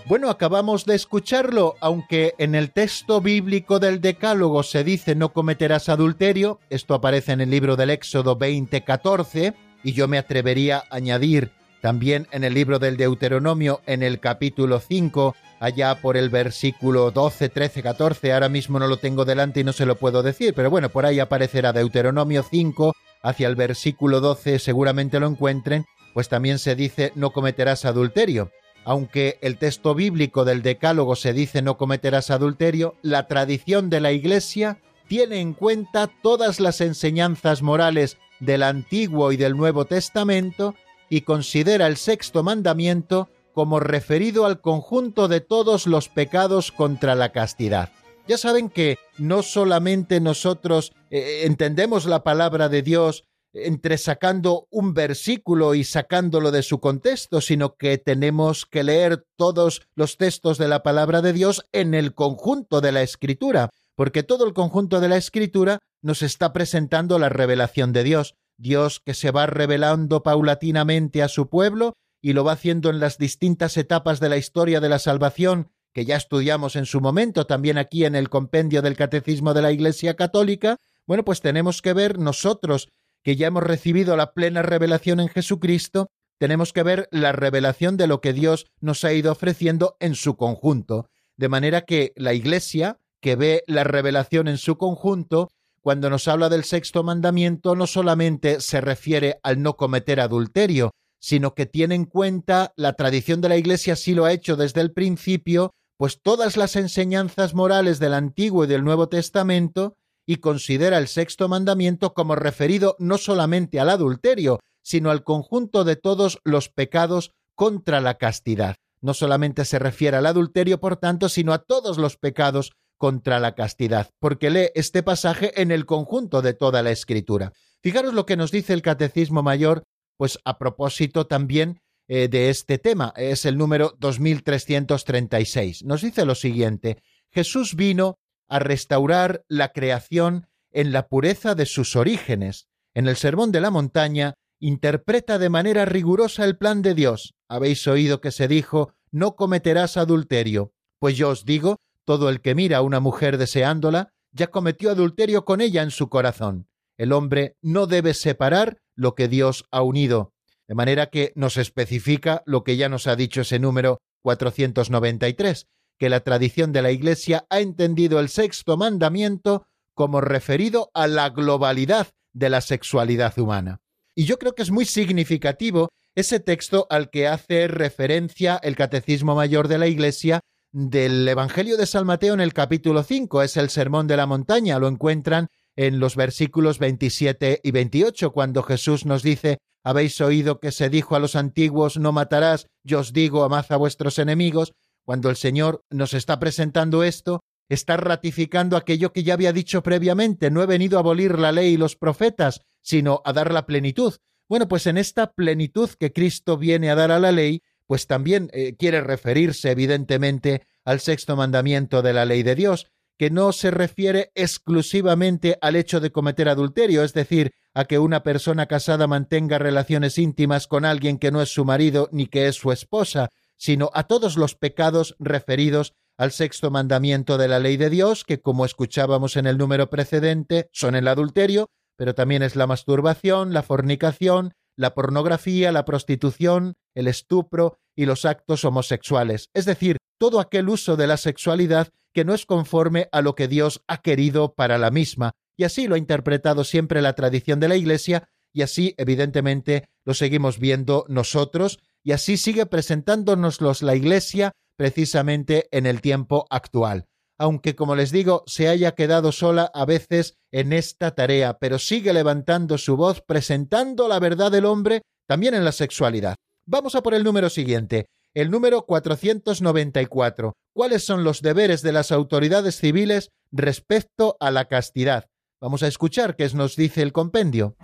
Bueno, 0.06 0.30
acabamos 0.30 0.84
de 0.86 0.96
escucharlo, 0.96 1.76
aunque 1.80 2.34
en 2.38 2.56
el 2.56 2.72
texto 2.72 3.22
bíblico 3.22 3.80
del 3.80 4.02
Decálogo 4.02 4.62
se 4.64 4.84
dice 4.84 5.16
no 5.16 5.32
cometerás 5.32 5.88
adulterio, 5.88 6.60
esto 6.70 6.94
aparece 6.94 7.32
en 7.32 7.40
el 7.40 7.50
libro 7.50 7.78
del 7.78 7.90
Éxodo 7.90 8.38
20:14, 8.38 9.54
y 9.82 9.94
yo 9.94 10.10
me 10.10 10.18
atrevería 10.18 10.80
a 10.90 10.98
añadir 10.98 11.52
también 11.82 12.28
en 12.32 12.44
el 12.44 12.54
libro 12.54 12.80
del 12.80 12.98
Deuteronomio 12.98 13.80
en 13.86 14.04
el 14.04 14.20
capítulo 14.20 14.82
5, 14.82 15.36
allá 15.62 15.96
por 15.96 16.18
el 16.18 16.30
versículo 16.30 17.12
12, 17.12 17.48
13, 17.48 17.82
14, 17.82 18.34
ahora 18.34 18.50
mismo 18.50 18.80
no 18.80 18.88
lo 18.88 18.98
tengo 18.98 19.24
delante 19.24 19.62
y 19.62 19.64
no 19.64 19.72
se 19.72 19.86
lo 19.86 19.96
puedo 19.96 20.22
decir, 20.22 20.54
pero 20.54 20.70
bueno, 20.70 20.90
por 20.90 21.06
ahí 21.06 21.22
aparecerá 21.22 21.72
Deuteronomio 21.72 22.44
5, 22.44 22.94
hacia 23.22 23.48
el 23.48 23.56
versículo 23.56 24.20
12 24.20 24.60
seguramente 24.60 25.22
lo 25.22 25.28
encuentren, 25.28 25.86
pues 26.14 26.28
también 26.28 26.60
se 26.60 26.76
dice 26.76 27.14
no 27.16 27.32
cometerás 27.32 27.86
adulterio. 27.86 28.52
Aunque 28.86 29.38
el 29.42 29.58
texto 29.58 29.96
bíblico 29.96 30.46
del 30.46 30.62
Decálogo 30.62 31.16
se 31.16 31.34
dice 31.34 31.62
no 31.62 31.78
cometerás 31.78 32.30
adulterio, 32.32 32.96
la 33.02 33.28
tradición 33.28 33.90
de 33.90 34.02
la 34.02 34.12
Iglesia 34.12 34.80
tiene 35.08 35.40
en 35.40 35.54
cuenta 35.54 36.10
todas 36.22 36.60
las 36.60 36.82
enseñanzas 36.82 37.62
morales 37.62 38.18
del 38.40 38.64
Antiguo 38.64 39.32
y 39.32 39.38
del 39.38 39.56
Nuevo 39.56 39.86
Testamento 39.86 40.76
y 41.10 41.22
considera 41.22 41.88
el 41.88 41.98
sexto 41.98 42.44
mandamiento 42.44 43.30
como 43.54 43.80
referido 43.80 44.46
al 44.46 44.60
conjunto 44.62 45.28
de 45.28 45.40
todos 45.40 45.88
los 45.88 46.10
pecados 46.10 46.72
contra 46.72 47.16
la 47.16 47.32
castidad. 47.32 47.92
Ya 48.28 48.38
saben 48.38 48.70
que 48.70 48.98
no 49.18 49.44
solamente 49.44 50.20
nosotros 50.20 50.94
eh, 51.12 51.42
entendemos 51.44 52.06
la 52.06 52.24
palabra 52.24 52.70
de 52.70 52.82
Dios 52.82 53.26
entre 53.54 53.98
sacando 53.98 54.68
un 54.72 54.94
versículo 54.94 55.76
y 55.76 55.84
sacándolo 55.84 56.52
de 56.52 56.64
su 56.64 56.80
contexto, 56.80 57.40
sino 57.40 57.76
que 57.76 57.98
tenemos 57.98 58.66
que 58.66 58.84
leer 58.84 59.26
todos 59.36 59.84
los 59.96 60.18
textos 60.18 60.58
de 60.58 60.68
la 60.68 60.84
palabra 60.84 61.22
de 61.22 61.34
Dios 61.34 61.66
en 61.72 61.94
el 61.94 62.14
conjunto 62.16 62.82
de 62.82 62.92
la 62.92 63.04
escritura, 63.04 63.70
porque 63.96 64.24
todo 64.24 64.46
el 64.46 64.54
conjunto 64.54 65.00
de 65.00 65.10
la 65.10 65.18
escritura 65.18 65.80
nos 66.02 66.22
está 66.22 66.52
presentando 66.52 67.20
la 67.20 67.30
revelación 67.30 67.94
de 67.94 68.04
Dios, 68.04 68.36
Dios 68.58 69.00
que 69.00 69.14
se 69.14 69.32
va 69.32 69.46
revelando 69.46 70.24
paulatinamente 70.24 71.22
a 71.22 71.28
su 71.28 71.48
pueblo 71.48 71.94
y 72.22 72.34
lo 72.34 72.44
va 72.44 72.54
haciendo 72.54 72.90
en 72.90 73.00
las 73.00 73.18
distintas 73.18 73.78
etapas 73.78 74.20
de 74.20 74.30
la 74.30 74.38
historia 74.38 74.80
de 74.80 74.90
la 74.90 75.00
salvación 75.00 75.70
que 75.94 76.06
ya 76.06 76.16
estudiamos 76.16 76.76
en 76.76 76.86
su 76.86 77.00
momento 77.00 77.46
también 77.46 77.78
aquí 77.78 78.04
en 78.04 78.16
el 78.16 78.30
compendio 78.30 78.82
del 78.82 78.98
Catecismo 78.98 79.54
de 79.54 79.62
la 79.62 79.72
Iglesia 79.72 80.16
Católica, 80.16 80.78
bueno, 81.06 81.24
pues 81.24 81.42
tenemos 81.42 81.82
que 81.82 81.94
ver 81.94 82.18
nosotros 82.18 82.90
que 83.24 83.36
ya 83.36 83.48
hemos 83.48 83.64
recibido 83.64 84.16
la 84.18 84.34
plena 84.34 84.62
revelación 84.62 85.20
en 85.20 85.30
Jesucristo, 85.30 86.10
tenemos 86.38 86.74
que 86.74 86.84
ver 86.84 87.08
la 87.12 87.32
revelación 87.32 87.96
de 87.98 88.08
lo 88.08 88.20
que 88.22 88.34
Dios 88.34 88.66
nos 88.82 89.04
ha 89.04 89.14
ido 89.14 89.32
ofreciendo 89.32 89.96
en 90.00 90.16
su 90.16 90.36
conjunto. 90.36 91.10
De 91.38 91.50
manera 91.50 91.82
que 91.82 92.14
la 92.16 92.34
Iglesia, 92.34 93.00
que 93.22 93.36
ve 93.36 93.64
la 93.66 93.84
revelación 93.84 94.48
en 94.48 94.58
su 94.58 94.78
conjunto, 94.78 95.50
cuando 95.82 96.10
nos 96.10 96.28
habla 96.28 96.50
del 96.50 96.64
sexto 96.64 97.04
mandamiento, 97.04 97.76
no 97.76 97.88
solamente 97.88 98.62
se 98.62 98.82
refiere 98.82 99.40
al 99.44 99.62
no 99.62 99.76
cometer 99.76 100.20
adulterio, 100.20 100.92
sino 101.20 101.56
que 101.56 101.66
tiene 101.66 101.96
en 101.96 102.06
cuenta 102.06 102.74
la 102.76 102.94
tradición 102.94 103.40
de 103.40 103.50
la 103.50 103.58
Iglesia, 103.58 103.96
sí 103.96 104.14
lo 104.14 104.26
ha 104.26 104.34
hecho 104.34 104.58
desde 104.58 104.82
el 104.82 104.92
principio, 104.92 105.74
pues 105.98 106.22
todas 106.22 106.58
las 106.58 106.76
enseñanzas 106.76 107.54
morales 107.54 108.00
del 108.00 108.14
Antiguo 108.14 108.66
y 108.66 108.68
del 108.68 108.84
Nuevo 108.84 109.08
Testamento 109.08 109.96
y 110.26 110.38
considera 110.38 110.98
el 110.98 111.08
sexto 111.08 111.50
mandamiento 111.50 112.14
como 112.14 112.36
referido 112.36 112.96
no 113.00 113.18
solamente 113.18 113.80
al 113.80 113.90
adulterio, 113.90 114.60
sino 114.82 115.12
al 115.12 115.24
conjunto 115.24 115.84
de 115.84 115.96
todos 115.96 116.40
los 116.44 116.70
pecados 116.70 117.32
contra 117.56 118.02
la 118.02 118.16
castidad. 118.16 118.76
No 119.02 119.14
solamente 119.14 119.66
se 119.66 119.80
refiere 119.80 120.18
al 120.18 120.26
adulterio, 120.26 120.80
por 120.80 120.98
tanto, 120.98 121.30
sino 121.30 121.54
a 121.54 121.60
todos 121.60 121.98
los 121.98 122.18
pecados 122.18 122.72
contra 122.98 123.40
la 123.40 123.54
castidad, 123.54 124.10
porque 124.20 124.50
lee 124.50 124.70
este 124.76 125.04
pasaje 125.04 125.62
en 125.62 125.72
el 125.72 125.86
conjunto 125.86 126.42
de 126.42 126.54
toda 126.54 126.82
la 126.84 126.92
escritura. 126.92 127.52
Fijaros 127.82 128.14
lo 128.14 128.26
que 128.26 128.38
nos 128.38 128.50
dice 128.50 128.72
el 128.72 128.82
Catecismo 128.82 129.44
Mayor, 129.44 129.84
pues 130.16 130.40
a 130.46 130.58
propósito 130.58 131.28
también 131.28 131.82
eh, 132.08 132.30
de 132.30 132.50
este 132.50 132.78
tema, 132.78 133.14
es 133.18 133.46
el 133.46 133.58
número 133.58 133.94
2336. 134.00 135.84
Nos 135.84 136.02
dice 136.02 136.26
lo 136.26 136.36
siguiente, 136.36 137.02
Jesús 137.30 137.76
vino 137.76 138.16
a 138.48 138.60
restaurar 138.60 139.44
la 139.48 139.74
creación 139.74 140.48
en 140.72 140.92
la 140.92 141.08
pureza 141.08 141.56
de 141.56 141.66
sus 141.66 141.96
orígenes. 141.96 142.68
En 142.94 143.08
el 143.08 143.16
Sermón 143.16 143.52
de 143.52 143.62
la 143.62 143.72
Montaña 143.72 144.34
interpreta 144.60 145.40
de 145.40 145.50
manera 145.50 145.86
rigurosa 145.86 146.46
el 146.46 146.58
plan 146.58 146.82
de 146.82 146.94
Dios. 146.94 147.34
Habéis 147.50 147.88
oído 147.88 148.22
que 148.22 148.32
se 148.32 148.48
dijo, 148.48 148.94
no 149.12 149.36
cometerás 149.36 149.98
adulterio. 149.98 150.74
Pues 151.00 151.18
yo 151.18 151.30
os 151.30 151.46
digo, 151.46 151.80
todo 152.06 152.30
el 152.30 152.42
que 152.42 152.56
mira 152.56 152.78
a 152.78 152.82
una 152.82 153.00
mujer 153.00 153.38
deseándola, 153.38 154.10
ya 154.32 154.48
cometió 154.48 154.92
adulterio 154.92 155.46
con 155.46 155.62
ella 155.62 155.84
en 155.84 155.92
su 155.92 156.10
corazón. 156.10 156.68
El 156.98 157.12
hombre 157.12 157.58
no 157.62 157.88
debe 157.88 158.14
separar 158.14 158.78
lo 158.96 159.16
que 159.16 159.28
Dios 159.28 159.66
ha 159.72 159.82
unido. 159.82 160.34
De 160.68 160.76
manera 160.76 161.08
que 161.08 161.34
nos 161.36 161.58
especifica 161.58 162.42
lo 162.46 162.64
que 162.64 162.78
ya 162.78 162.90
nos 162.90 163.08
ha 163.08 163.16
dicho 163.16 163.42
ese 163.42 163.60
número 163.60 164.00
493, 164.22 165.68
que 165.98 166.10
la 166.10 166.22
tradición 166.22 166.72
de 166.72 166.82
la 166.82 166.92
Iglesia 166.92 167.46
ha 167.50 167.60
entendido 167.60 168.20
el 168.20 168.30
sexto 168.30 168.78
mandamiento 168.78 169.66
como 169.94 170.22
referido 170.22 170.90
a 170.94 171.08
la 171.08 171.30
globalidad 171.30 172.08
de 172.34 172.50
la 172.50 172.62
sexualidad 172.62 173.38
humana. 173.38 173.82
Y 174.16 174.26
yo 174.26 174.38
creo 174.38 174.54
que 174.54 174.64
es 174.64 174.72
muy 174.72 174.86
significativo 174.86 175.90
ese 176.16 176.40
texto 176.40 176.86
al 176.90 177.10
que 177.10 177.28
hace 177.28 177.68
referencia 177.68 178.60
el 178.62 178.76
Catecismo 178.76 179.36
Mayor 179.36 179.68
de 179.68 179.78
la 179.78 179.88
Iglesia 179.88 180.42
del 180.72 181.28
Evangelio 181.28 181.78
de 181.78 181.86
San 181.86 182.06
Mateo 182.06 182.34
en 182.34 182.42
el 182.42 182.54
capítulo 182.54 183.04
5, 183.04 183.44
es 183.44 183.58
el 183.58 183.70
Sermón 183.70 184.08
de 184.08 184.18
la 184.18 184.26
Montaña, 184.26 184.80
lo 184.80 184.88
encuentran 184.88 185.48
en 185.76 186.00
los 186.00 186.16
versículos 186.16 186.80
27 186.80 187.62
y 187.64 187.72
28, 187.72 188.32
cuando 188.32 188.64
Jesús 188.64 189.06
nos 189.06 189.24
dice, 189.24 189.60
habéis 189.84 190.20
oído 190.22 190.60
que 190.60 190.72
se 190.72 190.90
dijo 190.90 191.16
a 191.16 191.20
los 191.20 191.36
antiguos, 191.36 191.98
no 191.98 192.12
matarás, 192.12 192.68
yo 192.84 193.00
os 193.00 193.14
digo, 193.14 193.44
amad 193.44 193.66
a 193.70 193.78
vuestros 193.78 194.20
enemigos, 194.20 194.74
cuando 195.04 195.30
el 195.30 195.36
Señor 195.36 195.84
nos 195.90 196.14
está 196.14 196.40
presentando 196.40 197.04
esto, 197.04 197.44
está 197.70 197.98
ratificando 197.98 198.78
aquello 198.78 199.14
que 199.14 199.24
ya 199.24 199.34
había 199.34 199.54
dicho 199.54 199.84
previamente, 199.84 200.52
no 200.52 200.62
he 200.62 200.66
venido 200.66 200.98
a 200.98 201.02
abolir 201.02 201.40
la 201.40 201.52
ley 201.52 201.74
y 201.74 201.78
los 201.78 201.96
profetas, 201.96 202.62
sino 202.82 203.22
a 203.26 203.34
dar 203.34 203.52
la 203.52 203.66
plenitud. 203.66 204.14
Bueno, 204.50 204.68
pues 204.68 204.88
en 204.88 204.98
esta 204.98 205.34
plenitud 205.34 205.90
que 206.00 206.12
Cristo 206.12 206.58
viene 206.58 206.90
a 206.90 206.96
dar 206.96 207.12
a 207.12 207.20
la 207.20 207.32
ley, 207.32 207.64
pues 207.88 208.08
también 208.08 208.50
eh, 208.54 208.76
quiere 208.78 209.02
referirse 209.02 209.72
evidentemente 209.72 210.64
al 210.86 211.00
sexto 211.00 211.36
mandamiento 211.36 212.02
de 212.02 212.14
la 212.14 212.26
ley 212.26 212.44
de 212.44 212.56
Dios, 212.56 212.88
que 213.18 213.30
no 213.30 213.52
se 213.52 213.72
refiere 213.72 214.32
exclusivamente 214.36 215.58
al 215.62 215.76
hecho 215.76 216.00
de 216.00 216.12
cometer 216.12 216.50
adulterio, 216.50 217.04
es 217.04 217.14
decir, 217.14 217.54
a 217.74 217.86
que 217.86 218.00
una 218.00 218.24
persona 218.24 218.66
casada 218.66 219.08
mantenga 219.08 219.60
relaciones 219.60 220.18
íntimas 220.18 220.68
con 220.68 220.84
alguien 220.84 221.18
que 221.18 221.32
no 221.32 221.42
es 221.42 221.50
su 221.50 221.64
marido 221.64 222.10
ni 222.12 222.28
que 222.28 222.48
es 222.48 222.56
su 222.56 222.72
esposa, 222.72 223.30
sino 223.64 223.92
a 223.94 224.04
todos 224.04 224.36
los 224.36 224.56
pecados 224.56 225.16
referidos 225.20 225.94
al 226.18 226.34
sexto 226.34 226.70
mandamiento 226.70 227.38
de 227.38 227.48
la 227.48 227.60
ley 227.60 227.78
de 227.78 227.90
Dios, 227.90 228.26
que 228.26 228.42
como 228.42 228.66
escuchábamos 228.66 229.38
en 229.38 229.48
el 229.48 229.58
número 229.58 229.90
precedente, 229.90 230.68
son 230.74 230.96
el 230.96 231.08
adulterio, 231.08 231.70
pero 231.96 232.14
también 232.14 232.44
es 232.44 232.58
la 232.58 232.68
masturbación, 232.68 233.54
la 233.54 233.64
fornicación, 233.64 234.54
la 234.76 234.94
pornografía, 234.94 235.72
la 235.72 235.86
prostitución, 235.86 236.74
el 236.94 237.08
estupro 237.08 237.78
y 237.96 238.06
los 238.06 238.26
actos 238.26 238.66
homosexuales, 238.66 239.50
es 239.54 239.64
decir, 239.64 239.96
todo 240.20 240.42
aquel 240.42 240.68
uso 240.68 240.98
de 240.98 241.08
la 241.08 241.16
sexualidad 241.16 241.88
que 242.14 242.26
no 242.26 242.34
es 242.34 242.46
conforme 242.46 243.08
a 243.14 243.22
lo 243.22 243.34
que 243.34 243.48
Dios 243.48 243.82
ha 243.88 244.02
querido 244.02 244.56
para 244.56 244.78
la 244.78 244.92
misma, 244.92 245.32
y 245.56 245.64
así 245.64 245.88
lo 245.88 245.96
ha 245.96 246.00
interpretado 246.00 246.66
siempre 246.66 247.02
la 247.02 247.14
tradición 247.14 247.62
de 247.62 247.70
la 247.70 247.78
Iglesia, 247.78 248.28
y 248.52 248.62
así, 248.62 248.94
evidentemente, 248.98 249.88
lo 250.04 250.14
seguimos 250.14 250.60
viendo 250.60 251.06
nosotros, 251.08 251.80
y 252.04 252.12
así 252.12 252.38
sigue 252.38 252.66
presentándonoslos 252.66 253.82
la 253.82 253.96
Iglesia 253.96 254.52
precisamente 254.78 255.68
en 255.72 255.86
el 255.86 256.02
tiempo 256.02 256.46
actual. 256.50 257.06
Aunque, 257.40 257.76
como 257.76 257.96
les 257.96 258.12
digo, 258.12 258.44
se 258.46 258.68
haya 258.68 258.94
quedado 258.94 259.32
sola 259.32 259.72
a 259.74 259.86
veces 259.86 260.36
en 260.52 260.72
esta 260.72 261.16
tarea, 261.16 261.58
pero 261.58 261.80
sigue 261.80 262.14
levantando 262.14 262.78
su 262.78 262.96
voz 262.96 263.22
presentando 263.22 264.08
la 264.08 264.20
verdad 264.20 264.52
del 264.52 264.66
hombre 264.66 265.02
también 265.28 265.54
en 265.56 265.66
la 265.66 265.72
sexualidad. 265.72 266.36
Vamos 266.66 266.96
a 266.96 267.02
por 267.02 267.14
el 267.14 267.24
número 267.24 267.50
siguiente, 267.50 268.06
el 268.34 268.52
número 268.52 268.86
494. 268.86 270.54
¿Cuáles 270.74 271.04
son 271.04 271.24
los 271.24 271.42
deberes 271.42 271.82
de 271.82 271.92
las 271.92 272.12
autoridades 272.12 272.78
civiles 272.78 273.30
respecto 273.52 274.38
a 274.40 274.52
la 274.52 274.66
castidad? 274.66 275.26
Vamos 275.62 275.84
a 275.84 275.88
escuchar 275.88 276.36
qué 276.36 276.48
nos 276.54 276.76
dice 276.76 277.02
el 277.02 277.14
compendio. 277.14 277.76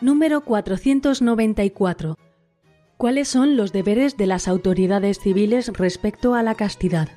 Número 0.00 0.42
494. 0.42 2.16
¿Cuáles 2.96 3.26
son 3.26 3.56
los 3.56 3.72
deberes 3.72 4.16
de 4.16 4.26
las 4.26 4.46
autoridades 4.46 5.18
civiles 5.18 5.72
respecto 5.76 6.36
a 6.36 6.44
la 6.44 6.54
castidad? 6.54 7.08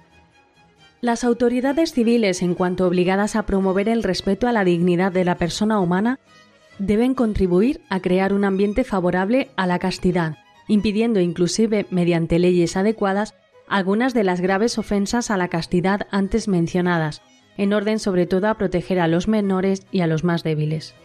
Las 0.99 1.23
autoridades 1.23 1.93
civiles, 1.93 2.41
en 2.41 2.55
cuanto 2.55 2.88
obligadas 2.88 3.36
a 3.36 3.45
promover 3.45 3.88
el 3.88 4.01
respeto 4.01 4.47
a 4.47 4.51
la 4.51 4.63
dignidad 4.63 5.11
de 5.11 5.25
la 5.25 5.36
persona 5.36 5.79
humana, 5.79 6.19
deben 6.79 7.13
contribuir 7.13 7.82
a 7.89 7.99
crear 7.99 8.34
un 8.34 8.45
ambiente 8.45 8.84
favorable 8.84 9.51
a 9.57 9.67
la 9.67 9.77
castidad, 9.77 10.38
impidiendo 10.67 11.19
inclusive 11.19 11.86
mediante 11.91 12.39
leyes 12.39 12.75
adecuadas 12.77 13.36
algunas 13.67 14.15
de 14.15 14.23
las 14.23 14.41
graves 14.41 14.79
ofensas 14.79 15.29
a 15.29 15.38
la 15.38 15.49
castidad 15.49 16.07
antes 16.09 16.47
mencionadas, 16.47 17.21
en 17.57 17.73
orden 17.73 17.99
sobre 17.99 18.25
todo 18.25 18.47
a 18.47 18.55
proteger 18.55 18.99
a 18.99 19.07
los 19.07 19.27
menores 19.27 19.86
y 19.91 20.01
a 20.01 20.07
los 20.07 20.23
más 20.23 20.41
débiles. 20.41 20.95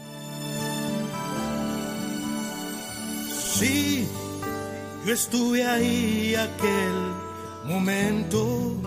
Sí, 3.36 4.08
yo 5.06 5.12
estuve 5.12 5.66
ahí 5.66 6.36
aquel 6.36 6.94
momento 7.66 8.78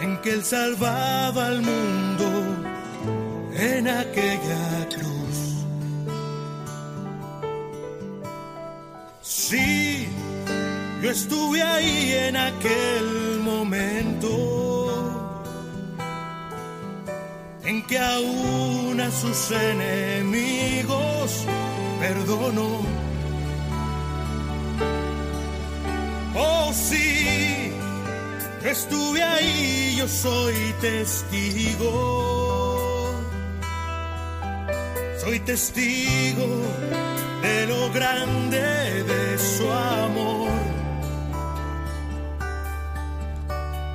en 0.00 0.20
que 0.22 0.32
él 0.32 0.42
salvaba 0.42 1.46
al 1.46 1.62
mundo 1.62 2.73
en 3.54 3.88
aquella 3.88 4.88
cruz. 4.88 5.64
Sí, 9.22 10.08
yo 11.02 11.10
estuve 11.10 11.62
ahí 11.62 12.12
en 12.28 12.36
aquel 12.36 13.40
momento 13.40 14.30
en 17.64 17.86
que 17.86 17.98
aún 17.98 19.00
a 19.00 19.10
sus 19.10 19.50
enemigos 19.50 21.46
perdonó. 22.00 22.80
Oh 26.36 26.72
sí, 26.72 27.72
yo 28.62 28.68
estuve 28.70 29.22
ahí, 29.22 29.94
yo 29.96 30.08
soy 30.08 30.74
testigo. 30.80 32.33
Soy 35.24 35.40
testigo 35.40 36.46
de 37.42 37.66
lo 37.66 37.90
grande 37.92 39.02
de 39.04 39.38
su 39.38 39.70
amor. 39.70 40.74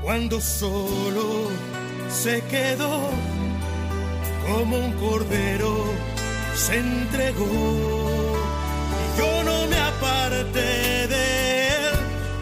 cuando 0.09 0.41
solo 0.41 1.49
se 2.09 2.41
quedó 2.45 3.11
como 4.47 4.75
un 4.75 4.91
cordero 4.93 5.85
se 6.55 6.77
entregó. 6.77 8.35
Y 8.99 9.19
yo 9.19 9.43
no 9.43 9.67
me 9.67 9.77
aparté 9.77 11.07
de 11.13 11.67
él 11.67 11.93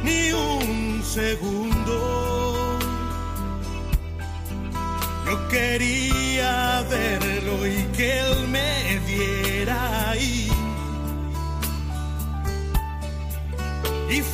ni 0.06 0.32
un 0.32 1.04
segundo. 1.04 2.80
Yo 5.26 5.48
quería 5.50 6.86
verlo 6.90 7.68
y 7.68 7.84
que 7.98 8.20
él 8.20 8.37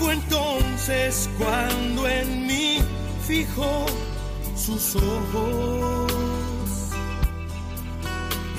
fue 0.04 0.14
entonces 0.16 1.30
cuando 1.38 2.10
en 2.10 2.45
mí 2.45 2.80
fijó 3.26 3.86
sus 4.54 4.97
ojos 4.97 6.12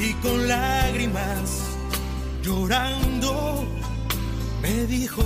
y 0.01 0.15
con 0.15 0.49
lágrimas 0.49 1.77
llorando 2.43 3.67
me 4.63 4.87
dijo, 4.87 5.23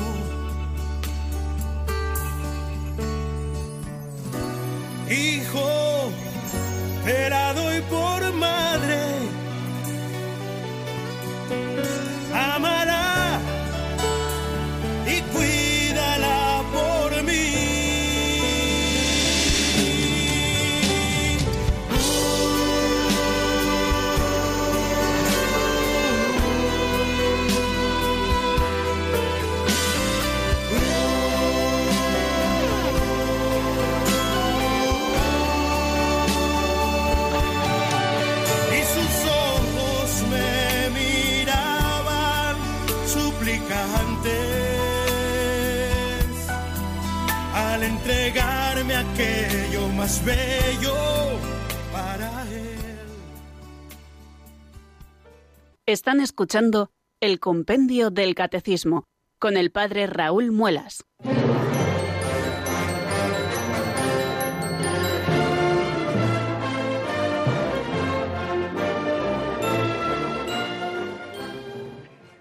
Están 55.88 56.20
escuchando 56.20 56.90
el 57.18 57.40
Compendio 57.40 58.10
del 58.10 58.34
Catecismo 58.34 59.04
con 59.38 59.56
el 59.56 59.70
Padre 59.70 60.06
Raúl 60.06 60.52
Muelas. 60.52 61.02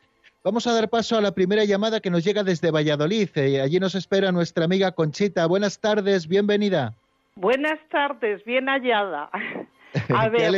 Vamos 0.42 0.66
a 0.66 0.74
dar 0.74 0.90
paso 0.90 1.16
a 1.16 1.20
la 1.20 1.30
primera 1.32 1.64
llamada 1.64 2.00
que 2.00 2.10
nos 2.10 2.24
llega 2.24 2.42
desde 2.42 2.72
Valladolid. 2.72 3.28
Eh, 3.36 3.60
allí 3.60 3.78
nos 3.78 3.94
espera 3.94 4.32
nuestra 4.32 4.64
amiga 4.64 4.90
Conchita. 4.90 5.46
Buenas 5.46 5.78
tardes, 5.78 6.26
bienvenida. 6.26 6.94
Buenas 7.36 7.78
tardes, 7.88 8.44
bien 8.44 8.66
hallada. 8.66 9.30
A 10.08 10.28
ver, 10.28 10.50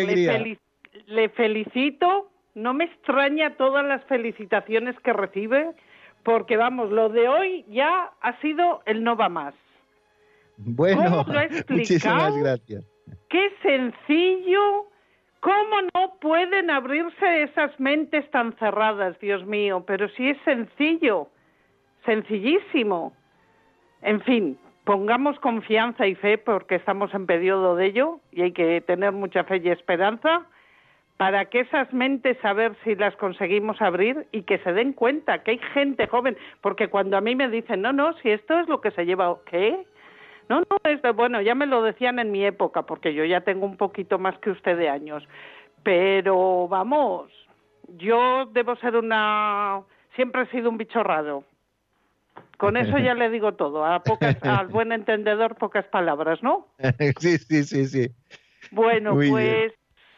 le 1.07 1.29
felicito 1.29 2.31
no 2.59 2.75
me 2.75 2.85
extraña 2.85 3.57
todas 3.57 3.87
las 3.87 4.05
felicitaciones 4.07 4.99
que 5.01 5.13
recibe, 5.13 5.71
porque 6.23 6.57
vamos, 6.57 6.91
lo 6.91 7.09
de 7.09 7.29
hoy 7.29 7.65
ya 7.69 8.11
ha 8.21 8.41
sido 8.41 8.83
el 8.87 9.03
no 9.03 9.17
va 9.17 9.29
más. 9.29 9.55
Bueno, 10.57 11.25
muchísimas 11.69 12.37
gracias. 12.37 12.85
Qué 13.29 13.51
sencillo, 13.63 14.87
cómo 15.41 15.83
no 15.95 16.15
pueden 16.21 16.71
abrirse 16.71 17.43
esas 17.45 17.79
mentes 17.79 18.31
tan 18.31 18.53
cerradas, 18.55 19.19
Dios 19.21 19.47
mío, 19.47 19.85
pero 19.87 20.09
si 20.11 20.31
es 20.31 20.39
sencillo, 20.45 21.29
sencillísimo. 22.05 23.13
En 24.03 24.21
fin, 24.23 24.59
pongamos 24.85 25.39
confianza 25.41 26.07
y 26.07 26.15
fe 26.15 26.39
porque 26.39 26.77
estamos 26.77 27.13
en 27.15 27.27
periodo 27.27 27.77
de 27.77 27.87
ello 27.87 28.21
y 28.33 28.43
hay 28.43 28.53
que 28.53 28.81
tener 28.81 29.13
mucha 29.13 29.45
fe 29.45 29.61
y 29.63 29.69
esperanza 29.69 30.47
para 31.19 31.47
que 31.47 31.61
esas 31.61 31.93
mentes 31.93 32.43
a 32.45 32.53
ver 32.53 32.77
si 32.85 32.95
las 32.95 33.15
conseguimos 33.17 33.83
abrir 33.83 34.29
y 34.31 34.43
que 34.43 34.59
se 34.59 34.73
den 34.73 34.93
cuenta 34.93 35.43
que 35.43 35.51
hay 35.51 35.59
gente 35.75 36.07
joven, 36.07 36.39
porque 36.61 36.89
cuando 36.89 37.17
a 37.17 37.21
mí 37.21 37.35
me 37.35 37.49
dicen, 37.49 37.83
no, 37.83 37.93
no, 37.93 38.17
si 38.19 38.31
esto 38.31 38.59
es 38.61 38.69
lo 38.69 38.81
que 38.81 38.93
se 38.93 39.05
lleva, 39.05 39.37
¿qué? 39.51 39.85
No, 40.49 40.61
no, 40.61 40.79
es 40.85 41.01
bueno, 41.17 41.43
ya 41.43 41.57
me 41.57 41.67
lo 41.67 41.83
decían 41.83 42.21
en 42.21 42.31
mi 42.31 42.45
época, 42.47 42.83
porque 42.83 43.15
yo 43.15 43.25
ya 43.25 43.41
tengo 43.41 43.67
un 43.67 43.77
poquito 43.77 44.19
más 44.21 44.39
que 44.39 44.51
usted 44.51 44.79
de 44.79 44.89
años, 44.89 45.25
pero 45.83 46.69
vamos, 46.69 47.33
yo 47.97 48.47
debo 48.53 48.77
ser 48.77 48.95
una, 48.95 49.83
siempre 50.15 50.43
he 50.43 50.51
sido 50.53 50.71
un 50.71 50.79
bicho 50.79 51.03
raro. 51.03 51.43
Con 52.59 52.77
eso 52.77 52.97
ya 52.99 53.15
le 53.15 53.29
digo 53.31 53.55
todo, 53.55 53.85
a 53.85 54.05
pocas, 54.05 54.37
al 54.43 54.69
buen 54.69 54.93
entendedor 54.93 55.57
pocas 55.57 55.87
palabras, 55.87 56.41
¿no? 56.45 56.69
Sí, 57.19 57.39
sí, 57.39 57.65
sí, 57.65 57.87
sí. 57.87 58.09
Bueno, 58.71 59.15
pues 59.15 59.73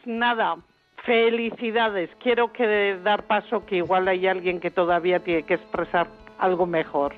nada, 0.05 0.57
Felicidades. 1.05 2.09
Quiero 2.21 2.53
que 2.53 2.97
dar 3.03 3.25
paso 3.25 3.65
que 3.65 3.77
igual 3.77 4.07
hay 4.07 4.27
alguien 4.27 4.59
que 4.59 4.69
todavía 4.69 5.19
tiene 5.19 5.43
que 5.43 5.55
expresar 5.55 6.07
algo 6.37 6.65
mejor. 6.65 7.13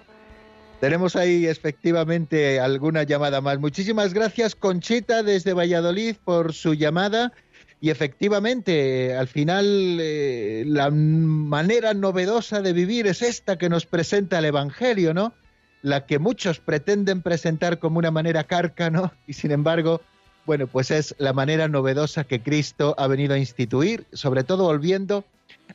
Tenemos 0.79 1.15
ahí 1.15 1.45
efectivamente 1.45 2.59
alguna 2.59 3.03
llamada 3.03 3.41
más. 3.41 3.59
Muchísimas 3.59 4.13
gracias 4.13 4.55
Conchita 4.55 5.23
desde 5.23 5.53
Valladolid 5.53 6.15
por 6.23 6.53
su 6.53 6.73
llamada. 6.73 7.31
Y 7.79 7.89
efectivamente, 7.89 9.13
al 9.15 9.27
final, 9.27 9.97
eh, 9.99 10.63
la 10.65 10.89
manera 10.89 11.93
novedosa 11.93 12.61
de 12.61 12.71
vivir 12.71 13.07
es 13.07 13.21
esta 13.21 13.57
que 13.57 13.67
nos 13.67 13.85
presenta 13.85 14.39
el 14.39 14.45
Evangelio, 14.45 15.13
¿no? 15.13 15.33
La 15.81 16.05
que 16.05 16.17
muchos 16.17 16.59
pretenden 16.59 17.21
presentar 17.21 17.79
como 17.79 17.99
una 17.99 18.11
manera 18.11 18.45
carca, 18.45 18.89
¿no? 18.89 19.11
Y 19.27 19.33
sin 19.33 19.51
embargo, 19.51 19.99
bueno, 20.45 20.67
pues 20.67 20.91
es 20.91 21.15
la 21.17 21.33
manera 21.33 21.67
novedosa 21.67 22.23
que 22.23 22.41
Cristo 22.41 22.95
ha 22.97 23.07
venido 23.07 23.33
a 23.33 23.37
instituir, 23.37 24.05
sobre 24.13 24.43
todo 24.43 24.65
volviendo 24.65 25.23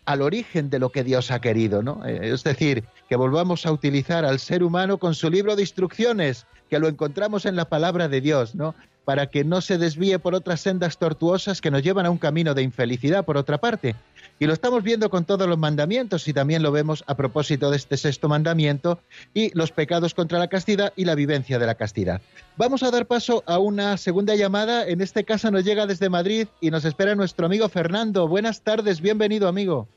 al 0.04 0.22
origen 0.22 0.70
de 0.70 0.78
lo 0.78 0.90
que 0.90 1.04
Dios 1.04 1.30
ha 1.30 1.40
querido, 1.40 1.82
¿no? 1.82 2.04
Eh, 2.06 2.32
es 2.32 2.44
decir, 2.44 2.84
que 3.08 3.16
volvamos 3.16 3.66
a 3.66 3.72
utilizar 3.72 4.24
al 4.24 4.38
ser 4.38 4.62
humano 4.62 4.98
con 4.98 5.14
su 5.14 5.30
libro 5.30 5.56
de 5.56 5.62
instrucciones, 5.62 6.46
que 6.68 6.78
lo 6.78 6.88
encontramos 6.88 7.46
en 7.46 7.56
la 7.56 7.66
palabra 7.66 8.08
de 8.08 8.20
Dios, 8.20 8.54
¿no? 8.54 8.74
Para 9.04 9.28
que 9.28 9.44
no 9.44 9.60
se 9.60 9.78
desvíe 9.78 10.18
por 10.18 10.34
otras 10.34 10.60
sendas 10.60 10.98
tortuosas 10.98 11.60
que 11.60 11.70
nos 11.70 11.82
llevan 11.82 12.06
a 12.06 12.10
un 12.10 12.18
camino 12.18 12.54
de 12.54 12.62
infelicidad, 12.62 13.24
por 13.24 13.38
otra 13.38 13.58
parte, 13.58 13.96
y 14.38 14.46
lo 14.46 14.52
estamos 14.52 14.82
viendo 14.82 15.10
con 15.10 15.24
todos 15.24 15.48
los 15.48 15.58
mandamientos 15.58 16.28
y 16.28 16.32
también 16.32 16.62
lo 16.62 16.72
vemos 16.72 17.04
a 17.06 17.16
propósito 17.16 17.70
de 17.70 17.76
este 17.76 17.96
sexto 17.96 18.28
mandamiento 18.28 19.00
y 19.34 19.56
los 19.56 19.72
pecados 19.72 20.14
contra 20.14 20.38
la 20.38 20.48
castidad 20.48 20.92
y 20.96 21.04
la 21.04 21.14
vivencia 21.14 21.58
de 21.58 21.66
la 21.66 21.74
castidad. 21.74 22.20
Vamos 22.56 22.82
a 22.82 22.90
dar 22.90 23.06
paso 23.06 23.42
a 23.46 23.58
una 23.58 23.96
segunda 23.96 24.34
llamada. 24.36 24.86
En 24.86 25.00
este 25.00 25.24
caso 25.24 25.50
nos 25.50 25.64
llega 25.64 25.86
desde 25.86 26.08
Madrid 26.08 26.48
y 26.60 26.70
nos 26.70 26.84
espera 26.84 27.14
nuestro 27.14 27.46
amigo 27.46 27.68
Fernando. 27.68 28.28
Buenas 28.28 28.62
tardes, 28.62 29.00
bienvenido 29.00 29.48
amigo. 29.48 29.88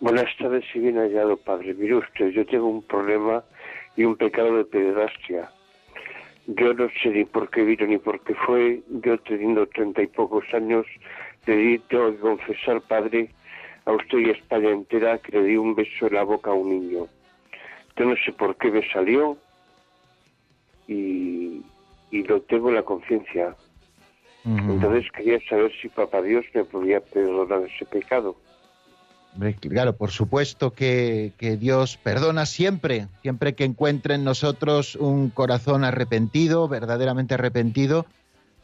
Buenas 0.00 0.28
tardes 0.38 0.64
y 0.74 0.78
bien 0.78 0.96
hallado, 0.96 1.36
padre. 1.38 1.74
Mire 1.74 1.96
usted, 1.96 2.28
yo 2.28 2.44
tengo 2.46 2.66
un 2.66 2.82
problema 2.82 3.42
y 3.96 4.04
un 4.04 4.16
pecado 4.16 4.58
de 4.58 4.64
pederastia. 4.64 5.50
Yo 6.46 6.74
no 6.74 6.88
sé 7.02 7.08
ni 7.08 7.24
por 7.24 7.50
qué 7.50 7.64
vino 7.64 7.86
ni 7.86 7.98
por 7.98 8.20
qué 8.20 8.34
fue. 8.34 8.82
Yo 9.02 9.18
teniendo 9.18 9.66
treinta 9.66 10.02
y 10.02 10.06
pocos 10.06 10.44
años, 10.52 10.86
le 11.54 11.78
tengo 11.88 12.10
que 12.12 12.18
confesar, 12.18 12.80
padre, 12.82 13.30
a 13.84 13.92
usted 13.92 14.18
y 14.18 14.30
a 14.30 14.32
España 14.32 14.70
entera 14.70 15.18
que 15.18 15.32
le 15.32 15.44
di 15.44 15.56
un 15.56 15.74
beso 15.74 16.06
en 16.06 16.14
la 16.14 16.24
boca 16.24 16.50
a 16.50 16.54
un 16.54 16.70
niño. 16.70 17.06
Yo 17.96 18.04
no 18.04 18.14
sé 18.24 18.32
por 18.32 18.56
qué 18.56 18.70
me 18.70 18.88
salió 18.90 19.38
y, 20.88 21.62
y 22.10 22.22
lo 22.24 22.40
tengo 22.42 22.68
en 22.68 22.74
la 22.74 22.82
conciencia. 22.82 23.54
Entonces 24.44 25.10
quería 25.10 25.40
saber 25.48 25.72
si 25.82 25.88
Papá 25.88 26.22
Dios 26.22 26.44
me 26.54 26.64
podía 26.64 27.00
perdonar 27.00 27.62
ese 27.62 27.84
pecado. 27.84 28.36
Claro, 29.60 29.96
por 29.96 30.12
supuesto 30.12 30.72
que, 30.72 31.32
que, 31.36 31.56
Dios 31.56 31.98
perdona 31.98 32.46
siempre, 32.46 33.08
siempre 33.22 33.54
que 33.54 33.64
encuentre 33.64 34.14
en 34.14 34.24
nosotros 34.24 34.94
un 34.96 35.30
corazón 35.30 35.84
arrepentido, 35.84 36.68
verdaderamente 36.68 37.34
arrepentido, 37.34 38.06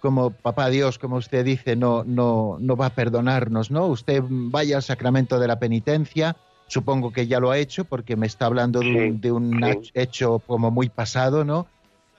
como 0.02 0.30
papá 0.30 0.68
Dios, 0.68 0.98
como 0.98 1.16
usted 1.16 1.44
dice, 1.44 1.76
no, 1.76 2.02
no, 2.04 2.56
no 2.60 2.76
va 2.76 2.86
a 2.86 2.94
perdonarnos, 2.94 3.70
¿no? 3.70 3.86
Usted 3.86 4.20
vaya 4.28 4.76
al 4.76 4.82
sacramento 4.82 5.38
de 5.38 5.46
la 5.46 5.60
penitencia, 5.60 6.36
supongo 6.66 7.12
que 7.12 7.28
ya 7.28 7.38
lo 7.38 7.52
ha 7.52 7.58
hecho 7.58 7.84
porque 7.84 8.16
me 8.16 8.26
está 8.26 8.46
hablando 8.46 8.80
de 8.80 9.30
un, 9.30 9.64
hecho 9.94 10.40
como 10.40 10.72
muy 10.72 10.88
pasado, 10.88 11.44
¿no? 11.44 11.68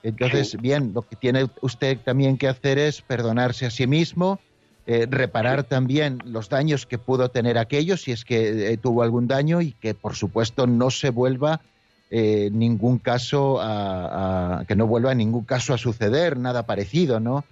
Entonces, 0.02 0.56
bien, 0.60 0.92
lo 0.94 1.02
que 1.02 1.16
tiene 1.16 1.46
usted 1.60 1.98
también 1.98 2.38
que 2.38 2.48
hacer 2.48 2.78
es 2.78 3.02
perdonarse 3.02 3.66
a 3.66 3.70
sí 3.70 3.86
mismo, 3.86 4.40
eh, 4.86 5.06
reparar 5.08 5.64
también 5.64 6.18
los 6.24 6.48
daños 6.48 6.86
que 6.86 6.98
pudo 6.98 7.28
tener 7.28 7.58
aquello, 7.58 7.98
si 7.98 8.12
es 8.12 8.24
que 8.24 8.72
eh, 8.72 8.76
tuvo 8.78 9.02
algún 9.02 9.28
daño, 9.28 9.60
y 9.60 9.72
que 9.72 9.94
por 9.94 10.14
supuesto 10.14 10.66
no 10.66 10.90
se 10.90 11.10
vuelva 11.10 11.60
eh, 12.10 12.48
ningún 12.52 12.98
caso 12.98 13.58
a, 13.60 14.64
que 14.68 14.76
no 14.76 14.86
vuelva 14.86 15.12
en 15.12 15.18
ningún 15.18 15.44
caso 15.44 15.74
a 15.74 15.78
suceder 15.78 16.38
nada 16.38 16.64
parecido, 16.64 17.20
¿no? 17.20 17.44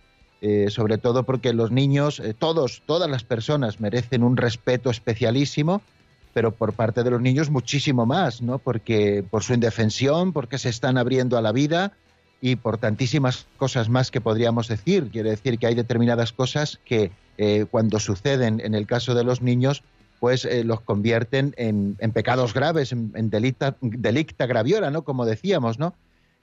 Eh, 0.44 0.70
sobre 0.70 0.98
todo 0.98 1.22
porque 1.22 1.52
los 1.52 1.70
niños, 1.70 2.18
eh, 2.18 2.34
todos, 2.36 2.82
todas 2.84 3.08
las 3.08 3.22
personas 3.22 3.78
merecen 3.78 4.24
un 4.24 4.36
respeto 4.36 4.90
especialísimo, 4.90 5.82
pero 6.34 6.50
por 6.50 6.72
parte 6.72 7.04
de 7.04 7.12
los 7.12 7.22
niños 7.22 7.48
muchísimo 7.48 8.06
más, 8.06 8.42
¿no? 8.42 8.58
Porque 8.58 9.24
por 9.30 9.44
su 9.44 9.54
indefensión, 9.54 10.32
porque 10.32 10.58
se 10.58 10.68
están 10.68 10.98
abriendo 10.98 11.38
a 11.38 11.42
la 11.42 11.52
vida 11.52 11.92
y 12.40 12.56
por 12.56 12.78
tantísimas 12.78 13.46
cosas 13.56 13.88
más 13.88 14.10
que 14.10 14.20
podríamos 14.20 14.66
decir. 14.66 15.10
Quiere 15.12 15.30
decir 15.30 15.60
que 15.60 15.68
hay 15.68 15.76
determinadas 15.76 16.32
cosas 16.32 16.80
que 16.84 17.12
eh, 17.38 17.66
cuando 17.70 18.00
suceden 18.00 18.60
en 18.64 18.74
el 18.74 18.88
caso 18.88 19.14
de 19.14 19.22
los 19.22 19.42
niños, 19.42 19.84
pues 20.18 20.48
los 20.64 20.80
convierten 20.80 21.54
en, 21.56 21.94
pecados 22.12 22.52
graves, 22.52 22.90
en, 22.90 23.12
en 23.14 23.30
delicta, 23.30 23.76
delicta 23.80 24.46
¿no? 24.90 25.02
Como 25.02 25.24
decíamos, 25.24 25.78
¿no? 25.78 25.94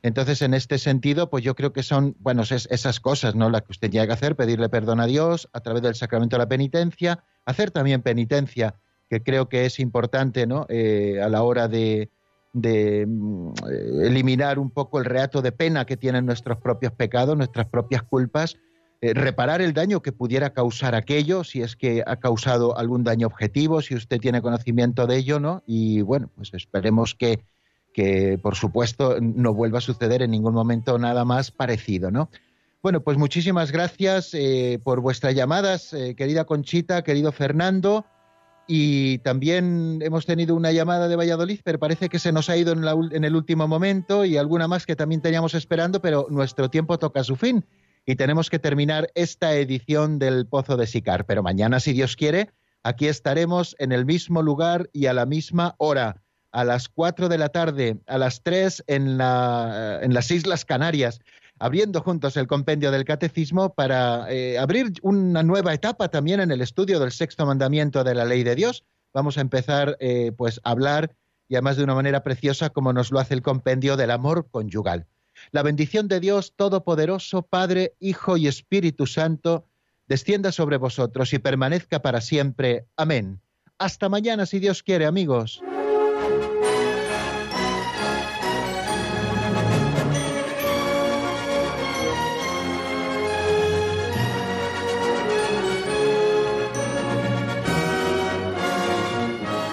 Entonces, 0.02 0.42
en 0.42 0.54
este 0.54 0.78
sentido, 0.78 1.30
pues 1.30 1.44
yo 1.44 1.56
creo 1.56 1.74
que 1.74 1.84
son, 1.84 2.16
bueno, 2.20 2.44
esas 2.44 3.00
cosas, 3.00 3.36
¿no? 3.36 3.50
Las 3.50 3.64
que 3.64 3.74
usted 3.74 3.92
llega 3.92 4.14
a 4.14 4.16
hacer, 4.16 4.36
pedirle 4.36 4.70
perdón 4.70 5.02
a 5.02 5.06
Dios 5.06 5.50
a 5.52 5.60
través 5.60 5.82
del 5.82 5.96
sacramento 5.96 6.38
de 6.38 6.44
la 6.44 6.48
penitencia, 6.48 7.24
hacer 7.46 7.72
también 7.72 8.02
penitencia, 8.02 8.76
que 9.10 9.22
creo 9.22 9.50
que 9.50 9.66
es 9.66 9.80
importante, 9.80 10.48
¿no? 10.48 10.66
Eh, 10.70 11.20
a 11.22 11.28
la 11.28 11.44
hora 11.44 11.68
de, 11.68 12.10
mm, 12.54 13.52
eliminar 14.04 14.58
un 14.58 14.70
poco 14.72 15.00
el 15.00 15.06
reato 15.06 15.42
de 15.42 15.52
pena 15.52 15.86
que 15.86 15.98
tienen 15.98 16.26
nuestros 16.26 16.60
propios 16.60 16.94
pecados, 16.94 17.36
nuestras 17.36 17.68
propias 17.68 18.04
culpas, 18.04 18.58
eh, 19.02 19.14
reparar 19.14 19.62
el 19.62 19.74
daño 19.74 20.02
que 20.02 20.14
pudiera 20.14 20.52
causar 20.52 20.96
aquello, 20.96 21.44
si 21.44 21.62
es 21.62 21.76
que 21.76 22.04
ha 22.06 22.18
causado 22.18 22.78
algún 22.78 23.04
daño 23.04 23.28
objetivo, 23.28 23.82
si 23.82 23.96
usted 23.96 24.20
tiene 24.20 24.42
conocimiento 24.42 25.08
de 25.08 25.18
ello, 25.18 25.40
¿no? 25.40 25.62
Y 25.66 26.02
bueno, 26.02 26.30
pues 26.36 26.54
esperemos 26.54 27.16
que 27.16 27.42
que 28.00 28.40
por 28.42 28.56
supuesto 28.56 29.18
no 29.20 29.54
vuelva 29.54 29.80
a 29.80 29.82
suceder 29.82 30.22
en 30.22 30.32
ningún 30.32 30.54
momento 30.54 30.98
nada 30.98 31.26
más 31.26 31.52
parecido, 31.52 32.12
¿no? 32.12 32.30
Bueno, 32.82 33.02
pues 33.02 33.18
muchísimas 33.18 33.74
gracias 33.74 34.34
eh, 34.34 34.80
por 34.82 35.02
vuestras 35.02 35.36
llamadas, 35.36 35.94
eh, 35.94 36.16
querida 36.16 36.46
Conchita, 36.46 37.04
querido 37.04 37.34
Fernando. 37.34 38.06
Y 38.68 39.18
también 39.20 40.00
hemos 40.02 40.26
tenido 40.26 40.56
una 40.56 40.72
llamada 40.72 41.08
de 41.08 41.16
Valladolid, 41.16 41.60
pero 41.64 41.80
parece 41.80 42.08
que 42.08 42.20
se 42.20 42.32
nos 42.32 42.50
ha 42.50 42.56
ido 42.56 42.72
en, 42.72 42.86
en, 43.12 43.24
el 43.24 43.36
último 43.36 43.68
momento 43.68 44.24
y 44.24 44.38
alguna 44.38 44.68
más 44.68 44.86
que 44.86 44.96
también 44.96 45.22
teníamos 45.22 45.56
esperando, 45.56 46.02
pero 46.02 46.28
nuestro 46.30 46.70
tiempo 46.70 47.00
toca 47.00 47.24
su 47.24 47.36
fin 47.36 47.66
y 48.06 48.16
tenemos 48.16 48.50
que 48.50 48.60
terminar 48.60 49.10
esta 49.16 49.56
edición 49.56 50.20
del 50.20 50.48
Pozo 50.48 50.78
de 50.78 50.88
Sicar. 50.88 51.26
Pero 51.26 51.44
mañana, 51.44 51.80
si 51.80 51.94
Dios 51.94 52.16
quiere, 52.16 52.52
Aquí 52.84 53.08
estaremos 53.08 53.76
en 53.80 53.92
el 53.92 54.06
mismo 54.06 54.42
lugar 54.42 54.90
y 54.94 55.08
a 55.08 55.14
la 55.14 55.26
misma 55.26 55.76
hora, 55.78 56.24
a 56.52 56.64
las 56.64 56.90
4 56.90 57.30
de 57.30 57.38
la 57.38 57.50
tarde, 57.50 58.00
a 58.08 58.18
las 58.18 58.44
3 58.44 58.84
en, 58.88 59.18
la, 59.18 60.00
en 60.02 60.14
las 60.14 60.32
Islas 60.32 60.66
Canarias, 60.66 61.20
abriendo 61.60 62.02
juntos 62.02 62.38
el 62.38 62.48
compendio 62.48 62.92
del 62.92 63.06
catecismo 63.06 63.74
para 63.74 64.32
eh, 64.32 64.58
abrir 64.58 64.94
una 65.02 65.44
nueva 65.44 65.74
etapa 65.74 66.10
también 66.10 66.40
en 66.40 66.52
el 66.52 66.62
estudio 66.62 67.00
del 67.00 67.12
sexto 67.12 67.46
mandamiento 67.46 68.04
de 68.04 68.16
la 68.16 68.26
ley 68.26 68.44
de 68.44 68.56
Dios. 68.56 68.86
Vamos 69.14 69.38
a 69.38 69.42
empezar 69.42 69.98
eh, 70.00 70.32
pues 70.38 70.62
a 70.64 70.72
hablar 70.72 71.16
y 71.48 71.56
además 71.56 71.78
de 71.78 71.84
una 71.84 71.96
manera 71.96 72.24
preciosa 72.24 72.70
como 72.70 72.94
nos 72.94 73.12
lo 73.12 73.20
hace 73.20 73.34
el 73.34 73.42
compendio 73.42 73.98
del 73.98 74.12
amor 74.12 74.48
conyugal. 74.50 75.08
La 75.52 75.64
bendición 75.64 76.08
de 76.08 76.20
Dios 76.20 76.54
Todopoderoso, 76.56 77.44
Padre, 77.44 77.96
Hijo 78.00 78.38
y 78.38 78.48
Espíritu 78.48 79.08
Santo, 79.08 79.66
descienda 80.08 80.52
sobre 80.52 80.78
vosotros 80.78 81.34
y 81.34 81.40
permanezca 81.40 82.02
para 82.02 82.22
siempre. 82.22 82.86
Amén. 82.98 83.42
Hasta 83.78 84.10
mañana, 84.10 84.46
si 84.46 84.60
Dios 84.60 84.84
quiere, 84.84 85.06
amigos. 85.06 85.62